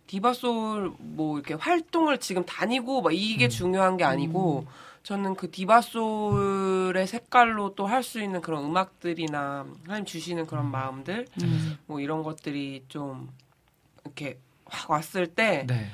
디바 0.07 0.33
소울 0.33 0.91
뭐 0.99 1.37
이렇게 1.37 1.53
활동을 1.53 2.17
지금 2.17 2.45
다니고 2.45 3.01
막 3.03 3.13
이게 3.13 3.45
음. 3.45 3.49
중요한 3.49 3.95
게 3.95 4.03
아니고 4.03 4.65
저는 5.03 5.35
그 5.35 5.49
디바 5.49 5.79
소울의 5.81 7.07
색깔로 7.07 7.75
또 7.75 7.87
할 7.87 8.03
수 8.03 8.21
있는 8.21 8.41
그런 8.41 8.65
음악들이나 8.65 9.65
하나님 9.85 10.05
주시는 10.05 10.45
그런 10.45 10.69
마음들 10.71 11.25
음. 11.41 11.77
뭐 11.85 12.01
이런 12.01 12.23
것들이 12.23 12.83
좀 12.89 13.29
이렇게 14.03 14.39
확 14.69 14.89
왔을 14.91 15.27
때 15.27 15.65
네. 15.67 15.87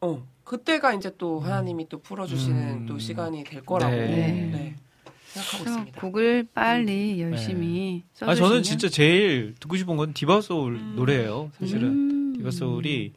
어, 0.00 0.26
그때가 0.44 0.94
이제 0.94 1.12
또 1.18 1.40
하나님이 1.40 1.88
또 1.88 2.00
풀어주시는 2.00 2.68
음. 2.82 2.86
또 2.86 2.98
시간이 2.98 3.44
될 3.44 3.62
거라고 3.64 3.94
네. 3.94 4.06
네. 4.52 4.76
생각하고 5.26 5.64
있습니다. 5.64 6.00
곡을 6.00 6.48
빨리 6.52 7.20
열심히 7.20 8.02
아 8.14 8.26
써주시면 8.26 8.48
저는 8.48 8.62
진짜 8.62 8.88
제일 8.88 9.54
듣고 9.60 9.76
싶은 9.76 9.96
건 9.96 10.12
디바 10.12 10.40
소울 10.40 10.74
음. 10.74 10.94
노래예요. 10.96 11.50
사실은 11.58 11.82
음. 11.84 12.36
디바 12.36 12.50
소울이 12.50 13.12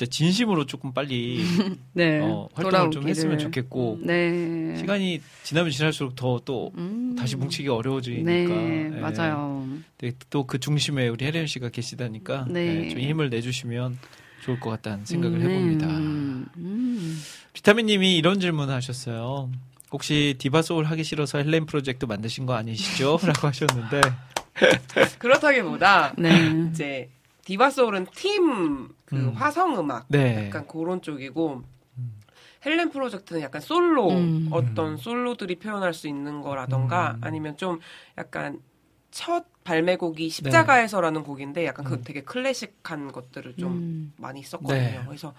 진짜 0.00 0.06
진심으로 0.10 0.64
조금 0.64 0.92
빨리 0.94 1.40
네. 1.92 2.20
어, 2.20 2.48
활동을 2.54 2.90
좀 2.90 3.02
돌아오기를. 3.02 3.08
했으면 3.10 3.38
좋겠고 3.38 3.98
네. 4.02 4.74
시간이 4.78 5.20
지나면 5.42 5.70
지날수록 5.70 6.14
더또 6.16 6.72
음. 6.78 7.14
다시 7.18 7.36
뭉치기 7.36 7.68
어려워지니까 7.68 8.30
네, 8.54 8.90
예. 8.94 9.00
맞아요. 9.00 9.68
또 10.30 10.44
그 10.44 10.58
중심에 10.58 11.08
우리 11.08 11.26
혜련 11.26 11.46
씨가 11.46 11.68
계시다니까 11.68 12.46
네. 12.48 12.86
예, 12.86 12.88
좀 12.88 13.00
힘을 13.00 13.28
내주시면 13.28 13.98
좋을 14.42 14.58
것 14.58 14.70
같다는 14.70 15.04
생각을 15.04 15.38
음, 15.38 15.42
해봅니다. 15.42 15.86
음, 15.86 16.46
음. 16.56 17.22
비타민님이 17.52 18.16
이런 18.16 18.40
질문을 18.40 18.72
하셨어요. 18.74 19.50
혹시 19.92 20.34
디바 20.38 20.62
소울 20.62 20.86
하기 20.86 21.04
싫어서 21.04 21.38
헬렌 21.38 21.66
프로젝트 21.66 22.06
만드신 22.06 22.46
거 22.46 22.54
아니시죠? 22.54 23.18
라고 23.26 23.48
하셨는데 23.48 24.00
그렇다기보다 25.18 26.14
네. 26.16 26.30
이제 26.70 27.10
디바 27.44 27.70
소울은 27.70 28.06
팀 28.14 28.88
그 29.10 29.16
음. 29.16 29.32
화성 29.32 29.76
음악 29.78 30.06
네. 30.08 30.46
약간 30.46 30.66
그런 30.68 31.02
쪽이고 31.02 31.62
헬렌 32.64 32.90
프로젝트는 32.90 33.42
약간 33.42 33.60
솔로 33.60 34.10
음. 34.10 34.48
어떤 34.52 34.96
솔로들이 34.96 35.56
표현할 35.56 35.92
수 35.92 36.06
있는 36.06 36.42
거라던가 36.42 37.16
아니면 37.20 37.56
좀 37.56 37.80
약간 38.16 38.60
첫 39.10 39.46
발매곡이 39.64 40.28
십자가에서라는 40.28 41.24
곡인데 41.24 41.66
약간 41.66 41.84
그 41.84 42.02
되게 42.02 42.22
클래식한 42.22 43.10
것들을 43.10 43.56
좀 43.56 43.72
음. 43.72 44.12
많이 44.16 44.42
썼거든요. 44.42 44.78
네. 44.78 45.02
그래서 45.06 45.34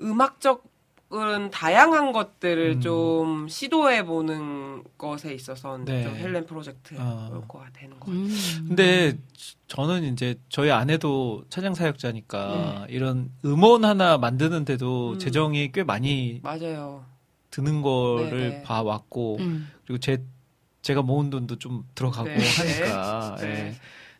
음악적은 0.00 1.50
다양한 1.52 2.10
것들을 2.10 2.76
음. 2.76 2.80
좀 2.80 3.48
시도해 3.48 4.04
보는 4.04 4.82
것에 4.98 5.32
있어서 5.34 5.78
네. 5.78 6.02
좀 6.02 6.16
헬렌 6.16 6.44
프로젝트 6.46 6.96
아. 6.98 7.30
효과가 7.32 7.68
되는 7.72 8.00
것 8.00 8.06
같아요. 8.06 8.24
음. 8.24 8.64
근데 8.66 9.16
저는 9.72 10.04
이제 10.12 10.34
저희 10.50 10.70
아내도 10.70 11.44
찬양 11.48 11.74
사역자니까 11.74 12.84
네. 12.88 12.94
이런 12.94 13.30
음원 13.42 13.86
하나 13.86 14.18
만드는데도 14.18 15.12
음. 15.12 15.18
재정이 15.18 15.72
꽤 15.72 15.82
많이 15.82 16.40
맞아요. 16.42 17.06
드는 17.48 17.80
거를 17.80 18.30
네네. 18.50 18.62
봐왔고 18.64 19.38
음. 19.40 19.70
그리고 19.86 19.98
제 19.98 20.22
제가 20.82 21.00
모은 21.00 21.30
돈도 21.30 21.58
좀 21.58 21.84
들어가고 21.94 22.28
네. 22.28 22.34
하니까 22.44 23.36
네. 23.40 23.46
예. 23.46 23.74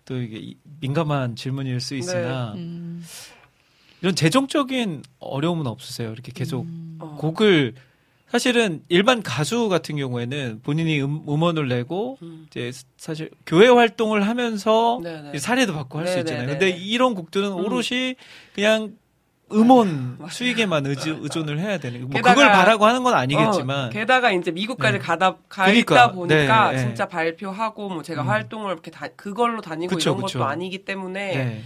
또 0.06 0.22
이게 0.22 0.38
이- 0.38 0.56
민감한 0.80 1.36
질문일 1.36 1.80
수 1.80 1.96
있으나 1.96 2.54
음. 2.54 3.04
이런 4.00 4.14
재정적인 4.14 5.02
어려움은 5.18 5.66
없으세요? 5.66 6.12
이렇게 6.12 6.32
계속 6.32 6.62
음. 6.62 6.96
어. 6.98 7.18
곡을 7.20 7.74
사실은 8.36 8.80
일반 8.88 9.22
가수 9.22 9.68
같은 9.68 9.96
경우에는 9.96 10.60
본인이 10.62 11.02
음, 11.02 11.22
음원을 11.28 11.68
내고 11.68 12.16
음. 12.22 12.46
이제 12.46 12.72
사실 12.96 13.30
교회 13.44 13.68
활동을 13.68 14.26
하면서 14.26 15.00
네네. 15.02 15.38
사례도 15.38 15.74
받고 15.74 15.98
할수 15.98 16.14
네네네. 16.16 16.30
있잖아요. 16.30 16.48
근데 16.58 16.70
이런 16.70 17.14
곡들은 17.14 17.48
음. 17.52 17.56
오롯이 17.62 18.14
그냥 18.54 18.96
음원 19.52 20.16
맞아요. 20.16 20.30
수익에만 20.30 20.86
의지, 20.86 21.10
의존을 21.10 21.58
해야 21.58 21.76
되는 21.76 22.00
뭐 22.08 22.08
게다가- 22.22 22.34
그걸 22.34 22.50
바라고 22.52 22.86
하는 22.86 23.02
건 23.02 23.12
아니겠지만 23.12 23.88
어, 23.88 23.90
게다가 23.90 24.32
이제 24.32 24.50
미국까지 24.50 24.94
네. 24.94 24.98
가다 24.98 25.32
가 25.50 25.64
그러니까, 25.66 25.94
있다 25.94 26.12
보니까 26.12 26.70
네, 26.70 26.76
네. 26.78 26.82
진짜 26.84 27.06
발표하고 27.06 27.90
뭐 27.90 28.02
제가 28.02 28.22
음. 28.22 28.28
활동을 28.30 28.72
이렇게 28.72 28.90
다 28.90 29.08
그걸로 29.14 29.60
다니고 29.60 29.94
그쵸, 29.94 30.12
이런 30.12 30.22
그쵸. 30.22 30.38
것도 30.38 30.48
아니기 30.48 30.86
때문에 30.86 31.36
네. 31.36 31.62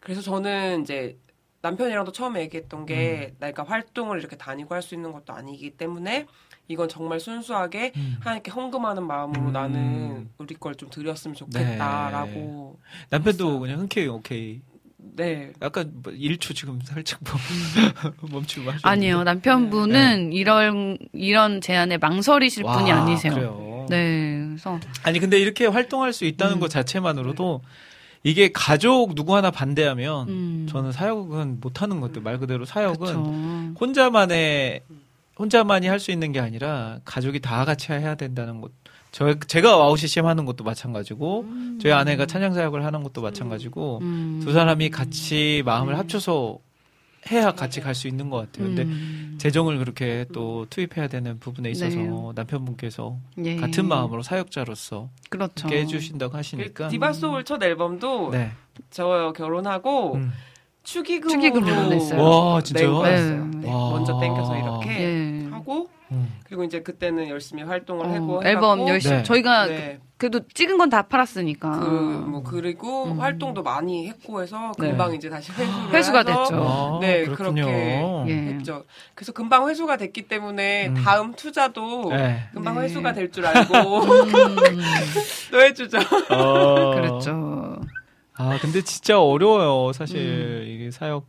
그래서 0.00 0.20
저는 0.20 0.82
이제 0.82 1.16
남편이랑도 1.62 2.12
처음에 2.12 2.40
얘기했던 2.42 2.80
음. 2.80 2.86
게 2.86 3.34
내가 3.38 3.64
활동을 3.64 4.18
이렇게 4.18 4.36
다니고 4.36 4.74
할 4.74 4.82
수 4.82 4.94
있는 4.94 5.12
것도 5.12 5.32
아니기 5.32 5.70
때문에 5.70 6.26
이건 6.68 6.88
정말 6.88 7.20
순수하게 7.20 7.92
음. 7.96 8.16
하나님께 8.20 8.50
헌금하는 8.50 9.06
마음으로 9.06 9.42
음. 9.48 9.52
나는 9.52 10.30
우리 10.38 10.54
걸 10.54 10.74
좀 10.74 10.88
드렸으면 10.88 11.34
좋겠다라고 11.34 12.78
남편도 13.10 13.60
그냥 13.60 13.80
흔쾌히 13.80 14.06
오케이. 14.08 14.60
네. 15.16 15.52
약간 15.60 15.90
뭐 16.02 16.12
1초 16.12 16.54
지금 16.54 16.80
살짝 16.82 17.20
멈, 17.24 17.34
멈추고 18.32 18.70
하셨는데. 18.70 18.88
아니요, 18.88 19.24
남편분은 19.24 20.32
이런 20.32 20.96
이런 21.12 21.60
제안에 21.60 21.96
망설이실 21.98 22.64
와, 22.64 22.76
분이 22.78 22.92
아니세요. 22.92 23.34
그래요. 23.34 23.86
네, 23.88 24.44
그래서 24.46 24.78
아니 25.02 25.18
근데 25.18 25.38
이렇게 25.38 25.66
활동할 25.66 26.12
수 26.12 26.24
있다는 26.24 26.54
음. 26.56 26.60
것 26.60 26.68
자체만으로도 26.68 27.62
이게 28.22 28.50
가족 28.52 29.14
누구 29.14 29.34
하나 29.34 29.50
반대하면 29.50 30.28
음. 30.28 30.66
저는 30.68 30.92
사역은 30.92 31.60
못 31.60 31.80
하는 31.82 32.00
것들 32.00 32.20
말 32.22 32.38
그대로 32.38 32.64
사역은 32.64 33.06
그쵸. 33.06 33.74
혼자만의 33.80 34.82
혼자만이 35.38 35.86
할 35.86 35.98
수 35.98 36.10
있는 36.10 36.32
게 36.32 36.40
아니라 36.40 36.98
가족이 37.04 37.40
다 37.40 37.64
같이 37.64 37.92
해야 37.92 38.14
된다는 38.14 38.60
것. 38.60 38.72
저 39.12 39.34
제가 39.40 39.76
와우 39.76 39.96
CCM 39.96 40.26
하는 40.26 40.44
것도 40.44 40.62
마찬가지고 40.64 41.46
저희 41.80 41.92
아내가 41.92 42.26
찬양 42.26 42.54
사역을 42.54 42.84
하는 42.84 43.02
것도 43.02 43.22
마찬가지고 43.22 43.98
음. 44.02 44.40
두 44.44 44.52
사람이 44.52 44.90
같이 44.90 45.62
마음을 45.64 45.98
합쳐서 45.98 46.58
해야 47.30 47.52
같이 47.52 47.80
갈 47.80 47.94
수 47.94 48.08
있는 48.08 48.30
것 48.30 48.38
같아요. 48.38 48.66
근데 48.68 48.82
음. 48.84 49.34
재정을 49.38 49.78
그렇게 49.78 50.24
또 50.32 50.66
투입해야 50.70 51.08
되는 51.08 51.38
부분에 51.38 51.70
있어서 51.70 51.96
네. 51.96 52.08
남편분께서 52.34 53.18
예. 53.44 53.56
같은 53.56 53.86
마음으로 53.88 54.22
사역자로서 54.22 55.10
그렇죠. 55.28 55.52
함께 55.64 55.80
해주신다고 55.80 56.36
하시니까 56.36 56.86
그 56.86 56.90
디바 56.90 57.12
소울 57.12 57.44
첫 57.44 57.62
앨범도 57.62 58.30
네. 58.30 58.50
저 58.90 59.32
결혼하고 59.36 60.14
음. 60.14 60.32
축의금으로 60.82 61.30
축의금으로 61.40 61.88
냈어요. 61.88 62.22
와, 62.22 62.62
진짜요? 62.62 63.02
네. 63.02 63.20
네, 63.58 63.70
와. 63.70 63.90
먼저 63.90 64.18
땡겨서 64.18 64.56
이렇게 64.56 65.44
예. 65.44 65.48
하고 65.50 65.88
음. 66.12 66.32
그리고 66.44 66.64
이제 66.64 66.80
그때는 66.80 67.28
열심히 67.28 67.62
활동을 67.62 68.06
어, 68.06 68.12
하고 68.14 68.42
앨범 68.44 68.88
열심히 68.88 69.16
네. 69.18 69.22
저희가 69.22 69.66
네. 69.66 69.98
그래도 70.20 70.40
찍은 70.52 70.76
건 70.78 70.90
다 70.90 71.02
팔았으니까 71.02 71.70
그 71.80 72.20
뭐 72.30 72.42
그리고 72.42 73.06
음. 73.06 73.20
활동도 73.20 73.62
많이 73.62 74.06
했고 74.08 74.42
해서 74.42 74.72
네. 74.78 74.90
금방 74.90 75.14
이제 75.14 75.28
다시 75.30 75.50
회수를 75.52 75.68
회수가 75.94 76.18
해서 76.20 76.42
됐죠. 76.44 76.62
아, 76.62 76.98
네, 77.00 77.24
그렇군요. 77.24 77.64
그렇게 77.64 78.24
예. 78.28 78.32
했죠. 78.54 78.84
그래서 79.14 79.32
금방 79.32 79.68
회수가 79.68 79.96
됐기 79.96 80.28
때문에 80.28 80.88
음. 80.88 80.94
다음 80.94 81.32
투자도 81.34 82.10
네. 82.10 82.48
금방 82.52 82.74
네. 82.76 82.82
회수가 82.82 83.12
될 83.14 83.30
줄 83.32 83.46
알고 83.46 83.74
음, 84.02 84.32
또 85.50 85.60
해주죠. 85.60 85.98
어. 86.30 86.94
그렇죠. 86.94 87.80
아, 88.36 88.58
근데 88.60 88.82
진짜 88.82 89.20
어려워요. 89.20 89.92
사실 89.92 90.18
음. 90.18 90.64
이게 90.66 90.90
사역 90.90 91.26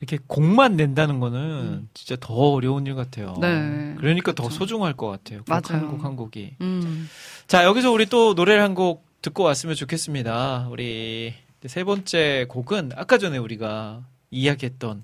이렇게 0.00 0.18
곡만 0.26 0.76
낸다는 0.76 1.20
거는 1.20 1.40
음. 1.40 1.88
진짜 1.94 2.16
더 2.20 2.34
어려운 2.34 2.86
일 2.86 2.94
같아요. 2.94 3.34
네. 3.40 3.94
그러니까 3.98 4.32
더 4.32 4.44
그렇죠. 4.44 4.58
소중할 4.58 4.92
것 4.94 5.08
같아요. 5.08 5.38
곡 5.40 5.48
맞아요. 5.48 5.62
한곡한 5.86 6.16
곡이. 6.16 6.56
음. 6.60 7.08
자, 7.46 7.64
여기서 7.64 7.90
우리 7.92 8.06
또 8.06 8.34
노래를 8.34 8.62
한 8.62 8.74
곡 8.74 9.06
듣고 9.22 9.42
왔으면 9.42 9.74
좋겠습니다. 9.74 10.68
우리 10.70 11.32
세 11.64 11.82
번째 11.82 12.46
곡은 12.48 12.90
아까 12.94 13.16
전에 13.18 13.38
우리가 13.38 14.04
이야기했던 14.30 15.02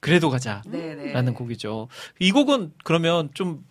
그래도 0.00 0.30
가자. 0.30 0.62
네, 0.66 0.94
네. 0.94 1.12
라는 1.12 1.34
곡이죠. 1.34 1.88
이 2.18 2.32
곡은 2.32 2.72
그러면 2.82 3.28
좀 3.34 3.64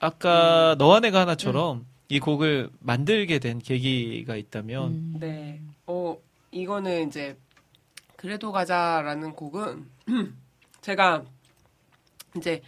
아까 0.00 0.76
너와 0.78 1.00
내가 1.00 1.20
하나처럼 1.20 1.86
이 2.10 2.20
곡을 2.20 2.68
만들게 2.80 3.38
된 3.38 3.58
계기가 3.58 4.36
있다면 4.36 4.86
음. 4.92 5.16
네. 5.18 5.60
어, 5.86 6.16
이거는 6.52 7.08
이제 7.08 7.36
그래도 8.16 8.52
가자라는 8.52 9.32
곡은 9.32 9.86
제가 10.80 11.24
이제 12.36 12.62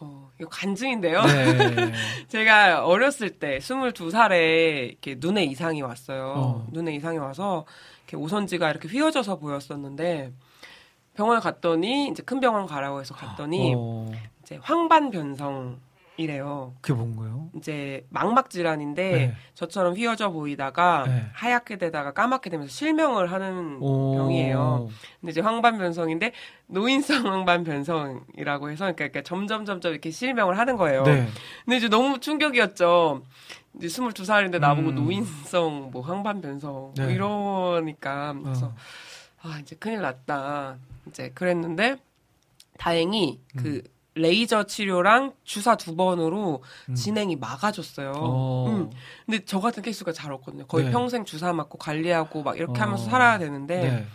어, 0.00 0.30
이거 0.38 0.48
간증인데요. 0.48 1.22
네. 1.22 1.92
제가 2.28 2.84
어렸을 2.86 3.30
때 3.30 3.58
22살에 3.58 4.88
이렇게 4.90 5.16
눈에 5.18 5.44
이상이 5.44 5.82
왔어요. 5.82 6.34
어. 6.36 6.66
눈에 6.70 6.94
이상이 6.94 7.18
와서 7.18 7.64
이렇게 8.04 8.16
오선지가 8.16 8.70
이렇게 8.70 8.88
휘어져서 8.88 9.38
보였었는데 9.38 10.32
병원에 11.14 11.40
갔더니 11.40 12.08
이제 12.08 12.22
큰 12.22 12.38
병원 12.38 12.66
가라고 12.66 13.00
해서 13.00 13.14
갔더니 13.14 13.74
어, 13.76 14.10
이제 14.42 14.58
황반 14.62 15.10
변성 15.10 15.80
이래요. 16.18 16.74
그게 16.80 16.94
뭔가요? 16.94 17.48
이제 17.56 18.04
망막 18.10 18.50
질환인데 18.50 19.12
네. 19.12 19.34
저처럼 19.54 19.94
휘어져 19.94 20.30
보이다가 20.30 21.04
네. 21.06 21.26
하얗게 21.32 21.78
되다가 21.78 22.12
까맣게 22.12 22.50
되면서 22.50 22.72
실명을 22.72 23.30
하는 23.30 23.78
오. 23.80 24.16
병이에요. 24.16 24.88
근데 25.20 25.30
이제 25.30 25.40
황반 25.40 25.78
변성인데 25.78 26.32
노인성 26.66 27.24
황반 27.32 27.62
변성이라고 27.62 28.70
해서 28.70 28.84
그러니까, 28.84 28.96
그러니까 28.96 29.22
점점 29.22 29.64
점점 29.64 29.92
이렇게 29.92 30.10
실명을 30.10 30.58
하는 30.58 30.76
거예요. 30.76 31.04
네. 31.04 31.28
근데 31.64 31.76
이제 31.76 31.88
너무 31.88 32.18
충격이었죠. 32.18 33.22
이제 33.76 33.86
22살인데 33.86 34.58
나보고 34.58 34.90
음. 34.90 34.94
노인성 34.96 35.90
뭐 35.92 36.02
황반 36.02 36.40
변성 36.40 36.72
뭐 36.72 36.94
네. 36.96 37.14
이러니까 37.14 38.34
그래서 38.42 38.66
어. 38.66 38.74
아 39.42 39.60
이제 39.60 39.76
큰일 39.76 40.00
났다. 40.00 40.78
이제 41.06 41.30
그랬는데 41.32 41.96
다행히 42.76 43.38
음. 43.54 43.62
그 44.14 44.18
레이저 44.18 44.64
치료랑 44.64 45.34
주사 45.44 45.76
두 45.76 45.96
번으로 45.96 46.62
음. 46.88 46.94
진행이 46.94 47.36
막아줬어요. 47.36 48.12
어. 48.16 48.66
음. 48.68 48.90
근데 49.26 49.44
저 49.44 49.60
같은 49.60 49.82
케이스가 49.82 50.12
잘 50.12 50.32
없거든요. 50.32 50.66
거의 50.66 50.86
네. 50.86 50.90
평생 50.90 51.24
주사 51.24 51.52
맞고 51.52 51.78
관리하고 51.78 52.42
막 52.42 52.56
이렇게 52.56 52.80
어. 52.80 52.84
하면서 52.84 53.04
살아야 53.04 53.38
되는데 53.38 53.82
네. 53.82 54.06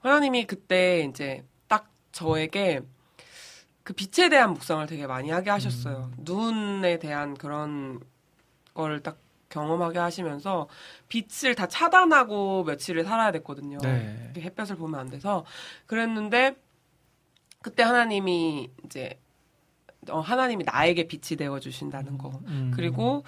하나님이 0.00 0.46
그때 0.46 1.06
이제 1.08 1.44
딱 1.68 1.88
저에게 2.12 2.80
그 3.82 3.92
빛에 3.92 4.28
대한 4.28 4.52
묵상을 4.52 4.86
되게 4.86 5.06
많이 5.06 5.30
하게 5.30 5.50
하셨어요. 5.50 6.10
음. 6.18 6.24
눈에 6.24 6.98
대한 6.98 7.34
그런 7.34 8.00
거를 8.74 9.00
딱 9.00 9.18
경험하게 9.48 9.98
하시면서 9.98 10.66
빛을 11.08 11.54
다 11.54 11.66
차단하고 11.66 12.64
며칠을 12.64 13.04
살아야 13.04 13.32
됐거든요. 13.32 13.78
네. 13.82 14.32
햇볕을 14.36 14.76
보면 14.76 14.98
안 14.98 15.10
돼서 15.10 15.44
그랬는데 15.86 16.56
그때 17.62 17.82
하나님이 17.82 18.70
이제 18.84 19.18
어, 20.10 20.20
하나님이 20.20 20.64
나에게 20.64 21.06
빛이 21.06 21.36
되어 21.38 21.60
주신다는 21.60 22.18
거. 22.18 22.30
음. 22.46 22.72
그리고 22.74 23.24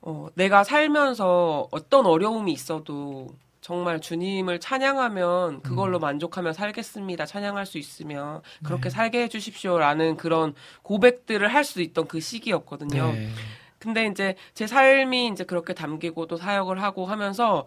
어, 0.00 0.28
내가 0.34 0.64
살면서 0.64 1.68
어떤 1.70 2.06
어려움이 2.06 2.52
있어도 2.52 3.28
정말 3.60 4.00
주님을 4.00 4.60
찬양하면 4.60 5.62
그걸로 5.62 5.98
만족하며 5.98 6.52
살겠습니다. 6.52 7.26
찬양할 7.26 7.66
수 7.66 7.76
있으면 7.78 8.40
그렇게 8.64 8.84
네. 8.84 8.90
살게 8.90 9.22
해 9.22 9.28
주십시오라는 9.28 10.16
그런 10.16 10.54
고백들을 10.82 11.46
할 11.52 11.64
수 11.64 11.82
있던 11.82 12.08
그 12.08 12.20
시기였거든요. 12.20 13.12
네. 13.12 13.28
근데 13.78 14.06
이제 14.06 14.34
제 14.54 14.66
삶이 14.66 15.28
이제 15.28 15.44
그렇게 15.44 15.74
담기고 15.74 16.26
또 16.26 16.36
사역을 16.36 16.82
하고 16.82 17.06
하면서 17.06 17.66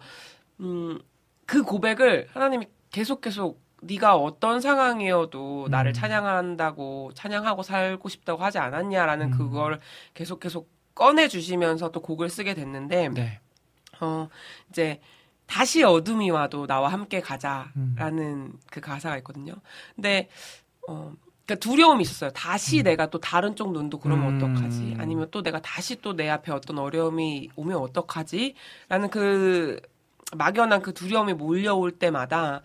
음, 0.60 0.98
그 1.46 1.62
고백을 1.62 2.28
하나님이 2.32 2.66
계속 2.90 3.20
계속 3.20 3.60
네가 3.82 4.16
어떤 4.16 4.60
상황이어도 4.60 5.66
나를 5.70 5.90
음. 5.90 5.92
찬양한다고 5.92 7.12
찬양하고 7.14 7.62
살고 7.62 8.08
싶다고 8.08 8.42
하지 8.42 8.58
않았냐라는 8.58 9.32
음. 9.32 9.38
그걸 9.38 9.80
계속 10.14 10.40
계속 10.40 10.70
꺼내 10.94 11.28
주시면서 11.28 11.90
또 11.90 12.00
곡을 12.00 12.28
쓰게 12.28 12.54
됐는데 12.54 13.08
네. 13.10 13.40
어 14.00 14.28
이제 14.70 15.00
다시 15.46 15.82
어둠이 15.82 16.30
와도 16.30 16.66
나와 16.66 16.88
함께 16.88 17.18
음. 17.18 17.22
가자라는 17.22 18.52
그 18.70 18.80
가사가 18.80 19.16
있거든요. 19.18 19.54
근데 19.96 20.28
어 20.88 21.12
그러니까 21.44 21.68
두려움이 21.68 22.02
있었어요. 22.02 22.30
다시 22.30 22.82
내가 22.84 23.06
또 23.10 23.18
다른 23.18 23.56
쪽 23.56 23.72
눈도 23.72 23.98
그러면 23.98 24.40
음. 24.40 24.54
어떡하지? 24.54 24.96
아니면 24.98 25.28
또 25.30 25.42
내가 25.42 25.60
다시 25.60 26.00
또 26.00 26.14
내 26.14 26.28
앞에 26.28 26.52
어떤 26.52 26.78
어려움이 26.78 27.50
오면 27.56 27.78
어떡하지? 27.78 28.54
라는 28.88 29.10
그 29.10 29.80
막연한 30.36 30.82
그 30.82 30.94
두려움이 30.94 31.34
몰려올 31.34 31.90
때마다 31.90 32.62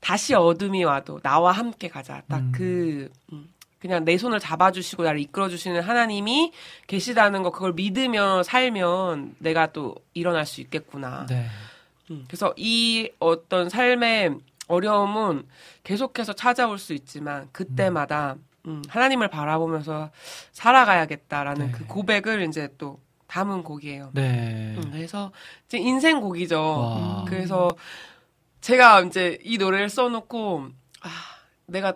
다시 0.00 0.34
어둠이 0.34 0.84
와도 0.84 1.20
나와 1.20 1.52
함께 1.52 1.88
가자. 1.88 2.22
딱 2.28 2.38
음. 2.38 2.52
그 2.52 3.10
음, 3.32 3.48
그냥 3.78 4.04
내 4.04 4.18
손을 4.18 4.40
잡아주시고 4.40 5.04
나를 5.04 5.20
이끌어주시는 5.20 5.82
하나님이 5.82 6.52
계시다는 6.86 7.42
거 7.42 7.50
그걸 7.50 7.72
믿으며 7.72 8.42
살면 8.42 9.36
내가 9.38 9.72
또 9.72 9.94
일어날 10.14 10.46
수 10.46 10.60
있겠구나. 10.60 11.26
네. 11.26 11.46
음, 12.10 12.24
그래서 12.26 12.54
이 12.56 13.10
어떤 13.18 13.68
삶의 13.68 14.36
어려움은 14.66 15.46
계속해서 15.84 16.32
찾아올 16.34 16.78
수 16.78 16.92
있지만 16.92 17.48
그때마다 17.52 18.36
음, 18.66 18.82
하나님을 18.88 19.28
바라보면서 19.28 20.10
살아가야겠다라는 20.52 21.66
네. 21.66 21.72
그 21.72 21.86
고백을 21.86 22.42
이제 22.42 22.68
또 22.78 23.00
담은 23.28 23.62
곡이에요. 23.62 24.10
네. 24.14 24.74
음, 24.76 24.90
그래서 24.90 25.30
이제 25.66 25.78
인생 25.78 26.20
곡이죠. 26.20 26.60
와. 26.60 27.24
그래서 27.28 27.68
제가 28.60 29.02
이제 29.02 29.38
이 29.44 29.58
노래를 29.58 29.88
써놓고 29.88 30.68
아 31.02 31.08
내가 31.66 31.94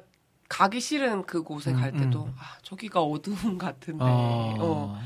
가기 0.48 0.80
싫은 0.80 1.24
그 1.24 1.42
곳에 1.42 1.70
음, 1.70 1.80
갈 1.80 1.92
때도 1.92 2.24
음. 2.24 2.34
아 2.38 2.58
저기가 2.62 3.02
어두운 3.02 3.58
같은데 3.58 4.04
아. 4.04 4.08
어, 4.08 4.98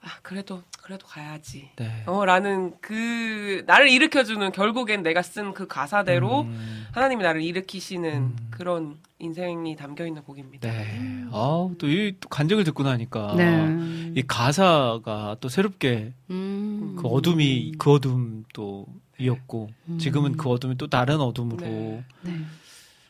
아 0.00 0.08
그래도 0.22 0.62
그래도 0.88 1.06
가야지. 1.06 1.68
네. 1.76 2.02
어, 2.06 2.24
라는 2.24 2.72
그, 2.80 3.62
나를 3.66 3.90
일으켜주는 3.90 4.52
결국엔 4.52 5.02
내가 5.02 5.20
쓴 5.20 5.52
그 5.52 5.66
가사대로 5.66 6.42
음. 6.42 6.86
하나님이 6.92 7.22
나를 7.22 7.42
일으키시는 7.42 8.14
음. 8.14 8.36
그런 8.50 8.96
인생이 9.18 9.76
담겨 9.76 10.06
있는 10.06 10.22
곡입니다. 10.22 10.66
네. 10.66 11.26
아, 11.30 11.68
또이 11.76 12.14
또 12.20 12.28
간증을 12.30 12.64
듣고 12.64 12.84
나니까 12.84 13.34
네. 13.36 14.12
이 14.14 14.22
가사가 14.26 15.36
또 15.40 15.50
새롭게 15.50 16.14
음. 16.30 16.96
그 16.98 17.06
어둠이 17.06 17.74
그 17.78 17.92
어둠 17.92 18.44
또 18.54 18.86
이었고 19.18 19.70
음. 19.88 19.98
지금은 19.98 20.36
그 20.36 20.48
어둠이 20.48 20.76
또 20.76 20.86
다른 20.86 21.20
어둠으로 21.20 21.60
네. 21.66 22.04
네. 22.22 22.40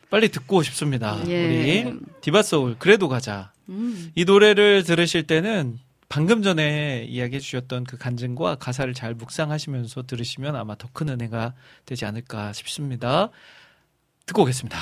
빨리 0.09 0.29
듣고 0.29 0.63
싶습니다. 0.63 1.17
예. 1.27 1.83
우리 1.83 1.99
디바소울 2.21 2.77
그래도 2.79 3.07
가자. 3.07 3.51
음. 3.69 4.11
이 4.15 4.25
노래를 4.25 4.83
들으실 4.83 5.27
때는 5.27 5.77
방금 6.09 6.41
전에 6.41 7.05
이야기해 7.07 7.39
주셨던 7.39 7.83
그 7.83 7.97
간증과 7.97 8.55
가사를 8.55 8.91
잘 8.95 9.13
묵상하시면서 9.13 10.03
들으시면 10.07 10.55
아마 10.55 10.75
더 10.75 10.89
큰 10.91 11.09
은혜가 11.09 11.53
되지 11.85 12.05
않을까 12.05 12.51
싶습니다. 12.53 13.29
듣고 14.25 14.41
오겠습니다. 14.41 14.77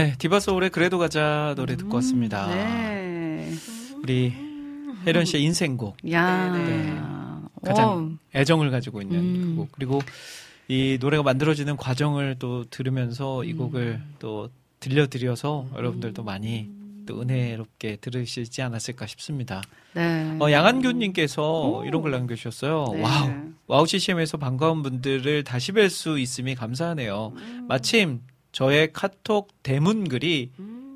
네, 0.00 0.14
디바소울의 0.16 0.70
그래도 0.70 0.96
가자 0.96 1.52
노래 1.58 1.76
듣고 1.76 1.96
왔습니다. 1.96 2.46
음, 2.46 2.52
네. 2.52 3.54
우리 4.02 4.32
혜련 5.06 5.26
씨의 5.26 5.42
인생곡. 5.42 5.98
야. 6.10 6.48
네. 6.56 6.64
네. 6.64 6.76
네. 6.84 7.00
가장 7.62 8.18
오. 8.34 8.38
애정을 8.38 8.70
가지고 8.70 9.02
있는 9.02 9.18
음. 9.18 9.44
그 9.50 9.56
곡. 9.56 9.72
그리고 9.72 10.00
이 10.68 10.96
노래가 10.98 11.22
만들어지는 11.22 11.76
과정을 11.76 12.36
또 12.38 12.64
들으면서 12.70 13.44
이 13.44 13.52
곡을 13.52 14.00
음. 14.02 14.14
또 14.18 14.48
들려드려서 14.78 15.68
여러분들도 15.76 16.24
많이 16.24 16.70
또 17.04 17.20
은혜롭게 17.20 17.96
들으시지 17.96 18.62
않았을까 18.62 19.06
싶습니다. 19.06 19.60
네. 19.92 20.34
어, 20.40 20.50
양한교님께서 20.50 21.82
이런 21.84 22.00
글 22.00 22.12
남겨주셨어요. 22.12 22.86
네. 22.94 23.02
와우. 23.02 23.30
와우 23.66 23.86
CCM에서 23.86 24.38
반가운 24.38 24.82
분들을 24.82 25.44
다시 25.44 25.72
뵐 25.72 25.90
수 25.90 26.18
있음이 26.18 26.54
감사하네요. 26.54 27.32
음. 27.36 27.66
마침 27.68 28.22
저의 28.52 28.92
카톡 28.92 29.52
대문글이 29.62 30.52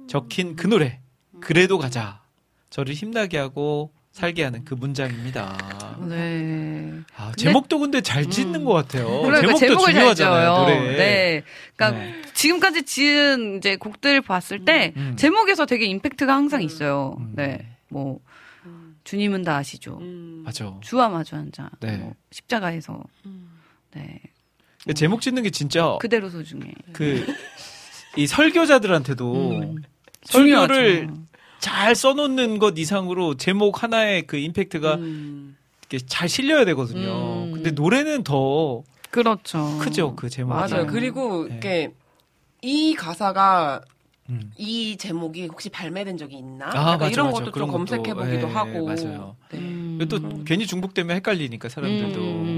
적힌 0.09 0.57
그 0.57 0.67
노래 0.67 1.01
그래도 1.41 1.79
가자 1.79 2.23
저를 2.71 2.95
힘나게 2.95 3.39
하고 3.39 3.93
살게 4.15 4.45
하는 4.45 4.65
그 4.65 4.75
문장입니다. 4.75 5.97
네. 6.09 7.01
아, 7.17 7.33
제목도 7.37 7.81
근데 7.81 8.01
잘 8.01 8.31
짓는 8.31 8.61
음. 8.61 8.65
것 8.65 8.73
같아요. 8.73 9.23
그러니까 9.23 9.55
제목도 9.55 9.87
중요하잖아요. 9.87 10.57
노래. 10.57 10.97
네. 10.97 11.43
그러니까 11.75 11.99
네. 11.99 12.23
지금까지 12.33 12.85
지은 12.85 13.59
이제 13.59 13.75
곡들 13.75 14.21
봤을 14.21 14.65
때 14.65 14.93
음. 14.97 15.11
음. 15.11 15.17
제목에서 15.17 15.67
되게 15.67 15.87
임팩트가 15.87 16.33
항상 16.33 16.61
음. 16.61 16.65
있어요. 16.65 17.17
음. 17.19 17.33
네. 17.35 17.77
뭐 17.89 18.21
주님은 19.03 19.43
다 19.43 19.57
아시죠. 19.57 19.99
맞아. 20.45 20.73
주와 20.81 21.09
마주 21.09 21.35
앉아. 21.35 21.71
네. 21.81 21.97
뭐 21.97 22.15
십자가에서. 22.31 23.03
음. 23.27 23.51
네. 23.95 24.21
근데 24.85 24.95
제목 24.95 25.21
짓는 25.21 25.43
게 25.43 25.51
진짜 25.51 25.97
그대로 26.01 26.29
소중해. 26.31 26.73
그 26.93 27.27
이 28.17 28.27
설교자들한테도 28.27 29.33
음. 29.51 29.77
설교를 30.25 30.97
중요하죠. 31.09 31.25
잘 31.59 31.95
써놓는 31.95 32.59
것 32.59 32.79
이상으로 32.79 33.37
제목 33.37 33.83
하나의 33.83 34.27
그 34.27 34.37
임팩트가 34.37 34.95
음. 34.97 35.57
이렇게 35.91 36.05
잘 36.07 36.29
실려야 36.29 36.65
되거든요. 36.67 37.45
음. 37.45 37.53
근데 37.53 37.71
노래는 37.71 38.25
더 38.25 38.83
그렇죠. 39.11 39.79
크죠 39.81 40.15
그 40.17 40.29
제목. 40.29 40.55
맞아요. 40.55 40.87
그리고 40.87 41.49
네. 41.49 41.57
이게 41.57 41.93
이 42.63 42.95
가사가 42.95 43.83
음. 44.31 44.53
이 44.57 44.97
제목이 44.97 45.47
혹시 45.47 45.69
발매된 45.69 46.17
적이 46.17 46.37
있나? 46.37 46.71
아, 46.73 46.97
맞아, 46.97 47.09
이런 47.09 47.27
맞아. 47.27 47.45
것도 47.45 47.53
좀 47.53 47.71
검색해 47.71 48.15
보기도 48.15 48.49
예, 48.49 48.53
하고. 48.53 48.87
맞아요. 48.87 49.37
네. 49.51 49.59
음. 49.59 50.07
또 50.09 50.45
괜히 50.45 50.67
중복되면 50.67 51.15
헷갈리니까 51.17 51.69
사람들도 51.69 52.21
음. 52.21 52.54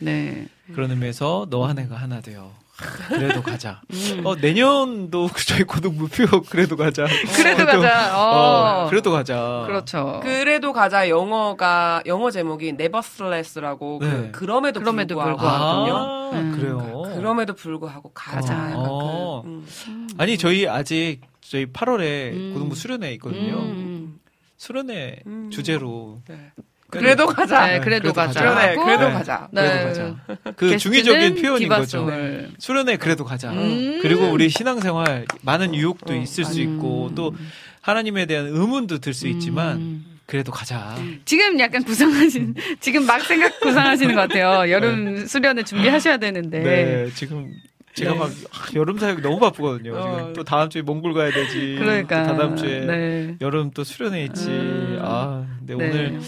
네. 0.00 0.46
네. 0.66 0.74
그런 0.74 0.90
의미에서 0.90 1.46
너와 1.50 1.72
내가 1.74 1.96
하나 1.96 2.20
되어 2.20 2.52
그래도 3.08 3.42
가자. 3.42 3.82
음. 3.92 4.22
어 4.24 4.34
내년도 4.34 5.28
저희 5.46 5.64
고등 5.64 5.96
무표 5.96 6.26
그래도 6.42 6.76
가자. 6.76 7.06
그래도 7.36 7.66
또, 7.66 7.80
가자. 7.80 8.18
어, 8.18 8.84
어. 8.86 8.88
그래도 8.88 9.10
가자. 9.12 9.64
그렇죠. 9.66 10.20
그래도 10.22 10.72
가자 10.72 11.08
영어가 11.08 12.02
영어 12.06 12.30
제목이 12.30 12.68
Nevertheless라고 12.68 13.98
네. 14.00 14.08
그 14.32 14.40
그럼에도, 14.40 14.80
그럼에도 14.80 15.14
불구하고 15.14 15.36
불구하고. 15.36 16.36
아, 16.36 16.40
음. 16.40 16.52
그래요. 16.56 17.02
그럼에도 17.14 17.54
불구하고 17.54 18.12
가자. 18.14 18.72
어. 18.76 19.42
그, 19.44 19.48
음. 19.48 20.08
아니 20.16 20.38
저희 20.38 20.66
아직 20.66 21.20
저희 21.40 21.66
8월에 21.66 22.32
음. 22.32 22.50
고등부 22.54 22.74
수련회 22.74 23.12
있거든요. 23.14 23.56
음. 23.58 24.20
수련회 24.56 25.20
음. 25.26 25.50
주제로 25.50 26.22
네. 26.28 26.52
그래도 26.90 27.26
가자. 27.26 27.66
네, 27.66 27.80
그래도 27.80 28.12
그래도 28.12 28.12
가자. 28.14 28.40
가자. 28.44 28.54
그래, 28.54 28.68
하고, 28.74 28.84
그래도 28.84 29.06
네. 29.08 29.12
가자. 29.12 29.48
그래도 29.50 29.74
네. 29.74 29.84
가자. 29.84 30.52
그 30.56 30.76
중의적인 30.76 31.34
표현인 31.42 31.68
거죠. 31.68 32.04
디바솔. 32.04 32.50
수련회 32.58 32.96
그래도 32.96 33.24
가자. 33.24 33.50
음. 33.52 33.98
그리고 34.02 34.28
우리 34.30 34.48
신앙생활 34.48 35.26
많은 35.42 35.74
유혹도 35.74 36.12
어. 36.12 36.16
있을 36.16 36.44
수 36.44 36.60
음. 36.60 36.74
있고 36.76 37.10
또 37.14 37.34
하나님에 37.80 38.26
대한 38.26 38.46
의문도 38.46 38.98
들 38.98 39.14
수 39.14 39.26
있지만 39.28 39.76
음. 39.76 40.06
그래도 40.26 40.52
가자. 40.52 40.96
지금 41.24 41.58
약간 41.58 41.82
구상하신, 41.82 42.54
지금 42.78 43.04
막 43.04 43.20
생각 43.22 43.58
구상하시는 43.60 44.14
것 44.14 44.20
같아요. 44.28 44.70
여름 44.70 45.26
수련회 45.26 45.64
준비하셔야 45.64 46.18
되는데. 46.18 46.60
네, 46.60 47.06
지금 47.16 47.52
제가 47.94 48.12
네. 48.12 48.18
막 48.20 48.30
아, 48.52 48.66
여름 48.76 48.96
사역이 48.96 49.22
너무 49.22 49.40
바쁘거든요. 49.40 49.92
어. 49.96 50.16
지금 50.18 50.32
또 50.34 50.44
다음 50.44 50.70
주에 50.70 50.82
몽골 50.82 51.14
가야 51.14 51.32
되지. 51.32 51.74
그러니까. 51.80 52.22
또 52.22 52.28
다다음 52.28 52.56
주에 52.56 52.80
네. 52.86 53.36
여름 53.40 53.72
또 53.72 53.82
수련회 53.82 54.22
있지. 54.26 54.46
음. 54.50 54.98
아, 55.02 55.44
근데 55.58 55.74
네. 55.74 55.90
오늘 55.90 56.20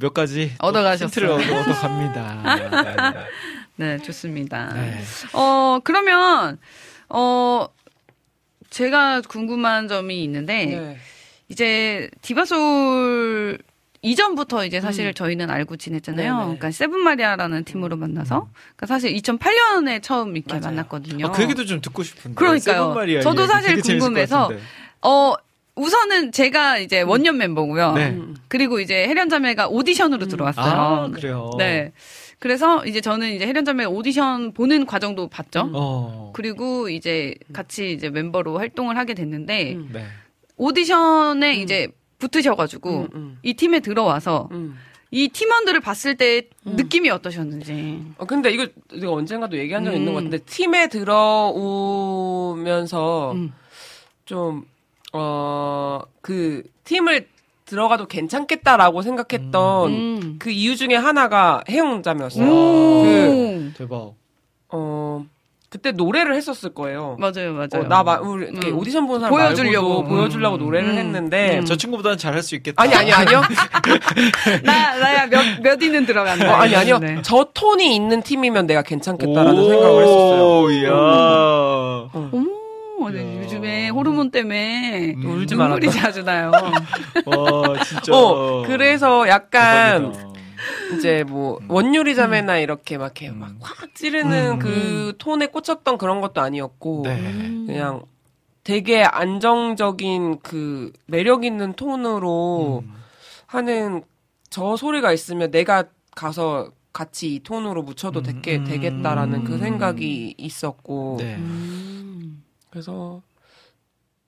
몇 0.00 0.14
가지 0.14 0.52
또 0.60 0.66
얻어가셨어요. 0.66 1.06
힌트를 1.06 1.28
얻어, 1.30 1.60
얻어갑니다. 1.60 3.24
네, 3.76 3.98
좋습니다. 3.98 4.72
네. 4.74 4.80
네. 4.90 5.02
어, 5.32 5.78
그러면, 5.84 6.58
어, 7.08 7.68
제가 8.70 9.20
궁금한 9.22 9.88
점이 9.88 10.22
있는데, 10.24 10.66
네. 10.66 10.98
이제 11.48 12.10
디바솔 12.22 13.58
이전부터 14.02 14.64
이제 14.64 14.80
사실 14.80 15.12
저희는 15.12 15.50
알고 15.50 15.76
지냈잖아요. 15.76 16.32
음. 16.32 16.36
네네. 16.36 16.44
그러니까 16.44 16.70
세븐마리아라는 16.70 17.64
팀으로 17.64 17.96
만나서, 17.96 18.48
그러니까 18.76 18.86
사실 18.86 19.12
2008년에 19.14 20.02
처음 20.02 20.36
이렇게 20.36 20.54
맞아요. 20.54 20.62
만났거든요. 20.66 21.26
아, 21.26 21.32
그 21.32 21.42
얘기도 21.42 21.64
좀 21.64 21.80
듣고 21.80 22.02
싶은데. 22.02 22.34
그러니까요. 22.36 22.94
저도 23.22 23.46
사실 23.46 23.80
궁금해서. 23.80 24.50
어, 25.02 25.34
우선은 25.78 26.32
제가 26.32 26.78
이제 26.78 27.00
원년 27.00 27.38
멤버고요. 27.38 27.92
네. 27.92 28.10
음. 28.10 28.36
그리고 28.48 28.80
이제 28.80 29.06
해련 29.06 29.28
자매가 29.28 29.68
오디션으로 29.68 30.26
들어왔어요. 30.26 30.66
아, 30.66 31.08
그래요. 31.08 31.50
네. 31.56 31.92
그래서 32.38 32.84
이제 32.86 33.00
저는 33.00 33.32
이제 33.32 33.46
해련 33.46 33.64
자매 33.64 33.84
오디션 33.84 34.52
보는 34.52 34.86
과정도 34.86 35.28
봤죠. 35.28 35.70
어. 35.74 36.32
그리고 36.34 36.88
이제 36.88 37.34
같이 37.52 37.92
이제 37.92 38.10
멤버로 38.10 38.58
활동을 38.58 38.96
하게 38.96 39.14
됐는데 39.14 39.74
음. 39.74 39.90
네. 39.92 40.04
오디션에 40.56 41.54
이제 41.54 41.88
붙으셔가지고 42.18 42.90
음, 42.90 43.08
음. 43.14 43.38
이 43.42 43.54
팀에 43.54 43.80
들어와서 43.80 44.48
음. 44.52 44.78
이 45.10 45.28
팀원들을 45.28 45.80
봤을 45.80 46.16
때 46.16 46.42
음. 46.66 46.76
느낌이 46.76 47.10
어떠셨는지. 47.10 48.04
어, 48.18 48.26
근데 48.26 48.50
이거 48.50 48.66
내가 48.92 49.12
언젠가도 49.12 49.56
얘기한 49.58 49.84
적 49.84 49.92
음. 49.92 49.96
있는 49.96 50.12
것 50.12 50.18
같은데 50.18 50.38
팀에 50.38 50.88
들어오면서 50.88 52.02
음. 53.32 53.52
좀 54.26 54.64
어 55.12 56.02
그 56.28 56.62
팀을 56.84 57.26
들어가도 57.64 58.06
괜찮겠다라고 58.06 59.00
생각했던 59.02 59.90
음. 59.90 60.36
그 60.38 60.50
이유 60.50 60.76
중에 60.76 60.94
하나가 60.94 61.62
해용잠이었어요. 61.68 62.46
오. 62.46 63.02
그 63.02 63.72
대박. 63.78 64.12
어 64.70 65.24
그때 65.70 65.92
노래를 65.92 66.34
했었을 66.34 66.74
거예요. 66.74 67.16
맞아요, 67.18 67.52
맞아요. 67.52 67.84
어, 67.84 67.88
나 67.88 68.02
마, 68.02 68.18
우리 68.20 68.46
이렇게 68.48 68.68
음. 68.70 68.78
오디션 68.78 69.06
보는 69.06 69.20
사람 69.20 69.30
보여주려고. 69.36 69.88
말고도 70.02 70.08
보여주려고 70.16 70.56
음. 70.56 70.60
노래를 70.60 70.90
음. 70.90 70.98
했는데 70.98 71.58
음. 71.60 71.64
저 71.64 71.76
친구보다는 71.76 72.16
잘할 72.18 72.42
수 72.42 72.54
있겠다. 72.54 72.82
아니 72.82 72.94
아니 72.94 73.12
아니요 73.12 73.42
나 74.64 74.96
나야 74.98 75.26
몇몇 75.26 75.80
위는 75.80 76.04
들어간다. 76.06 76.50
어, 76.50 76.56
아니 76.56 76.74
아니요 76.74 76.98
네. 76.98 77.18
저 77.22 77.48
톤이 77.54 77.94
있는 77.94 78.22
팀이면 78.22 78.66
내가 78.66 78.82
괜찮겠다라는 78.82 79.68
생각을 79.68 80.02
했었어요. 80.02 80.60
오, 80.62 80.70
이야. 80.70 80.90
어머, 82.12 82.30
네, 82.32 82.57
요즘에 83.42 83.88
호르몬 83.88 84.30
때문에 84.30 85.14
음. 85.14 85.24
울지 85.24 85.54
눈물이. 85.56 85.90
자주 85.90 86.22
나요. 86.22 86.50
와, 86.52 87.82
진짜. 87.84 88.12
어 88.14 88.62
그래서 88.66 89.28
약간 89.28 90.12
대박이다. 90.12 90.28
이제 90.96 91.24
뭐 91.28 91.58
원유리 91.68 92.14
자매나 92.14 92.58
이렇게 92.58 92.98
막 92.98 93.06
이렇게 93.20 93.30
막 93.30 93.52
확 93.60 93.94
찌르는 93.94 94.52
음. 94.52 94.58
그 94.58 95.14
톤에 95.18 95.46
꽂혔던 95.46 95.98
그런 95.98 96.20
것도 96.20 96.40
아니었고 96.40 97.02
네. 97.04 97.16
그냥 97.66 98.02
되게 98.64 99.02
안정적인 99.02 100.40
그 100.42 100.92
매력 101.06 101.44
있는 101.44 101.72
톤으로 101.74 102.82
음. 102.86 102.94
하는 103.46 104.02
저 104.50 104.76
소리가 104.76 105.12
있으면 105.12 105.50
내가 105.50 105.84
가서 106.14 106.70
같이 106.92 107.34
이 107.34 107.40
톤으로 107.40 107.82
묻혀도 107.82 108.22
되게, 108.22 108.56
음. 108.56 108.64
되겠다라는 108.64 109.44
그 109.44 109.54
음. 109.54 109.58
생각이 109.60 110.34
있었고 110.36 111.16
네. 111.20 111.38
음. 112.68 112.70
그래서 112.70 113.22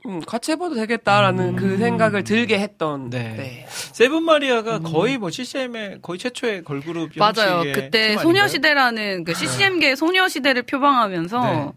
음, 0.07 0.21
같이 0.21 0.53
해봐도 0.53 0.75
되겠다라는 0.77 1.49
음. 1.51 1.57
그 1.57 1.77
생각을 1.77 2.25
들게 2.25 2.59
했던 2.59 3.11
네. 3.11 3.35
네. 3.37 3.67
세븐 3.69 4.23
마리아가 4.23 4.79
거의 4.79 5.19
뭐 5.19 5.31
CCM의 5.31 5.99
거의 6.01 6.19
최초의 6.19 6.65
걸그룹 6.65 7.11
맞아요. 7.17 7.71
그때? 7.73 8.17
소녀시대라는 8.17 9.25
그 9.25 9.35
CCM계 9.35 9.97
소녀시대를 9.97 10.63
표방하면서 10.63 11.41
네. 11.43 11.73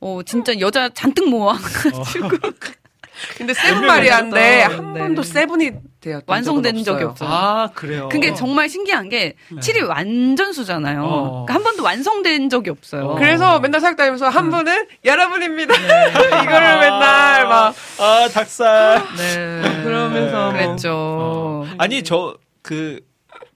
어 0.00 0.20
진짜 0.24 0.58
여자 0.58 0.88
잔뜩 0.88 1.28
모아 1.28 1.56
근데 3.36 3.54
세븐 3.54 3.86
마리아인데 3.86 4.58
있었던, 4.60 4.86
한 4.86 4.94
네. 4.94 5.00
번도 5.00 5.22
세븐이 5.22 5.70
완성된 6.26 6.84
적이 6.84 7.04
없어요. 7.04 7.28
아, 7.28 7.68
그래요. 7.74 8.08
그게 8.10 8.34
정말 8.34 8.68
신기한 8.68 9.08
게 9.08 9.34
7이 9.50 9.86
완전수잖아요. 9.88 11.02
어. 11.02 11.30
그러니까 11.46 11.54
한 11.54 11.62
번도 11.64 11.82
완성된 11.82 12.48
적이 12.48 12.70
없어요. 12.70 13.06
어. 13.08 13.14
그래서 13.16 13.58
맨날 13.60 13.80
사역 13.80 13.96
다니면서 13.96 14.28
한 14.28 14.50
분은 14.50 14.86
여러분입니다. 15.04 15.74
네. 15.74 16.08
이거를 16.42 16.80
맨날 16.80 17.48
막 17.48 17.74
아, 17.98 18.28
닭살. 18.32 19.02
네. 19.16 19.82
그러면서 19.82 20.44
뭐. 20.44 20.52
그랬죠. 20.52 20.90
어. 20.94 21.66
아니, 21.78 22.02
저, 22.04 22.36
그, 22.62 23.00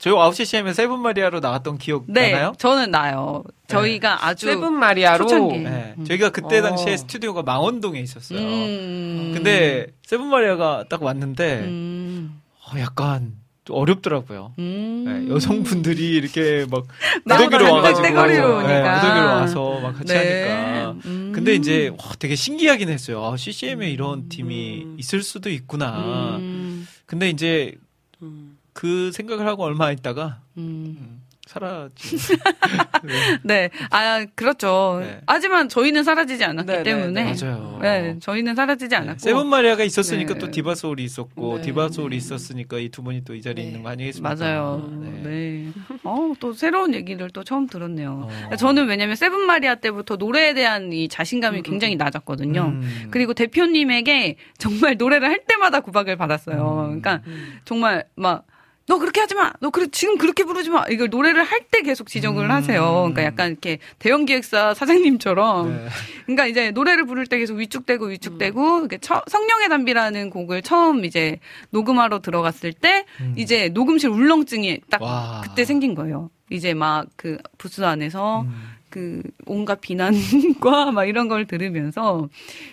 저희 0.02 0.14
Good 0.14 0.44
CCM에 0.46 0.72
세븐 0.72 0.98
마리아로 0.98 1.38
나왔던 1.38 1.78
기억 1.78 2.06
네, 2.08 2.32
나나요? 2.32 2.54
저는 2.58 2.90
나요. 2.90 3.44
저희가 3.68 4.26
아주 4.26 4.46
세븐 4.46 4.72
마리아로 4.74 5.28
초창기. 5.28 5.58
네. 5.60 5.94
저희가 6.08 6.30
그때 6.30 6.58
어. 6.58 6.62
당시에 6.62 6.96
스튜디오가 6.96 7.44
망원동에 7.44 8.00
있었어요. 8.00 8.40
음. 8.40 9.30
근데 9.32 9.86
세븐 10.02 10.26
마리아가 10.26 10.86
딱 10.88 11.04
왔는데 11.04 11.60
음. 11.60 12.40
어, 12.66 12.80
약간 12.80 13.34
좀 13.64 13.76
어렵더라고요. 13.76 14.54
음. 14.58 15.04
네, 15.06 15.32
여성분들이 15.32 16.16
이렇게 16.16 16.66
막 16.68 16.84
무더기로 17.24 17.72
와가지고 17.72 18.02
땡땡거리로 18.02 18.62
네, 18.62 18.74
오니까. 18.74 18.94
무더기로 18.96 19.26
와서 19.26 19.80
막 19.80 19.92
같이 19.98 20.12
네. 20.12 20.48
하니까. 20.48 20.90
음. 21.06 21.30
근데 21.32 21.54
이제 21.54 21.92
와, 21.96 22.10
되게 22.18 22.34
신기하긴 22.34 22.88
했어요. 22.88 23.24
아, 23.24 23.36
CCM에 23.36 23.92
이런 23.92 24.28
팀이 24.28 24.96
있을 24.98 25.22
수도 25.22 25.48
있구나. 25.48 26.38
음. 26.38 26.88
근데 27.06 27.30
이제 27.30 27.76
음. 28.20 28.51
그 28.72 29.10
생각을 29.12 29.46
하고 29.46 29.64
얼마 29.64 29.90
있다가 29.92 30.40
음. 30.56 31.20
사라지. 31.44 32.16
네. 33.42 33.68
아, 33.90 34.24
그렇죠. 34.34 34.98
네. 35.02 35.20
하지만 35.26 35.68
저희는 35.68 36.04
사라지지 36.04 36.44
않았기 36.44 36.66
네, 36.70 36.76
네, 36.78 36.82
때문에. 36.84 37.24
네. 37.34 37.34
맞아요. 37.44 37.78
네, 37.82 38.16
저희는 38.20 38.54
사라지지 38.54 38.94
않았고. 38.94 39.18
세븐 39.18 39.48
마리아가 39.48 39.82
있었으니까 39.84 40.34
네. 40.34 40.38
또 40.38 40.50
디바 40.50 40.74
소울이 40.76 41.02
있었고 41.04 41.56
네. 41.58 41.62
디바 41.62 41.88
소울이 41.90 42.16
있었으니까 42.16 42.78
이 42.78 42.88
두 42.90 43.02
분이 43.02 43.24
또 43.24 43.34
이 43.34 43.42
자리에 43.42 43.64
네. 43.64 43.68
있는 43.70 43.82
거 43.82 43.90
아니겠습니까? 43.90 44.34
맞아요. 44.34 44.88
네. 45.00 45.10
네. 45.24 45.72
어, 46.04 46.32
또 46.40 46.52
새로운 46.54 46.94
얘기를 46.94 47.28
또 47.30 47.42
처음 47.44 47.66
들었네요. 47.66 48.28
어. 48.50 48.56
저는 48.56 48.86
왜냐면 48.88 49.16
세븐 49.16 49.40
마리아 49.40 49.74
때부터 49.74 50.16
노래에 50.16 50.54
대한 50.54 50.92
이 50.92 51.08
자신감이 51.08 51.62
굉장히 51.62 51.96
낮았거든요. 51.96 52.62
음. 52.62 53.08
그리고 53.10 53.34
대표님에게 53.34 54.36
정말 54.58 54.96
노래를 54.96 55.28
할 55.28 55.44
때마다 55.46 55.80
구박을 55.80 56.16
받았어요. 56.16 56.56
음. 56.92 57.00
그러니까 57.00 57.20
정말 57.64 58.04
막, 58.14 58.46
너 58.88 58.98
그렇게 58.98 59.20
하지 59.20 59.34
마! 59.34 59.52
너 59.60 59.70
그, 59.70 59.90
지금 59.90 60.18
그렇게 60.18 60.44
부르지 60.44 60.70
마! 60.70 60.84
이걸 60.90 61.08
노래를 61.08 61.44
할 61.44 61.62
때 61.70 61.80
계속 61.82 62.08
지적을 62.08 62.44
음. 62.46 62.50
하세요. 62.50 62.82
그러니까 62.82 63.22
약간 63.24 63.50
이렇게 63.52 63.78
대형 63.98 64.26
기획사 64.26 64.74
사장님처럼. 64.74 65.70
네. 65.72 65.88
그러니까 66.26 66.46
이제 66.46 66.70
노래를 66.72 67.06
부를 67.06 67.26
때 67.26 67.38
계속 67.38 67.54
위축되고 67.54 68.06
위축되고 68.06 68.80
이렇게 68.80 68.98
처- 68.98 69.22
성령의 69.26 69.68
단비라는 69.70 70.30
곡을 70.30 70.62
처음 70.62 71.04
이제 71.04 71.38
녹음하러 71.70 72.20
들어갔을 72.20 72.72
때 72.72 73.04
음. 73.20 73.34
이제 73.36 73.68
녹음실 73.70 74.10
울렁증이 74.10 74.80
딱 74.90 75.00
와. 75.02 75.40
그때 75.44 75.64
생긴 75.64 75.94
거예요. 75.94 76.30
이제 76.50 76.74
막 76.74 77.06
그 77.16 77.38
부스 77.56 77.82
안에서 77.82 78.42
음. 78.42 78.52
그 78.90 79.22
온갖 79.46 79.80
비난과 79.80 80.90
막 80.92 81.04
이런 81.06 81.28
걸 81.28 81.46
들으면서 81.46 82.28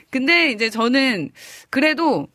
근데 0.09 0.51
이제 0.51 0.69
저는 0.69 1.29
그래도 1.69 2.27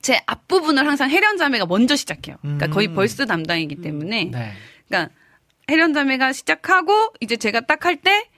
제 0.00 0.20
앞부분을 0.26 0.86
항상 0.86 1.10
해련자매가 1.10 1.66
먼저 1.66 1.96
시작해요. 1.96 2.36
그러니까 2.42 2.68
거의 2.68 2.88
음. 2.88 2.94
벌스 2.94 3.26
담당이기 3.26 3.76
때문에 3.76 4.24
네. 4.26 4.52
그러니까 4.88 5.12
해련자매가 5.70 6.32
시작하고 6.32 7.12
이제 7.20 7.36
제가 7.36 7.60
딱 7.60 7.84
할 7.84 7.96
때 7.96 8.28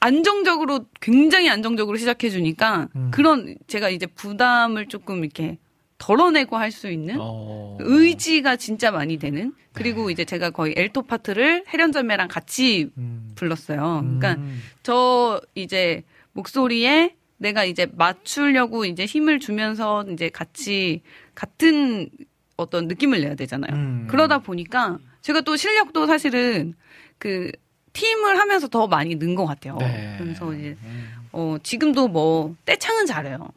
안정적으로 0.00 0.86
굉장히 1.00 1.48
안정적으로 1.48 1.96
시작해 1.96 2.28
주니까 2.28 2.88
음. 2.96 3.10
그런 3.12 3.56
제가 3.68 3.88
이제 3.88 4.06
부담을 4.06 4.88
조금 4.88 5.22
이렇게 5.24 5.58
덜어내고 5.98 6.56
할 6.56 6.72
수 6.72 6.90
있는 6.90 7.18
어. 7.20 7.76
의지가 7.78 8.56
진짜 8.56 8.90
많이 8.90 9.18
되는 9.18 9.54
그리고 9.72 10.10
이제 10.10 10.24
제가 10.24 10.50
거의 10.50 10.74
엘토 10.76 11.02
파트를 11.02 11.64
해련자매랑 11.68 12.26
같이 12.26 12.90
음. 12.98 13.30
불렀어요. 13.36 14.00
그러니까 14.02 14.32
음. 14.34 14.60
저 14.82 15.40
이제 15.54 16.02
목소리에 16.32 17.14
내가 17.42 17.64
이제 17.64 17.86
맞추려고 17.92 18.84
이제 18.84 19.04
힘을 19.04 19.40
주면서 19.40 20.04
이제 20.12 20.28
같이 20.30 21.02
같은 21.34 22.08
어떤 22.56 22.86
느낌을 22.86 23.20
내야 23.20 23.34
되잖아요. 23.34 23.74
음. 23.74 24.06
그러다 24.08 24.38
보니까 24.38 24.98
제가 25.22 25.40
또 25.40 25.56
실력도 25.56 26.06
사실은 26.06 26.74
그 27.18 27.50
팀을 27.92 28.38
하면서 28.38 28.68
더 28.68 28.86
많이 28.86 29.16
는 29.16 29.34
것 29.34 29.44
같아요. 29.46 29.76
네. 29.78 30.14
그래서 30.18 30.52
이제 30.54 30.76
음. 30.84 31.12
어 31.32 31.56
지금도 31.62 32.08
뭐 32.08 32.54
떼창은 32.64 33.06
잘해요. 33.06 33.50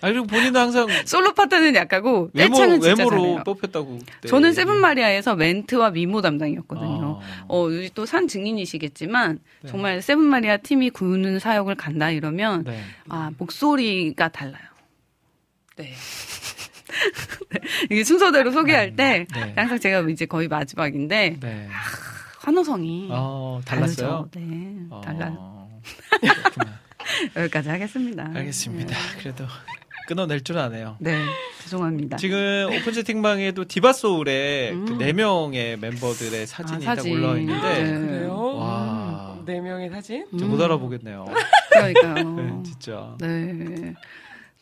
아니 0.00 0.12
그리고 0.12 0.26
본인은 0.26 0.56
항상 0.60 0.86
솔로 1.06 1.34
파트는 1.34 1.74
약하고 1.74 2.30
외모 2.34 2.54
떼창은 2.54 2.80
진짜 2.80 3.02
외모로 3.04 3.20
잘해요. 3.22 3.42
뽑혔다고. 3.44 3.98
그때. 3.98 4.28
저는 4.28 4.52
세븐 4.52 4.76
마리아에서 4.80 5.34
멘트와 5.36 5.90
미모 5.90 6.20
담당이었거든요. 6.22 7.20
아. 7.22 7.44
어, 7.48 7.68
또 7.94 8.04
산 8.06 8.28
증인이시겠지만 8.28 9.38
네. 9.62 9.68
정말 9.70 10.02
세븐 10.02 10.24
마리아 10.24 10.56
팀이 10.58 10.90
구는 10.90 11.38
사역을 11.38 11.74
간다 11.74 12.10
이러면 12.10 12.64
네. 12.64 12.80
아 13.08 13.30
목소리가 13.38 14.28
달라요. 14.28 14.62
네. 15.76 15.92
이게 17.90 18.04
순서대로 18.04 18.50
소개할 18.52 18.94
때 18.94 19.26
네. 19.34 19.52
항상 19.56 19.78
제가 19.80 20.00
이제 20.10 20.26
거의 20.26 20.48
마지막인데 20.48 21.38
네. 21.40 21.68
환호성이 22.38 23.08
어, 23.10 23.60
달랐어요. 23.64 24.28
다르죠. 24.32 24.40
네, 24.48 24.76
어. 24.90 25.00
달라요. 25.04 25.68
여기까지 27.36 27.68
하겠습니다. 27.68 28.30
알겠습니다. 28.34 28.96
그래도 29.18 29.44
끊어낼 30.06 30.42
줄 30.42 30.58
아네요. 30.58 30.96
네, 31.00 31.16
네, 31.16 31.24
죄송합니다. 31.62 32.16
지금 32.18 32.68
오픈 32.72 32.92
채팅방에도 32.92 33.64
디바 33.64 33.92
소울에 33.92 34.70
음. 34.72 34.84
그네 34.84 35.12
명의 35.14 35.76
멤버들의 35.78 36.46
사진이 36.46 36.84
아, 36.86 36.90
딱 36.90 36.96
사진. 36.96 37.14
올라와 37.16 37.38
있는데 37.38 37.82
네. 37.82 37.98
그래요? 38.06 38.56
와. 38.56 39.38
네 39.46 39.60
명의 39.60 39.90
사진? 39.90 40.26
저못 40.38 40.60
알아보겠네요. 40.60 41.26
그러니까요. 41.70 42.14
네, 42.36 42.62
진짜. 42.64 43.14
네. 43.20 43.94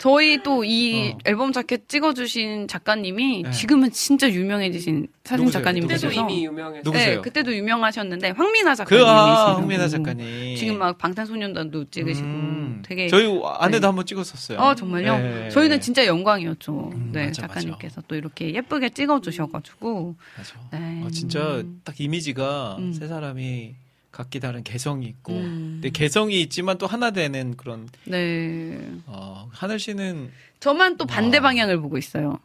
저희 0.02 0.42
또이 0.42 1.12
어. 1.12 1.18
앨범 1.26 1.52
자켓 1.52 1.88
찍어주신 1.88 2.66
작가님이 2.66 3.42
네. 3.44 3.50
지금은 3.52 3.92
진짜 3.92 4.28
유명해지신 4.28 5.06
사진 5.22 5.44
누구세요? 5.44 5.62
작가님 5.62 5.86
그때도 5.86 6.10
이미 6.10 6.44
유명했어요. 6.44 6.82
누구세요? 6.84 7.14
네, 7.14 7.20
그때도 7.20 7.54
유명하셨는데 7.54 8.30
황미나 8.30 8.72
그, 8.72 8.76
작가님이시고 8.78 9.08
아, 9.08 9.56
황미나 9.58 9.86
작가님. 9.86 10.56
지금 10.56 10.80
막 10.80 10.98
방탄소년단도 10.98 11.90
찍으시고 11.90 12.26
음. 12.26 12.82
되게 12.84 13.06
저희 13.06 13.26
아내도 13.44 13.78
네. 13.78 13.86
한번 13.86 14.04
찍었었어요. 14.04 14.58
어 14.58 14.74
정말요? 14.74 15.18
네. 15.18 15.48
저희는 15.50 15.80
진짜 15.80 16.04
영광이었죠. 16.04 16.90
음, 16.92 17.10
네 17.12 17.26
맞아, 17.26 17.42
작가님께서 17.42 18.02
또 18.08 18.16
이렇게 18.16 18.52
예쁘게 18.52 18.88
찍어주셔가지고 18.88 20.16
맞아. 20.36 20.54
네. 20.72 21.00
어, 21.04 21.10
진짜 21.10 21.62
딱 21.84 22.00
이미지가 22.00 22.78
음. 22.80 22.92
세 22.92 23.06
사람이 23.06 23.76
각기 24.12 24.38
다른 24.40 24.62
개성이 24.62 25.06
있고, 25.06 25.32
음. 25.32 25.80
근데 25.80 25.90
개성이 25.90 26.40
있지만 26.42 26.78
또 26.78 26.86
하나 26.86 27.10
되는 27.10 27.56
그런 27.56 27.88
네 28.04 28.78
어, 29.06 29.48
하늘 29.50 29.78
씨는 29.78 30.30
저만 30.60 30.96
또 30.98 31.06
반대 31.06 31.38
와. 31.38 31.44
방향을 31.44 31.80
보고 31.80 31.98
있어요. 31.98 32.38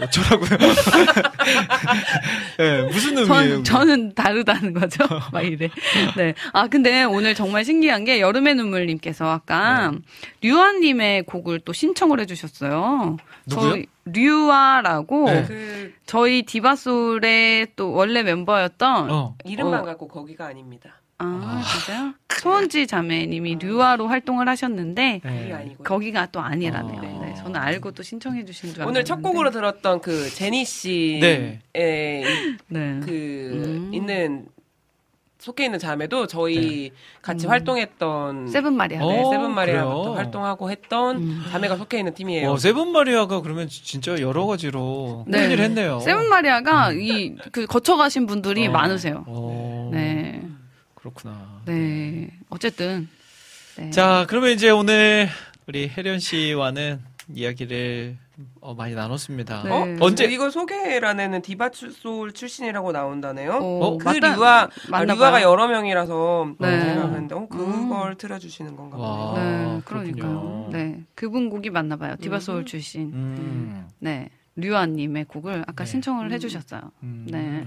어쩌라고요? 0.00 0.58
네, 2.58 2.82
무슨 2.90 3.18
의미예요? 3.18 3.62
전, 3.62 3.64
저는 3.64 4.14
다르다는 4.14 4.74
거죠. 4.74 5.04
막 5.32 5.42
이래. 5.42 5.70
네. 6.16 6.34
아, 6.52 6.68
근데 6.68 7.04
오늘 7.04 7.34
정말 7.34 7.64
신기한 7.64 8.04
게 8.04 8.20
여름의 8.20 8.54
눈물님께서 8.56 9.28
아까 9.30 9.90
네. 9.90 9.98
류아님의 10.42 11.24
곡을 11.24 11.60
또 11.60 11.72
신청을 11.72 12.20
해주셨어요. 12.20 13.16
누구요? 13.46 13.82
류아라고 14.06 15.24
네. 15.26 15.44
그 15.46 15.92
저희 16.06 16.42
디바솔의 16.42 17.68
또 17.76 17.92
원래 17.92 18.22
멤버였던 18.22 19.10
어. 19.10 19.36
이름만 19.44 19.80
어. 19.80 19.84
갖고 19.84 20.08
거기가 20.08 20.46
아닙니다. 20.46 21.00
아, 21.18 21.62
진짜요? 21.72 22.14
소원지 22.40 22.86
자매님이 22.86 23.56
류아로 23.56 24.08
활동을 24.08 24.48
하셨는데 24.48 25.20
네. 25.24 25.76
거기가 25.84 26.26
또 26.26 26.40
아니라네요. 26.40 26.98
아. 26.98 27.24
네, 27.24 27.34
저는 27.34 27.58
알고 27.60 27.92
또 27.92 28.02
신청해 28.02 28.44
주신 28.44 28.70
줄 28.72 28.82
알았는데. 28.82 28.88
오늘 28.90 29.04
첫 29.04 29.22
곡으로 29.22 29.50
들었던 29.50 30.00
그 30.00 30.28
제니 30.30 30.64
씨의 30.64 31.20
네. 31.20 32.22
네. 32.68 33.00
그 33.04 33.50
음. 33.64 33.94
있는 33.94 34.46
속해 35.38 35.66
있는 35.66 35.78
자매도 35.78 36.26
저희 36.26 36.90
같이 37.20 37.46
활동했던 37.46 38.48
세븐 38.48 38.74
마리아. 38.76 39.04
어, 39.04 39.10
네, 39.12 39.24
세븐 39.30 39.54
마리아부터 39.54 40.02
그래요? 40.02 40.14
활동하고 40.16 40.70
했던 40.70 41.16
음. 41.18 41.44
자매가 41.50 41.76
속해 41.76 41.98
있는 41.98 42.14
팀이에요. 42.14 42.50
어, 42.52 42.56
세븐 42.56 42.88
마리아가 42.92 43.40
그러면 43.42 43.68
진짜 43.68 44.18
여러 44.20 44.46
가지로 44.46 45.24
네. 45.28 45.42
큰일 45.46 45.60
했네요. 45.60 46.00
세븐 46.00 46.28
마리아가 46.28 46.92
이 46.92 47.36
그 47.52 47.66
거쳐가신 47.66 48.26
분들이 48.26 48.66
어. 48.68 48.70
많으세요. 48.70 49.24
어, 49.26 49.90
네. 49.92 50.42
그렇구나. 51.14 51.60
네. 51.66 52.30
어쨌든. 52.48 53.08
네. 53.76 53.90
자, 53.90 54.24
그러면 54.28 54.52
이제 54.52 54.70
오늘 54.70 55.28
우리 55.66 55.86
혜련 55.88 56.18
씨와는 56.18 57.00
이야기를 57.34 58.16
어, 58.60 58.74
많이 58.74 58.94
나눴습니다. 58.94 59.62
네. 59.64 59.70
어? 59.70 59.96
언제- 60.00 60.24
이거 60.24 60.50
소개란에는 60.50 61.42
디바 61.42 61.70
출- 61.70 61.92
소울 61.92 62.32
출신이라고 62.32 62.90
나온다네요. 62.92 63.52
어, 63.60 63.98
그 63.98 64.04
맞다- 64.06 64.34
류아, 64.34 64.68
아, 64.92 65.04
류아가 65.04 65.30
봐요. 65.30 65.48
여러 65.50 65.68
명이라서 65.68 66.54
네. 66.58 66.96
어, 67.32 67.46
그걸 67.48 68.16
틀어주시는 68.16 68.74
건가 68.76 68.96
와. 68.96 69.30
보네요. 69.34 69.44
네, 69.44 69.64
아, 69.76 69.80
그러니까요. 69.84 70.68
네. 70.72 71.04
그분 71.14 71.50
곡이 71.50 71.70
맞나 71.70 71.96
봐요. 71.96 72.16
디바 72.20 72.40
소울 72.40 72.64
출신. 72.64 73.12
음, 73.12 73.86
네. 74.00 74.30
류아님의 74.56 75.26
곡을 75.26 75.64
아까 75.66 75.84
네. 75.84 75.90
신청을 75.90 76.32
해주셨어요. 76.32 76.80
음. 77.02 77.26
네. 77.30 77.66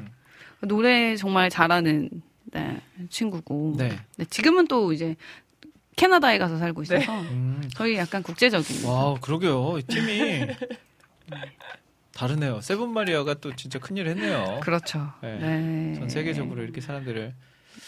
노래 0.61 1.15
정말 1.15 1.49
잘하는 1.49 2.09
네, 2.51 2.81
친구고. 3.09 3.75
네. 3.77 3.99
네, 4.17 4.25
지금은 4.25 4.67
또 4.67 4.93
이제 4.93 5.15
캐나다에 5.95 6.37
가서 6.37 6.57
살고 6.57 6.83
있어서 6.83 7.19
음. 7.21 7.67
저희 7.75 7.95
약간 7.97 8.21
국제적인. 8.23 8.85
와, 8.85 9.15
그러게요. 9.19 9.77
이 9.79 9.83
팀이 9.87 10.47
다르네요. 12.13 12.61
세븐 12.61 12.91
마리아가 12.91 13.35
또 13.35 13.55
진짜 13.55 13.79
큰일 13.79 14.07
했네요. 14.07 14.59
그렇죠. 14.63 15.11
네. 15.21 15.37
네. 15.37 15.93
전 15.99 16.09
세계적으로 16.09 16.63
이렇게 16.63 16.81
사람들을. 16.81 17.33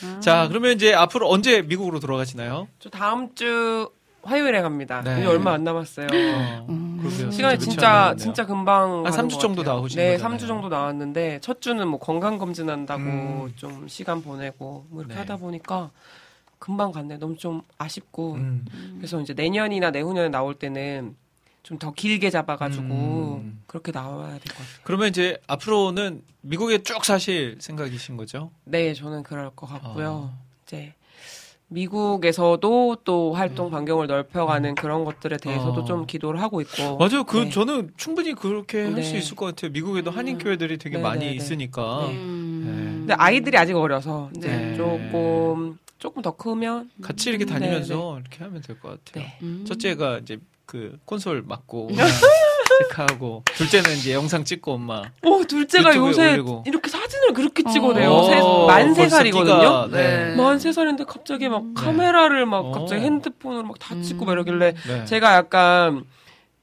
아. 0.04 0.20
자, 0.20 0.48
그러면 0.48 0.74
이제 0.74 0.94
앞으로 0.94 1.30
언제 1.30 1.62
미국으로 1.62 2.00
돌아가시나요? 2.00 2.68
저 2.80 2.90
다음 2.90 3.34
주 3.36 3.90
화요일에 4.24 4.62
갑니다. 4.62 5.02
네. 5.02 5.20
이제 5.20 5.26
얼마 5.28 5.54
안 5.54 5.64
남았어요. 5.64 6.08
어, 6.08 6.66
음. 6.70 6.98
그러게요. 7.02 7.32
시간이 7.32 7.60
진짜. 7.60 8.16
진짜 8.18 8.46
금방 8.46 9.06
한 9.06 9.12
가는 9.12 9.28
3주 9.30 9.34
것 9.36 9.40
정도. 9.40 9.64
나오신 9.64 9.98
네, 9.98 10.14
거잖아요. 10.18 10.38
3주 10.38 10.48
정도 10.48 10.70
나왔는데 10.70 11.40
첫 11.42 11.62
주는 11.62 11.88
뭐 11.88 12.00
건강 12.00 12.38
검진한다고 12.38 13.02
음. 13.02 13.54
좀 13.56 13.88
시간 13.88 14.22
보내고 14.22 14.86
뭐 14.90 15.02
이렇게 15.02 15.16
네. 15.16 15.20
하다 15.22 15.38
보니까 15.38 15.90
금방 16.60 16.92
갔네. 16.92 17.18
너무 17.18 17.38
좀 17.38 17.62
아쉽고 17.78 18.34
음. 18.34 18.66
그래서 18.98 19.20
이제 19.22 19.34
내년이나 19.34 19.92
내후년에 19.92 20.30
나올 20.30 20.54
때는 20.56 21.16
좀 21.64 21.78
더 21.78 21.92
길게 21.92 22.30
잡아가지고 22.32 22.84
음. 23.44 23.62
그렇게 23.68 23.92
나와야 23.92 24.32
될 24.32 24.40
것 24.42 24.58
같아요. 24.58 24.80
그러면 24.84 25.08
이제 25.10 25.38
앞으로는 25.48 26.24
미국에 26.42 26.80
쭉 26.84 27.06
사실 27.06 27.58
생각이신 27.60 28.18
거죠? 28.18 28.50
네, 28.64 28.94
저는 28.96 29.22
그럴 29.24 29.52
것 29.52 29.68
같고요. 29.68 30.10
어. 30.34 30.38
이제 30.66 30.94
미국에서도 31.70 32.98
또 33.04 33.34
활동 33.34 33.70
반경을 33.72 34.08
넓혀가는 34.08 34.76
그런 34.76 35.06
것들에 35.06 35.38
대해서도 35.38 35.82
어. 35.82 35.86
좀 35.86 36.06
기도를 36.06 36.42
하고 36.42 36.62
있고. 36.62 36.98
맞아요. 36.98 37.24
그 37.24 37.38
네. 37.38 37.50
저는 37.50 37.92
충분히 37.96 38.34
그렇게 38.34 38.84
할수 38.84 39.14
네. 39.14 39.18
있을 39.20 39.36
것 39.36 39.46
같아요. 39.46 39.72
미국에도 39.72 40.12
한인 40.12 40.38
교회들이 40.38 40.78
되게 40.78 40.98
네, 40.98 41.04
많이 41.04 41.20
네, 41.26 41.26
네. 41.32 41.36
있으니까. 41.36 42.08
네. 42.08 42.14
음. 42.16 42.96
근데 43.00 43.14
아이들이 43.14 43.58
아직 43.58 43.76
어려서 43.76 44.30
이제 44.36 44.48
네. 44.50 44.76
조금 44.76 45.78
조금 46.00 46.22
더 46.22 46.32
크면 46.32 46.90
같이 47.02 47.30
이렇게 47.30 47.46
네, 47.46 47.54
다니면서 47.54 48.20
이렇게 48.20 48.44
하면 48.44 48.62
될 48.62 48.80
것 48.80 49.04
같아요. 49.06 49.26
네. 49.26 49.38
음. 49.44 49.66
첫째가 49.68 50.20
이제 50.20 50.40
그 50.66 50.98
콘솔 51.06 51.44
맡고 51.48 51.90
체크하고 52.84 53.44
둘째는 53.56 53.92
이제 53.98 54.14
영상 54.14 54.44
찍고 54.44 54.74
엄마. 54.74 55.02
어 55.24 55.42
둘째가 55.48 55.96
요새 55.96 56.32
올리고. 56.34 56.64
이렇게 56.66 56.90
사진을 56.90 57.34
그렇게 57.34 57.64
어. 57.66 57.70
찍어내요. 57.72 58.10
어, 58.12 58.68
만세 58.68 59.02
벌써 59.04 59.18
살이거든요. 59.18 59.88
네. 59.92 60.36
만세 60.36 60.72
살인데 60.72 61.04
갑자기 61.06 61.50
막 61.50 61.64
카메라를 61.76 62.46
막 62.46 62.66
어. 62.66 62.72
갑자기 62.72 63.02
핸드폰으로 63.04 63.64
막다 63.64 63.96
음. 63.96 64.02
찍고 64.04 64.26
막 64.26 64.34
이러길래 64.34 64.74
네. 64.88 65.06
제가 65.06 65.36
약간 65.36 66.04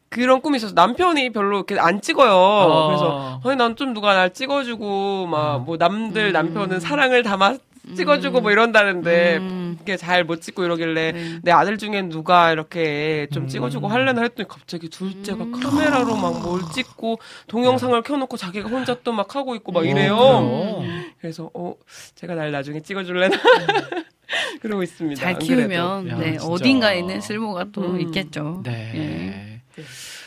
그런 0.08 0.40
꿈이 0.40 0.56
있어서 0.56 0.72
남편이 0.74 1.30
별로 1.30 1.58
이렇게 1.58 1.78
안 1.78 2.00
찍어요. 2.00 2.32
어. 2.32 2.86
그래서 2.88 3.40
아니 3.44 3.56
난 3.56 3.76
좀 3.76 3.92
누가 3.92 4.14
날 4.14 4.32
찍어주고 4.32 5.26
막 5.26 5.58
뭐 5.66 5.76
남들 5.76 6.28
음. 6.28 6.32
남편은 6.32 6.80
사랑을 6.80 7.22
담아 7.22 7.56
찍어주고 7.94 8.40
뭐 8.40 8.50
이런다는데 8.50 9.36
음. 9.36 9.76
그게 9.78 9.96
잘 9.96 10.24
못 10.24 10.40
찍고 10.42 10.64
이러길래 10.64 11.12
네. 11.12 11.38
내 11.42 11.52
아들 11.52 11.78
중엔 11.78 12.08
누가 12.08 12.50
이렇게 12.50 13.28
좀 13.32 13.44
음. 13.44 13.48
찍어주고 13.48 13.86
할래나 13.88 14.22
했더니 14.22 14.48
갑자기 14.48 14.88
둘째가 14.88 15.44
음. 15.44 15.52
카메라로 15.52 16.16
막 16.16 16.40
뭘 16.42 16.60
찍고 16.72 17.18
동영상을 17.46 18.00
켜놓고 18.02 18.36
자기가 18.36 18.68
혼자 18.68 18.94
또 19.02 19.12
막 19.12 19.34
하고 19.36 19.54
있고 19.54 19.72
막 19.72 19.86
이래요. 19.86 20.16
어? 20.18 20.84
그래서 21.20 21.50
어 21.54 21.74
제가 22.16 22.34
날 22.34 22.50
나중에 22.52 22.80
찍어줄래나 22.80 23.36
그러고 24.60 24.82
있습니다. 24.82 25.20
잘. 25.20 25.38
키우면 25.38 26.08
야, 26.08 26.16
네, 26.18 26.32
진짜. 26.32 26.46
어딘가에는 26.46 27.20
쓸모가 27.20 27.66
또 27.72 27.82
음. 27.82 28.00
있겠죠. 28.00 28.62
네. 28.64 29.60
예. 29.78 29.82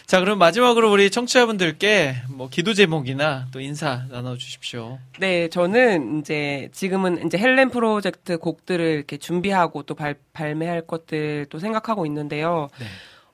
자, 0.09 0.19
그럼 0.19 0.39
마지막으로 0.39 0.91
우리 0.91 1.11
청취자분들께 1.11 2.15
뭐 2.29 2.49
기도 2.49 2.73
제목이나 2.73 3.45
또 3.51 3.59
인사 3.59 4.07
나눠 4.09 4.37
주십시오. 4.37 4.97
네, 5.19 5.49
저는 5.49 6.17
이제 6.17 6.67
지금은 6.71 7.27
이제 7.27 7.37
헬렌 7.37 7.69
프로젝트 7.69 8.39
곡들을 8.39 8.83
이렇게 8.83 9.17
준비하고 9.17 9.83
또 9.83 9.93
발, 9.93 10.15
발매할 10.33 10.87
것들도 10.87 11.59
생각하고 11.59 12.07
있는데요. 12.07 12.69
네. 12.79 12.87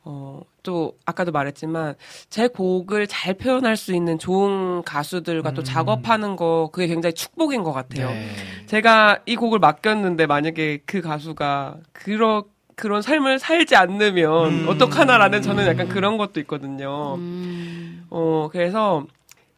어, 0.03 0.41
또 0.63 0.97
아까도 1.05 1.31
말했지만 1.31 1.95
제 2.29 2.49
곡을 2.49 3.07
잘 3.07 3.35
표현할 3.35 3.77
수 3.77 3.95
있는 3.95 4.19
좋은 4.19 4.83
가수들과 4.83 5.51
또 5.53 5.61
음. 5.61 5.63
작업하는 5.63 6.35
거 6.35 6.71
그게 6.73 6.87
굉장히 6.87 7.13
축복인 7.13 7.63
것 7.63 7.71
같아요. 7.71 8.09
네. 8.09 8.27
제가 8.65 9.19
이 9.25 9.37
곡을 9.37 9.59
맡겼는데 9.59 10.25
만약에 10.25 10.79
그 10.85 10.99
가수가 10.99 11.77
그런 11.93 12.43
그런 12.75 13.01
삶을 13.01 13.39
살지 13.39 13.75
않으면 13.75 14.63
음. 14.63 14.67
어떡하나라는 14.67 15.41
저는 15.41 15.65
약간 15.67 15.87
그런 15.87 16.17
것도 16.17 16.39
있거든요. 16.41 17.15
음. 17.15 18.05
어, 18.09 18.49
그래서 18.51 19.05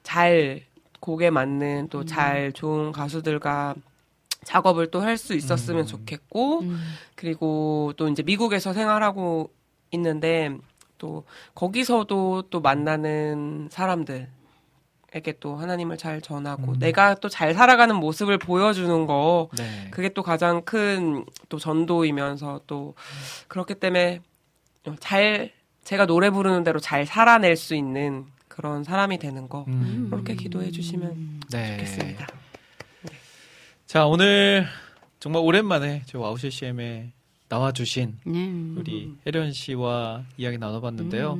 잘 0.04 0.62
곡에 1.00 1.30
맞는 1.30 1.90
또 1.90 2.04
잘 2.06 2.52
좋은 2.54 2.92
가수들과 2.92 3.76
작업을 4.44 4.92
또 4.92 5.02
할 5.02 5.18
수 5.18 5.34
있었으면 5.34 5.82
음. 5.82 5.86
좋겠고, 5.88 6.62
음. 6.62 6.80
그리고 7.16 7.94
또 7.98 8.08
이제 8.08 8.24
미국에서 8.24 8.74
생활하고 8.74 9.52
있는데, 9.92 10.56
또 10.98 11.24
거기서도 11.54 12.44
또 12.50 12.62
만나는 12.62 13.68
사람들 13.72 14.28
에게 15.14 15.34
또 15.40 15.56
하나님을 15.56 15.98
잘 15.98 16.22
전하고, 16.22 16.74
음. 16.74 16.80
내가 16.80 17.16
또 17.16 17.30
잘 17.30 17.54
살아가는 17.54 17.96
모습을 17.96 18.38
보여주는 18.38 19.06
거, 19.08 19.50
네. 19.58 19.88
그게 19.92 20.10
또 20.10 20.22
가장 20.24 20.62
큰 20.64 21.26
또 21.50 21.58
전도이면서 21.60 22.62
또 22.68 22.94
그렇기 23.48 23.76
때문에 23.76 24.20
잘 25.00 25.52
제가 25.84 26.06
노래 26.06 26.30
부르는 26.30 26.64
대로 26.66 26.80
잘 26.80 27.06
살아낼 27.06 27.56
수 27.56 27.74
있는 27.76 28.26
그런 28.50 28.84
사람이 28.84 29.18
되는 29.20 29.48
거 29.48 29.64
음. 29.70 30.08
그렇게 30.12 30.36
기도해 30.36 30.72
주시면 30.72 31.42
네. 31.52 31.78
좋겠습니다. 31.78 32.28
자, 33.86 34.06
오늘 34.06 34.66
정말 35.20 35.42
오랜만에 35.44 36.02
저 36.06 36.20
와우시 36.20 36.52
CM에 36.52 37.12
나와주신 37.50 38.18
네. 38.26 38.52
우리 38.76 39.16
혜련 39.26 39.54
씨와 39.54 40.24
이야기 40.38 40.58
나눠봤는데요. 40.58 41.38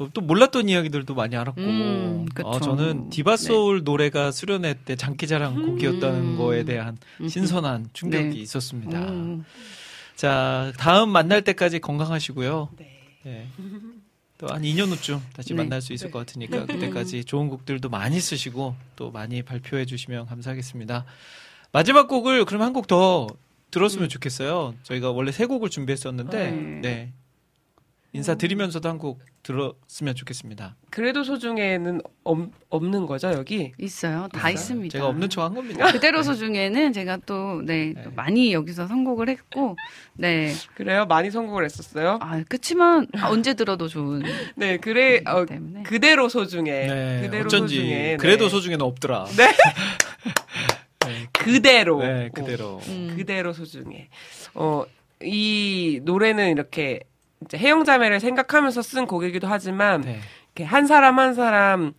음. 0.00 0.04
어, 0.04 0.08
또 0.12 0.20
몰랐던 0.20 0.68
이야기들도 0.68 1.14
많이 1.14 1.36
알았고, 1.36 1.60
음. 1.60 2.26
어, 2.42 2.58
저는 2.60 3.10
디바 3.10 3.36
소울 3.36 3.84
노래가 3.84 4.30
수련회 4.32 4.74
때 4.84 4.96
장기자랑 4.96 5.54
곡이었다는 5.66 6.20
음. 6.20 6.36
거에 6.36 6.64
대한 6.64 6.96
신선한 7.28 7.90
충격이 7.92 8.28
네. 8.30 8.36
있었습니다. 8.40 8.98
음. 9.10 9.44
자, 10.16 10.72
다음 10.78 11.10
만날 11.10 11.42
때까지 11.42 11.80
건강하시고요. 11.80 12.70
네. 12.78 12.98
네. 13.24 13.48
또한 14.38 14.62
2년 14.62 14.88
후쯤 14.88 15.20
다시 15.34 15.50
네. 15.50 15.54
만날 15.62 15.80
수 15.80 15.92
있을 15.92 16.10
것 16.10 16.18
같으니까 16.20 16.66
그때까지 16.66 17.24
좋은 17.24 17.48
곡들도 17.48 17.88
많이 17.88 18.18
쓰시고 18.20 18.74
또 18.96 19.10
많이 19.12 19.42
발표해 19.42 19.84
주시면 19.86 20.26
감사하겠습니다. 20.26 21.04
마지막 21.70 22.08
곡을 22.08 22.44
그럼 22.44 22.62
한 22.62 22.72
곡 22.72 22.88
더 22.88 23.28
들었으면 23.70 24.08
좋겠어요. 24.08 24.74
저희가 24.82 25.12
원래 25.12 25.30
세 25.32 25.46
곡을 25.46 25.70
준비했었는데 25.70 26.50
네. 26.82 27.12
네. 28.12 28.18
인사드리면서도 28.18 28.88
한 28.88 28.98
곡 28.98 29.20
들었으면 29.42 30.14
좋겠습니다. 30.14 30.76
그래도 30.90 31.24
소중에는 31.24 32.00
없, 32.22 32.38
없는 32.68 33.06
거죠 33.06 33.32
여기? 33.32 33.72
있어요. 33.78 34.28
다 34.32 34.50
있습니다. 34.50 34.92
제가 34.92 35.08
없는 35.08 35.28
척한 35.30 35.54
겁니다. 35.54 35.90
그대로 35.90 36.22
소중에는 36.22 36.92
제가 36.92 37.18
또, 37.26 37.60
네, 37.64 37.92
네. 37.94 38.02
또 38.04 38.10
많이 38.12 38.52
여기서 38.52 38.86
선곡을 38.86 39.28
했고, 39.30 39.76
네. 40.14 40.52
그래요? 40.76 41.06
많이 41.06 41.30
성공을 41.30 41.64
했었어요? 41.64 42.18
아, 42.20 42.44
그치만 42.48 43.08
언제 43.24 43.54
들어도 43.54 43.88
좋은. 43.88 44.22
네, 44.54 44.76
그래 44.76 45.22
어. 45.26 45.44
그대로 45.84 46.28
소중해. 46.28 46.70
네, 46.86 47.20
그대로 47.22 47.44
어쩐지 47.46 47.74
소중해. 47.76 48.16
그래도 48.18 48.44
네. 48.46 48.50
소중에는 48.50 48.84
없더라. 48.86 49.24
네. 49.36 49.52
네, 51.06 51.26
그대로. 51.32 52.00
네, 52.00 52.30
그대로. 52.32 52.78
음. 52.86 53.14
그대로 53.16 53.52
소중해. 53.52 54.08
어, 54.54 54.84
이 55.22 56.00
노래는 56.04 56.50
이렇게 56.52 57.00
이제 57.44 57.58
해영자매를 57.58 58.20
생각하면서 58.20 58.82
쓴 58.82 59.06
곡이기도 59.06 59.46
하지만 59.46 60.00
네. 60.02 60.20
이렇게 60.54 60.64
한 60.64 60.86
사람 60.86 61.18
한 61.18 61.34
사람 61.34 61.92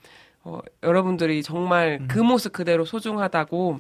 어, 0.44 0.60
여러분들이 0.84 1.41
정말 1.44 1.99
음. 2.02 2.07
그 2.10 2.20
모습 2.20 2.53
그대로 2.53 2.86
소중하다고 2.86 3.80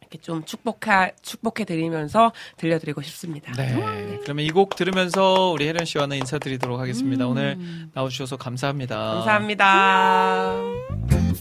이렇게 0.00 0.18
좀 0.18 0.44
축복해 0.44 1.12
축복해 1.22 1.64
드리면서 1.64 2.32
들려드리고 2.56 3.02
싶습니다. 3.02 3.52
네. 3.52 4.18
그러면 4.22 4.44
이 4.44 4.48
곡 4.50 4.74
들으면서 4.74 5.50
우리 5.50 5.68
혜련 5.68 5.84
씨와는 5.84 6.16
인사드리도록 6.18 6.80
하겠습니다. 6.80 7.26
음. 7.26 7.30
오늘 7.30 7.58
나와주셔서 7.94 8.36
감사합니다. 8.38 8.96
감사합니다. 8.96 10.54
그 11.08 11.34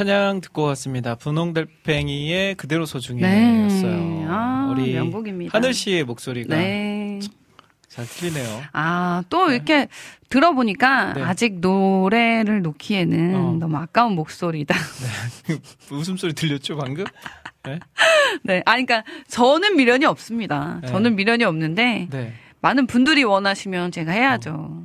찬양 0.00 0.40
듣고 0.40 0.62
왔습니다. 0.62 1.14
분홍달팽이의 1.14 2.54
그대로 2.54 2.86
네. 2.86 2.90
소중해였어요. 2.90 4.26
아, 4.30 4.72
우리 4.72 4.94
명곡입니다. 4.94 5.54
하늘 5.54 5.74
씨의 5.74 6.04
목소리가 6.04 6.56
네. 6.56 7.18
잘 7.86 8.06
들리네요. 8.06 8.62
아, 8.72 9.22
또 9.28 9.50
이렇게 9.50 9.88
들어보니까 10.30 11.12
네. 11.12 11.22
아직 11.22 11.60
노래를 11.60 12.62
놓기에는 12.62 13.34
어. 13.34 13.56
너무 13.60 13.76
아까운 13.76 14.14
목소리다. 14.14 14.74
웃음소리 15.92 16.32
들렸죠, 16.32 16.78
방금? 16.78 17.04
네. 17.64 17.78
네. 18.42 18.62
아, 18.64 18.70
그러니까 18.70 19.04
저는 19.28 19.76
미련이 19.76 20.06
없습니다. 20.06 20.78
네. 20.80 20.88
저는 20.88 21.14
미련이 21.14 21.44
없는데 21.44 22.08
네. 22.10 22.32
많은 22.62 22.86
분들이 22.86 23.22
원하시면 23.22 23.92
제가 23.92 24.12
해야죠. 24.12 24.82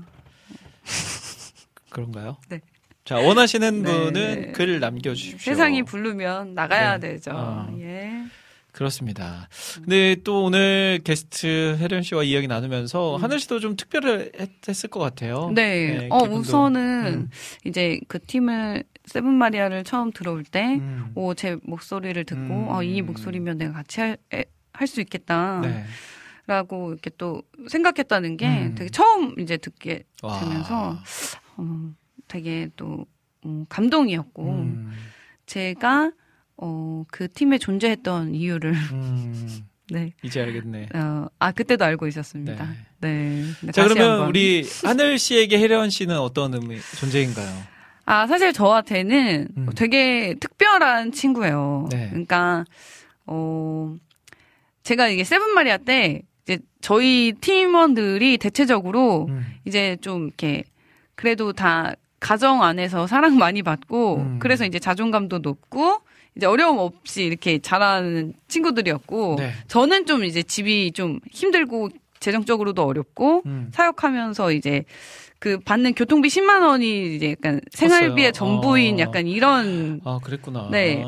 그런가요? 1.90 2.36
네. 2.50 2.60
자, 3.06 3.18
원하시는 3.19 3.84
네. 3.84 3.91
분은 3.91 4.52
글 4.53 4.80
남겨주십시오. 4.80 5.53
세상이 5.53 5.84
부르면 5.84 6.56
나가야 6.56 6.98
네. 6.98 7.11
되죠. 7.11 7.32
어. 7.36 7.68
예. 7.80 8.23
그렇습니다. 8.72 9.48
근데 9.76 10.18
또 10.23 10.45
오늘 10.45 10.99
게스트 11.03 11.77
혜련 11.80 12.02
씨와 12.02 12.23
이야기 12.23 12.48
나누면서 12.48 13.15
하늘 13.15 13.40
씨도 13.40 13.60
좀 13.60 13.76
특별했을 13.77 14.90
것 14.90 14.99
같아요. 14.99 15.49
음. 15.49 15.53
네. 15.53 16.10
어. 16.10 16.23
우선은 16.23 17.06
음. 17.06 17.30
이제 17.64 17.99
그 18.07 18.19
팀을 18.19 18.84
세븐 19.06 19.34
마리아를 19.36 19.84
처음 19.84 20.11
들어올 20.11 20.44
때, 20.44 20.80
음. 20.80 21.11
오, 21.14 21.36
제 21.36 21.57
목소리를 21.61 22.22
듣고, 22.26 22.41
음. 22.41 22.68
어, 22.69 22.82
이 22.82 23.03
목소리면 23.03 23.60
내가 23.60 23.73
같이 23.73 24.02
할, 24.02 24.18
할수 24.73 24.99
있겠다. 24.99 25.61
네. 25.61 25.86
라고 26.48 26.91
이렇게 26.91 27.11
또 27.19 27.44
생각했다는 27.69 28.38
게 28.38 28.48
음. 28.48 28.76
되게 28.76 28.90
처음 28.90 29.40
이제 29.40 29.57
듣게 29.57 30.03
와. 30.23 30.40
되면서, 30.40 30.98
어, 31.57 31.94
되게 32.36 32.68
또, 32.76 33.06
음, 33.45 33.66
감동이었고, 33.70 34.44
음. 34.44 34.91
제가, 35.45 36.12
어, 36.57 37.06
그 37.10 37.32
팀에 37.32 37.57
존재했던 37.57 38.36
이유를, 38.36 38.74
음. 38.74 39.49
네. 39.90 40.12
이제 40.22 40.41
알겠네. 40.41 40.90
어, 40.95 41.28
아, 41.40 41.52
그때도 41.53 41.86
알고 41.86 42.07
있었습니다. 42.07 42.68
네. 42.99 43.44
근데 43.60 43.72
자, 43.72 43.84
그러면 43.84 44.12
한번. 44.12 44.30
우리 44.30 44.68
하늘 44.84 45.18
씨에게 45.18 45.60
혜련 45.60 45.90
씨는 45.90 46.18
어떤 46.20 46.53
의미, 46.56 46.78
존재인가요? 46.99 47.48
아, 48.06 48.28
사실 48.28 48.52
저한테는 48.52 49.48
음. 49.56 49.70
되게 49.78 50.36
특별한 50.40 51.14
친구예요. 51.14 51.88
네. 51.90 52.10
그러니까, 52.10 52.66
어, 53.28 53.95
제가 54.84 55.07
이게 55.07 55.24
세븐마리아 55.24 55.78
때, 55.78 56.24
이제 56.44 56.60
저희 56.82 57.32
팀원들이 57.40 58.40
대체적으로 58.40 59.28
음. 59.30 59.45
이제 59.64 59.98
좀 60.02 60.28
이렇게, 60.28 60.64
그래도 61.16 61.53
다 61.53 61.95
가정 62.26 62.64
안에서 62.64 63.06
사랑 63.06 63.38
많이 63.38 63.61
받고, 63.61 64.15
음. 64.15 64.39
그래서 64.39 64.65
이제 64.65 64.80
자존감도 64.80 65.39
높고, 65.39 65.99
이제 66.35 66.47
어려움 66.47 66.80
없이 66.80 67.23
이렇게 67.23 67.60
자라는 67.60 68.34
친구들이었고, 68.47 69.35
네. 69.38 69.52
저는 69.68 70.07
좀 70.07 70.23
이제 70.23 70.41
집이 70.41 70.93
좀 70.93 71.19
힘들고, 71.31 71.89
재정적으로도 72.19 72.84
어렵고, 72.84 73.43
음. 73.45 73.69
사역하면서 73.72 74.53
이제 74.53 74.85
그 75.38 75.60
받는 75.60 75.93
교통비 75.93 76.30
10만 76.30 76.64
원이 76.64 77.15
이제 77.15 77.31
약간 77.34 77.61
생활비의. 77.72 78.34
전부인 78.34 78.95
어. 78.95 78.99
약간 79.02 79.27
이런 79.27 80.02
아, 80.03 80.19
그랬구나. 80.23 80.69
네. 80.72 81.03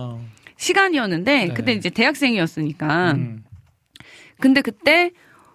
시간이었는데 0.58 1.46
네. 1.48 1.54
그때 1.54 1.74
이제 1.74 1.90
대학생이었으니까 1.90 3.14
음. 3.14 3.44
근데 4.40 4.62
그때 4.62 5.12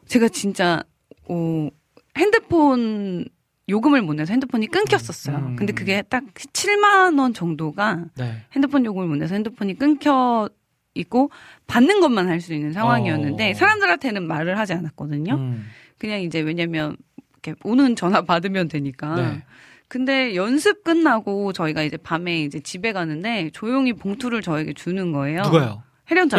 제가 0.09 0.28
진짜 0.28 0.82
어 1.28 1.68
핸드폰 2.16 3.26
요금을 3.68 4.02
못 4.02 4.14
내서 4.14 4.32
핸드폰이 4.32 4.66
끊겼었어요. 4.66 5.36
음. 5.36 5.56
근데 5.56 5.72
그게 5.72 6.02
딱 6.02 6.24
7만 6.34 7.18
원 7.18 7.32
정도가 7.32 8.05
네. 8.16 8.43
핸드폰 8.52 8.84
요금을 8.84 9.06
못 9.06 9.16
내서 9.16 9.34
핸드폰이 9.34 9.74
끊겨 9.74 10.48
있고 10.94 11.30
받는 11.68 12.01
것만 12.01 12.28
할 12.28 12.40
수 12.40 12.52
있는 12.52 12.72
상황이었는데 12.72 13.51
어. 13.51 13.55
사람들한테는 13.55 14.26
말을 14.26 14.59
하지 14.59 14.72
않았거든요. 14.74 15.34
음. 15.34 15.66
그냥 15.98 16.20
이제 16.22 16.40
왜냐면 16.40 16.97
이렇게 17.32 17.55
오는 17.64 17.97
전화 17.97 18.22
받으면 18.22 18.68
되니까. 18.68 19.14
네. 19.14 19.43
근데 19.89 20.34
연습 20.34 20.84
끝나고 20.84 21.52
저희가 21.52 21.82
이제 21.82 21.97
밤에 21.97 22.43
이제 22.43 22.60
집에 22.60 22.93
가는데 22.93 23.51
조용히 23.52 23.93
봉투를 23.93 24.43
저에게 24.43 24.72
주는 24.72 25.12
거예요. 25.12 25.43
누가요? 25.43 25.82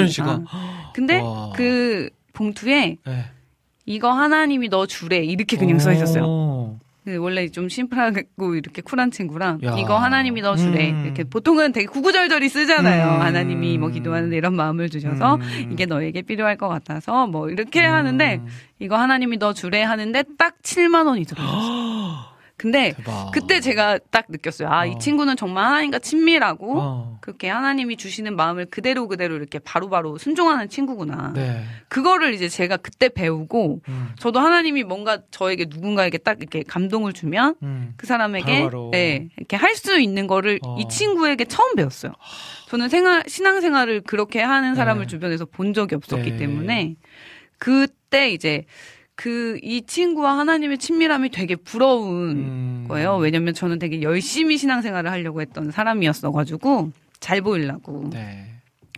씨가. 0.07 0.43
근데 0.93 1.19
와. 1.19 1.51
그 1.55 2.09
봉투에 2.33 2.97
네. 3.05 3.25
이거 3.85 4.11
하나님이 4.11 4.69
너 4.69 4.85
주래 4.85 5.17
이렇게 5.23 5.55
그냥 5.57 5.79
써 5.79 5.91
있었어요. 5.93 6.79
오. 7.03 7.11
그 7.11 7.17
원래 7.17 7.47
좀 7.49 7.69
심플하고 7.69 8.55
이렇게 8.55 8.81
쿨한 8.81 9.11
친구랑 9.11 9.59
야. 9.63 9.75
이거 9.77 9.97
하나님이 9.97 10.41
너 10.41 10.55
주래 10.55 10.91
음. 10.91 11.03
이렇게 11.05 11.23
보통은 11.23 11.71
되게 11.73 11.85
구구절절히 11.85 12.49
쓰잖아요. 12.49 13.15
음. 13.15 13.21
하나님이 13.21 13.77
뭐 13.77 13.89
기도하는데 13.89 14.35
이런 14.35 14.55
마음을 14.55 14.89
주셔서 14.89 15.35
음. 15.35 15.69
이게 15.71 15.85
너에게 15.85 16.21
필요할 16.21 16.57
것 16.57 16.69
같아서 16.69 17.27
뭐 17.27 17.49
이렇게 17.49 17.85
음. 17.88 17.93
하는데 17.93 18.41
이거 18.80 18.97
하나님이 18.97 19.38
너 19.38 19.53
주래 19.53 19.84
하는데 19.84 20.23
딱 20.38 20.55
7만 20.61 21.07
원이 21.07 21.25
들어있었어요. 21.25 22.32
근데 22.64 22.94
대박. 22.95 23.31
그때 23.34 23.60
제가 23.60 23.99
딱 24.10 24.27
느꼈어요. 24.30 24.69
아, 24.69 24.84
어. 24.84 24.85
이 24.85 24.98
친구는 24.98 25.35
정말 25.35 25.65
하나님과 25.65 25.99
친밀하고 25.99 26.80
어. 26.80 27.18
그렇게 27.19 27.49
하나님이 27.49 27.98
주시는 27.98 28.38
마음을 28.38 28.68
그대로 28.68 29.10
그대로 29.10 29.35
이렇게 29.35 29.60
바로 29.60 29.90
바로 29.90 30.18
순종하는 30.18 30.69
친구구나. 30.69 31.34
네. 31.35 31.61
그거를 31.90 32.34
이제 32.34 32.48
제가 32.48 32.77
그때 32.77 33.10
배우고 33.10 33.81
음. 33.90 34.10
저도 34.18 34.40
하나님이 34.40 34.85
뭔가 34.85 35.19
저에게 35.30 35.65
누군가에게 35.69 36.19
딱 36.19 36.38
이렇게 36.40 36.64
감동을 36.64 37.11
주면 37.11 37.56
음. 37.64 37.95
그 37.98 38.07
사람에게 38.07 38.64
바로바로. 38.64 38.90
네, 38.94 39.27
이렇게 39.35 39.57
할 39.57 39.73
수 39.73 39.99
있는 39.99 40.27
거를 40.27 40.60
어. 40.65 40.77
이 40.80 40.88
친구에게 40.88 41.44
처음 41.44 41.76
배웠어요. 41.76 42.14
저는 42.69 42.88
생활 42.88 43.23
신앙생활을 43.27 44.02
그렇게 44.02 44.40
하는 44.41 44.76
사람을 44.76 45.02
네. 45.02 45.07
주변에서 45.07 45.44
본 45.45 45.73
적이 45.73 45.95
없었기 45.95 46.31
네. 46.31 46.38
때문에 46.38 46.95
그때 47.57 48.30
이제 48.31 48.64
그 49.23 49.57
이 49.63 49.83
친구와 49.83 50.37
하나님의 50.39 50.79
친밀함이 50.79 51.29
되게 51.29 51.55
부러운 51.55 52.31
음. 52.31 52.85
거예요. 52.89 53.15
왜냐면 53.15 53.53
저는 53.53 53.79
되게 53.79 54.01
열심히 54.01 54.57
신앙생활을 54.57 55.09
하려고 55.09 55.39
했던 55.39 55.71
사람이었어가지고 55.71 56.91
잘 57.21 57.41
보이려고 57.41 58.09
네. 58.11 58.49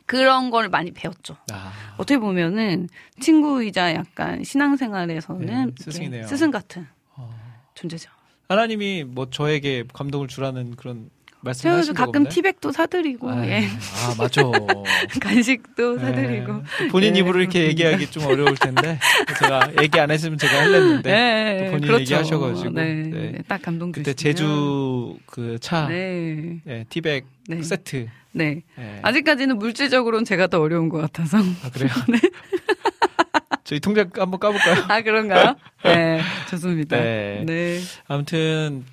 그런 0.08 0.50
걸 0.50 0.68
많이 0.70 0.90
배웠죠. 0.90 1.38
아. 1.52 1.72
어떻게 1.98 2.18
보면은 2.18 2.90
친구이자 3.20 3.94
약간 3.94 4.44
신앙생활에서는 4.44 5.76
네. 6.10 6.24
스승 6.24 6.50
같은 6.50 6.88
어. 7.16 7.30
존재죠. 7.76 8.10
하나님이 8.50 9.04
뭐 9.04 9.30
저에게 9.30 9.84
감동을 9.94 10.28
주라는 10.28 10.76
그런 10.76 11.12
말씀하신 11.46 11.94
적 11.94 12.06
가끔? 12.06 12.28
티백도 12.28 12.72
사드리고 12.72 13.30
아, 13.30 13.48
예. 13.48 13.68
아 13.68 14.16
맞아. 14.18 14.42
간식도 15.22 15.96
네. 15.98 16.02
사드리고 16.02 16.54
또 16.80 16.88
본인 16.92 17.16
예, 17.16 17.20
입으로 17.20 17.40
이렇게 17.40 17.60
그렇습니다. 17.60 17.70
얘기하기 17.92 18.12
좀 18.12 18.26
어려울 18.26 18.56
텐데 18.56 19.00
제가 19.40 19.72
얘기 19.82 20.00
안 20.00 20.10
했으면 20.12 20.38
제가 20.38 20.54
할랬는데 20.62 21.12
예, 21.12 21.66
또 21.66 21.72
본인 21.72 21.88
그렇죠. 21.88 22.02
얘기하셔가지고 22.02 22.70
네, 22.72 22.94
네. 22.94 23.32
네, 23.32 23.38
딱 23.48 23.62
감동 23.62 23.92
그때. 23.92 24.14
제주 24.14 25.16
그차 25.28 25.88
네, 25.88 26.60
티백 26.90 27.26
네. 27.48 27.62
세트 27.62 28.08
네. 28.32 28.64
예. 28.80 29.00
아직까지는 29.04 29.58
물질적으로는 29.60 30.26
제가 30.26 30.48
더 30.48 30.60
어려운 30.60 30.90
것 30.90 30.98
같아서. 31.00 31.38
아, 31.38 31.70
그래요? 31.72 31.90
저희 33.64 33.80
통장 33.80 34.10
한번 34.14 34.40
까볼까요? 34.40 34.84
아 34.90 35.02
그런가요? 35.02 35.56
네, 35.84 36.22
좋습니다. 36.50 36.98
네. 36.98 37.44
네. 37.46 37.80
아무튼 38.08 38.84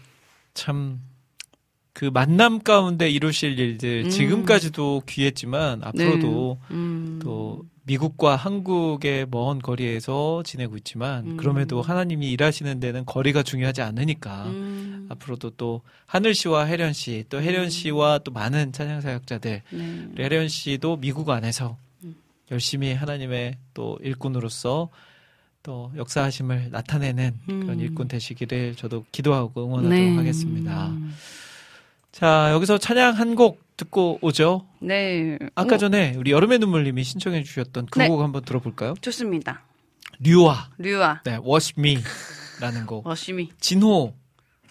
참 0.55 1.01
그 1.93 2.07
만남 2.07 2.61
가운데 2.61 3.09
이루실 3.11 3.59
일들 3.59 4.05
음. 4.07 4.11
지금까지도 4.11 5.03
귀했지만 5.07 5.83
앞으로도 5.85 6.59
네. 6.71 6.75
음. 6.75 7.21
또 7.23 7.65
미국과 7.85 8.37
한국의 8.37 9.27
먼 9.31 9.59
거리에서 9.59 10.43
지내고 10.45 10.77
있지만 10.79 11.27
음. 11.27 11.37
그럼에도 11.37 11.83
하나님이 11.83 12.31
일하시는 12.31 12.81
데는 12.81 13.05
거리가 13.05 13.43
중요하지 13.43 13.83
않으니까 13.83 14.45
음. 14.47 15.09
앞으로도 15.11 15.51
또 15.51 15.83
하늘 16.07 16.35
씨와 16.35 16.67
혜련 16.67 16.93
씨, 16.93 17.25
또 17.29 17.43
혜련 17.43 17.69
씨와 17.69 18.21
또 18.21 18.31
많은 18.31 18.73
찬양 18.73 19.01
사역자들, 19.01 19.63
네. 19.69 20.09
우리 20.13 20.23
혜련 20.23 20.49
씨도 20.49 20.99
미국 20.99 21.29
안에서 21.29 21.77
음. 22.05 22.15
열심히 22.51 22.95
하나님의 22.95 23.57
또 23.75 23.99
일꾼으로서 24.01 24.89
또 25.63 25.93
역사하심을 25.97 26.71
나타내는 26.71 27.35
그런 27.47 27.71
음. 27.71 27.81
일꾼 27.81 28.09
되시기를 28.09 28.75
저도 28.77 29.05
기도하고 29.13 29.65
응원하도록 29.67 29.91
네. 29.91 30.17
하겠습니다. 30.17 30.93
음. 32.13 32.19
자, 32.19 32.51
여기서 32.53 32.79
찬양 32.79 33.15
한 33.15 33.35
곡 33.35 33.61
듣고 33.77 34.19
오죠. 34.21 34.67
네. 34.81 35.39
아까 35.55 35.75
오, 35.77 35.79
전에 35.79 36.15
우리 36.17 36.31
여름의 36.31 36.59
눈물님이 36.59 37.03
신청해 37.05 37.43
주셨던 37.43 37.87
그 37.91 37.99
네. 38.01 38.09
곡 38.09 38.21
한번 38.23 38.45
들어볼까요? 38.45 38.95
좋습니다. 39.01 39.63
류아, 40.21 40.69
류아, 40.79 41.23
네, 41.25 41.39
Wash 41.45 41.75
Me라는 41.79 42.87
곡. 42.87 43.07
워시미. 43.07 43.49
진호, 43.59 44.15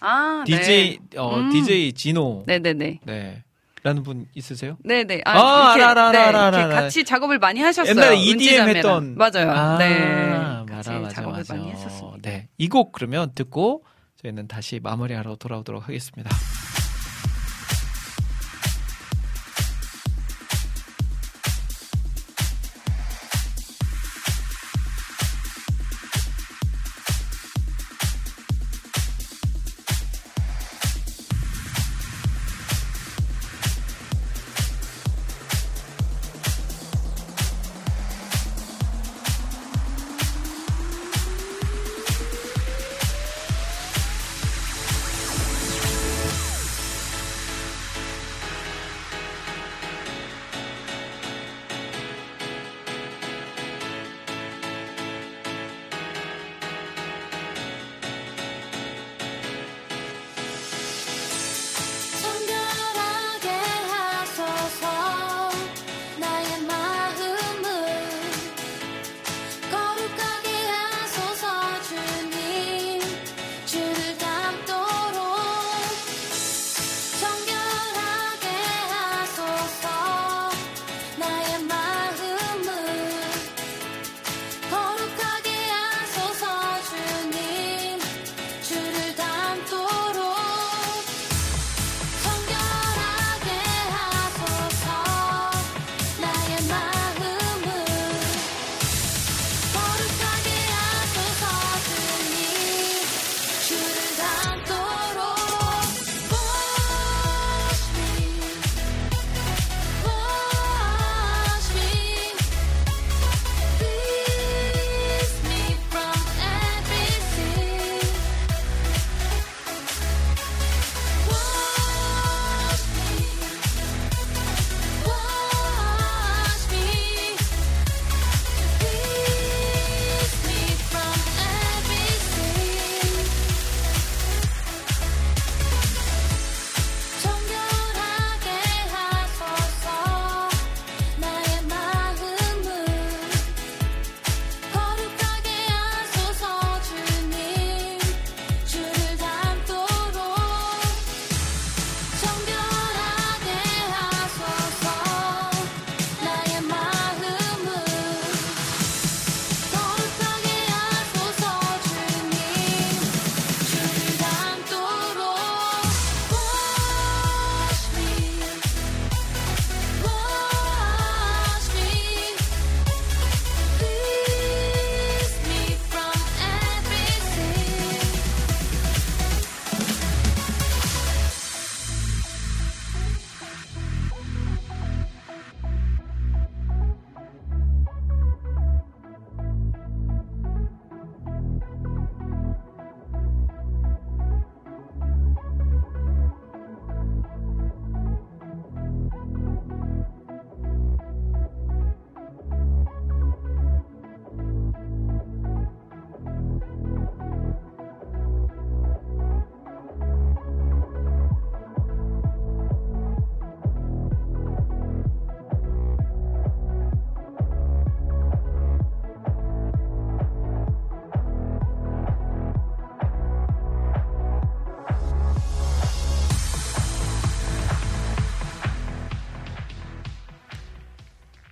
아, 0.00 0.44
DJ, 0.46 0.98
네. 1.10 1.18
어, 1.18 1.36
음. 1.36 1.50
DJ 1.50 1.92
진호. 1.92 2.44
네네네. 2.46 3.00
네. 3.04 3.42
라는 3.82 4.04
분 4.04 4.26
있으세요? 4.34 4.78
네네. 4.84 5.22
아, 5.24 5.74
이렇게, 5.74 5.82
알아, 5.82 5.90
알아, 5.90 6.12
네, 6.12 6.18
알아, 6.18 6.48
이렇게 6.48 6.62
알아. 6.64 6.74
같이 6.82 7.04
작업을 7.04 7.38
많이 7.40 7.60
하셨어요. 7.60 7.90
옛날에 7.90 8.16
EDM. 8.20 8.68
했던. 8.76 9.16
맞아요. 9.18 9.50
아, 9.50 9.76
네. 9.78 10.30
같이 10.72 10.90
맞아, 10.90 11.08
작업을 11.08 11.38
맞아. 11.38 11.54
많이 11.54 11.70
했었습니다. 11.72 12.18
네. 12.22 12.48
이 12.58 12.68
곡 12.68 12.92
그러면 12.92 13.32
듣고 13.34 13.84
저희는 14.22 14.46
다시 14.46 14.78
마무리하러 14.80 15.34
돌아오도록 15.36 15.86
하겠습니다. 15.88 16.30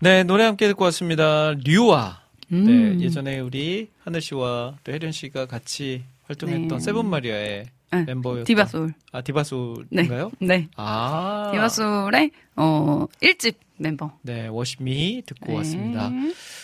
네, 0.02 0.22
노래 0.22 0.44
함께 0.44 0.66
듣고 0.68 0.84
왔습니다. 0.84 1.52
류아. 1.62 2.20
음. 2.52 2.64
네, 2.98 3.04
예전에 3.04 3.38
우리 3.40 3.90
하늘 4.02 4.22
씨와 4.22 4.76
또 4.82 4.92
혜련 4.92 5.12
씨가 5.12 5.44
같이 5.44 6.02
활동했던 6.26 6.78
네. 6.78 6.80
세븐 6.80 7.06
마리아의 7.06 7.66
네, 7.92 8.04
멤버였던 8.04 8.44
디바솔. 8.44 8.94
아, 9.12 9.20
디바솔인가요? 9.20 10.32
네. 10.40 10.68
아. 10.76 11.50
디바솔의 11.52 12.30
어 12.56 13.06
1집 13.22 13.56
멤버. 13.76 14.16
네, 14.22 14.46
Wash 14.46 14.97
Me 14.97 15.22
듣고 15.26 15.52
네. 15.52 15.56
왔습니다. 15.58 16.10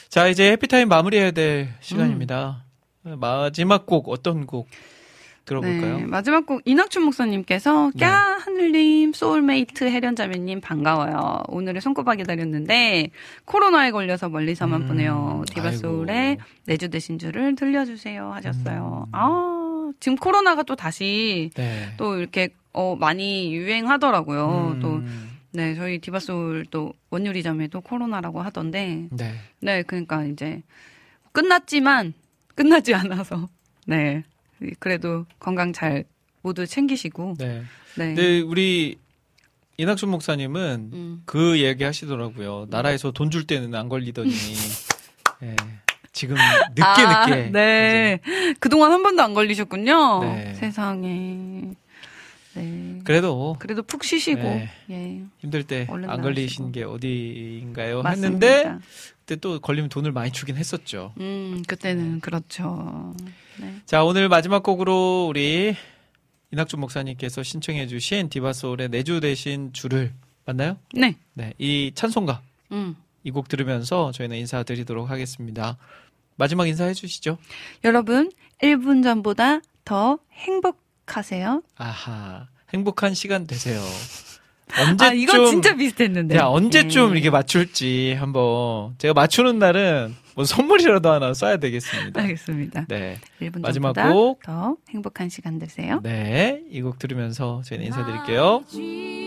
자, 0.08 0.28
이제 0.28 0.52
해피타임 0.52 0.88
마무리해야 0.88 1.32
될 1.32 1.68
시간입니다. 1.80 2.64
마지막 3.02 3.84
곡 3.84 4.08
어떤 4.08 4.46
곡 4.46 4.66
들어볼까요? 5.46 5.98
네, 5.98 6.06
마지막 6.06 6.44
곡 6.44 6.60
이낙춘 6.64 7.02
목사님께서 7.04 7.92
네. 7.94 8.04
꺄 8.04 8.38
하늘님 8.40 9.12
소울메이트 9.12 9.84
혜련자매님 9.84 10.60
반가워요. 10.60 11.44
오늘의 11.48 11.80
손꼽아 11.80 12.16
기다렸는데 12.16 13.10
코로나에 13.46 13.90
걸려서 13.92 14.28
멀리서만 14.28 14.82
음, 14.82 14.88
보내요. 14.88 15.44
디바소울의. 15.54 16.38
내주 16.66 16.88
대신 16.90 17.18
줄을 17.18 17.54
들려주세요 17.54 18.32
하셨어요. 18.32 19.06
음. 19.06 19.12
아 19.12 19.92
지금 20.00 20.16
코로나가 20.16 20.62
또 20.64 20.76
다시 20.76 21.50
네. 21.54 21.88
또 21.96 22.18
이렇게 22.18 22.50
어 22.72 22.96
많이 22.96 23.54
유행하더라고요. 23.54 24.72
음, 24.74 24.80
또 24.80 25.00
네, 25.52 25.74
저희 25.74 26.00
디바소울 26.00 26.66
또 26.70 26.92
원유리점에도 27.10 27.80
코로나라고 27.80 28.42
하던데 28.42 29.08
네. 29.10 29.34
네, 29.60 29.82
그러니까 29.82 30.24
이제 30.24 30.62
끝났지만 31.32 32.12
끝나지 32.54 32.94
않아서 32.94 33.48
네 33.86 34.24
그래도 34.78 35.26
건강 35.38 35.72
잘 35.72 36.04
모두 36.42 36.66
챙기시고 36.66 37.34
네. 37.38 37.62
네, 37.96 38.06
근데 38.14 38.40
우리 38.40 38.98
이낙준 39.78 40.08
목사님은 40.08 40.90
음. 40.92 41.22
그 41.26 41.60
얘기 41.60 41.84
하시더라고요. 41.84 42.66
나라에서 42.70 43.10
돈 43.10 43.30
줄 43.30 43.46
때는 43.46 43.74
안 43.74 43.88
걸리더니 43.88 44.30
예, 45.42 45.56
지금 46.12 46.36
늦게 46.70 46.82
아, 46.82 47.26
늦게 47.26 47.50
네 47.50 48.20
그동안 48.60 48.92
한 48.92 49.02
번도 49.02 49.22
안 49.22 49.34
걸리셨군요. 49.34 50.20
네. 50.24 50.54
세상에 50.54 51.72
네 52.54 53.00
그래도 53.04 53.56
그래도 53.58 53.82
푹 53.82 54.02
쉬시고 54.02 54.40
네. 54.42 54.70
예 54.90 55.20
힘들 55.40 55.64
때 55.64 55.86
안 55.90 56.22
걸리신. 56.22 56.72
게 56.72 56.84
어디인가요? 56.84 58.02
맞습니다. 58.02 58.46
했는데 58.46 58.78
그때 59.20 59.36
또 59.36 59.58
걸리면 59.60 59.90
돈을 59.90 60.12
많이 60.12 60.30
주긴 60.32 60.56
했었죠. 60.56 61.12
음 61.20 61.62
그때는 61.68 62.20
그렇죠. 62.20 63.14
네. 63.58 63.74
자, 63.86 64.04
오늘 64.04 64.28
마지막 64.28 64.62
곡으로 64.62 65.26
우리 65.28 65.74
이낙준 66.52 66.80
목사님께서 66.80 67.42
신청해 67.42 67.86
주신 67.86 68.28
디바소울의 68.28 68.90
내주 68.90 69.20
대신 69.20 69.72
주를 69.72 70.12
맞나요? 70.44 70.76
네. 70.94 71.16
네. 71.34 71.52
이 71.58 71.92
찬송가 71.94 72.40
음. 72.72 72.96
이곡 73.24 73.48
들으면서 73.48 74.12
저희는 74.12 74.36
인사드리도록 74.38 75.10
하겠습니다. 75.10 75.76
마지막 76.36 76.68
인사해 76.68 76.94
주시죠. 76.94 77.38
여러분 77.84 78.30
1분 78.62 79.02
전보다 79.02 79.60
더 79.84 80.18
행복하세요. 80.32 81.62
아하. 81.76 82.46
행복한 82.72 83.14
시간 83.14 83.46
되세요. 83.46 83.80
언제쯤 84.78 85.06
아 85.06 85.12
이건 85.12 85.46
진짜 85.46 85.74
비슷했는데. 85.74 86.36
자, 86.36 86.48
언제쯤 86.48 87.06
네. 87.06 87.12
이렇게 87.12 87.30
맞출지 87.30 88.14
한번 88.18 88.94
제가 88.98 89.14
맞추는 89.14 89.58
날은 89.58 90.14
뭐 90.36 90.44
선물이라도 90.44 91.10
하나 91.10 91.32
쏴야 91.32 91.58
되겠습니다. 91.60 92.20
알겠습니다. 92.20 92.84
네. 92.88 93.16
1분 93.40 93.60
마지막 93.62 93.94
곡. 93.94 94.42
더 94.44 94.76
행복한 94.90 95.30
시간 95.30 95.58
되세요. 95.58 96.00
네. 96.02 96.62
이 96.70 96.82
곡 96.82 96.98
들으면서 96.98 97.62
저희는 97.64 97.86
인사드릴게요. 97.86 98.62
지 98.68 99.25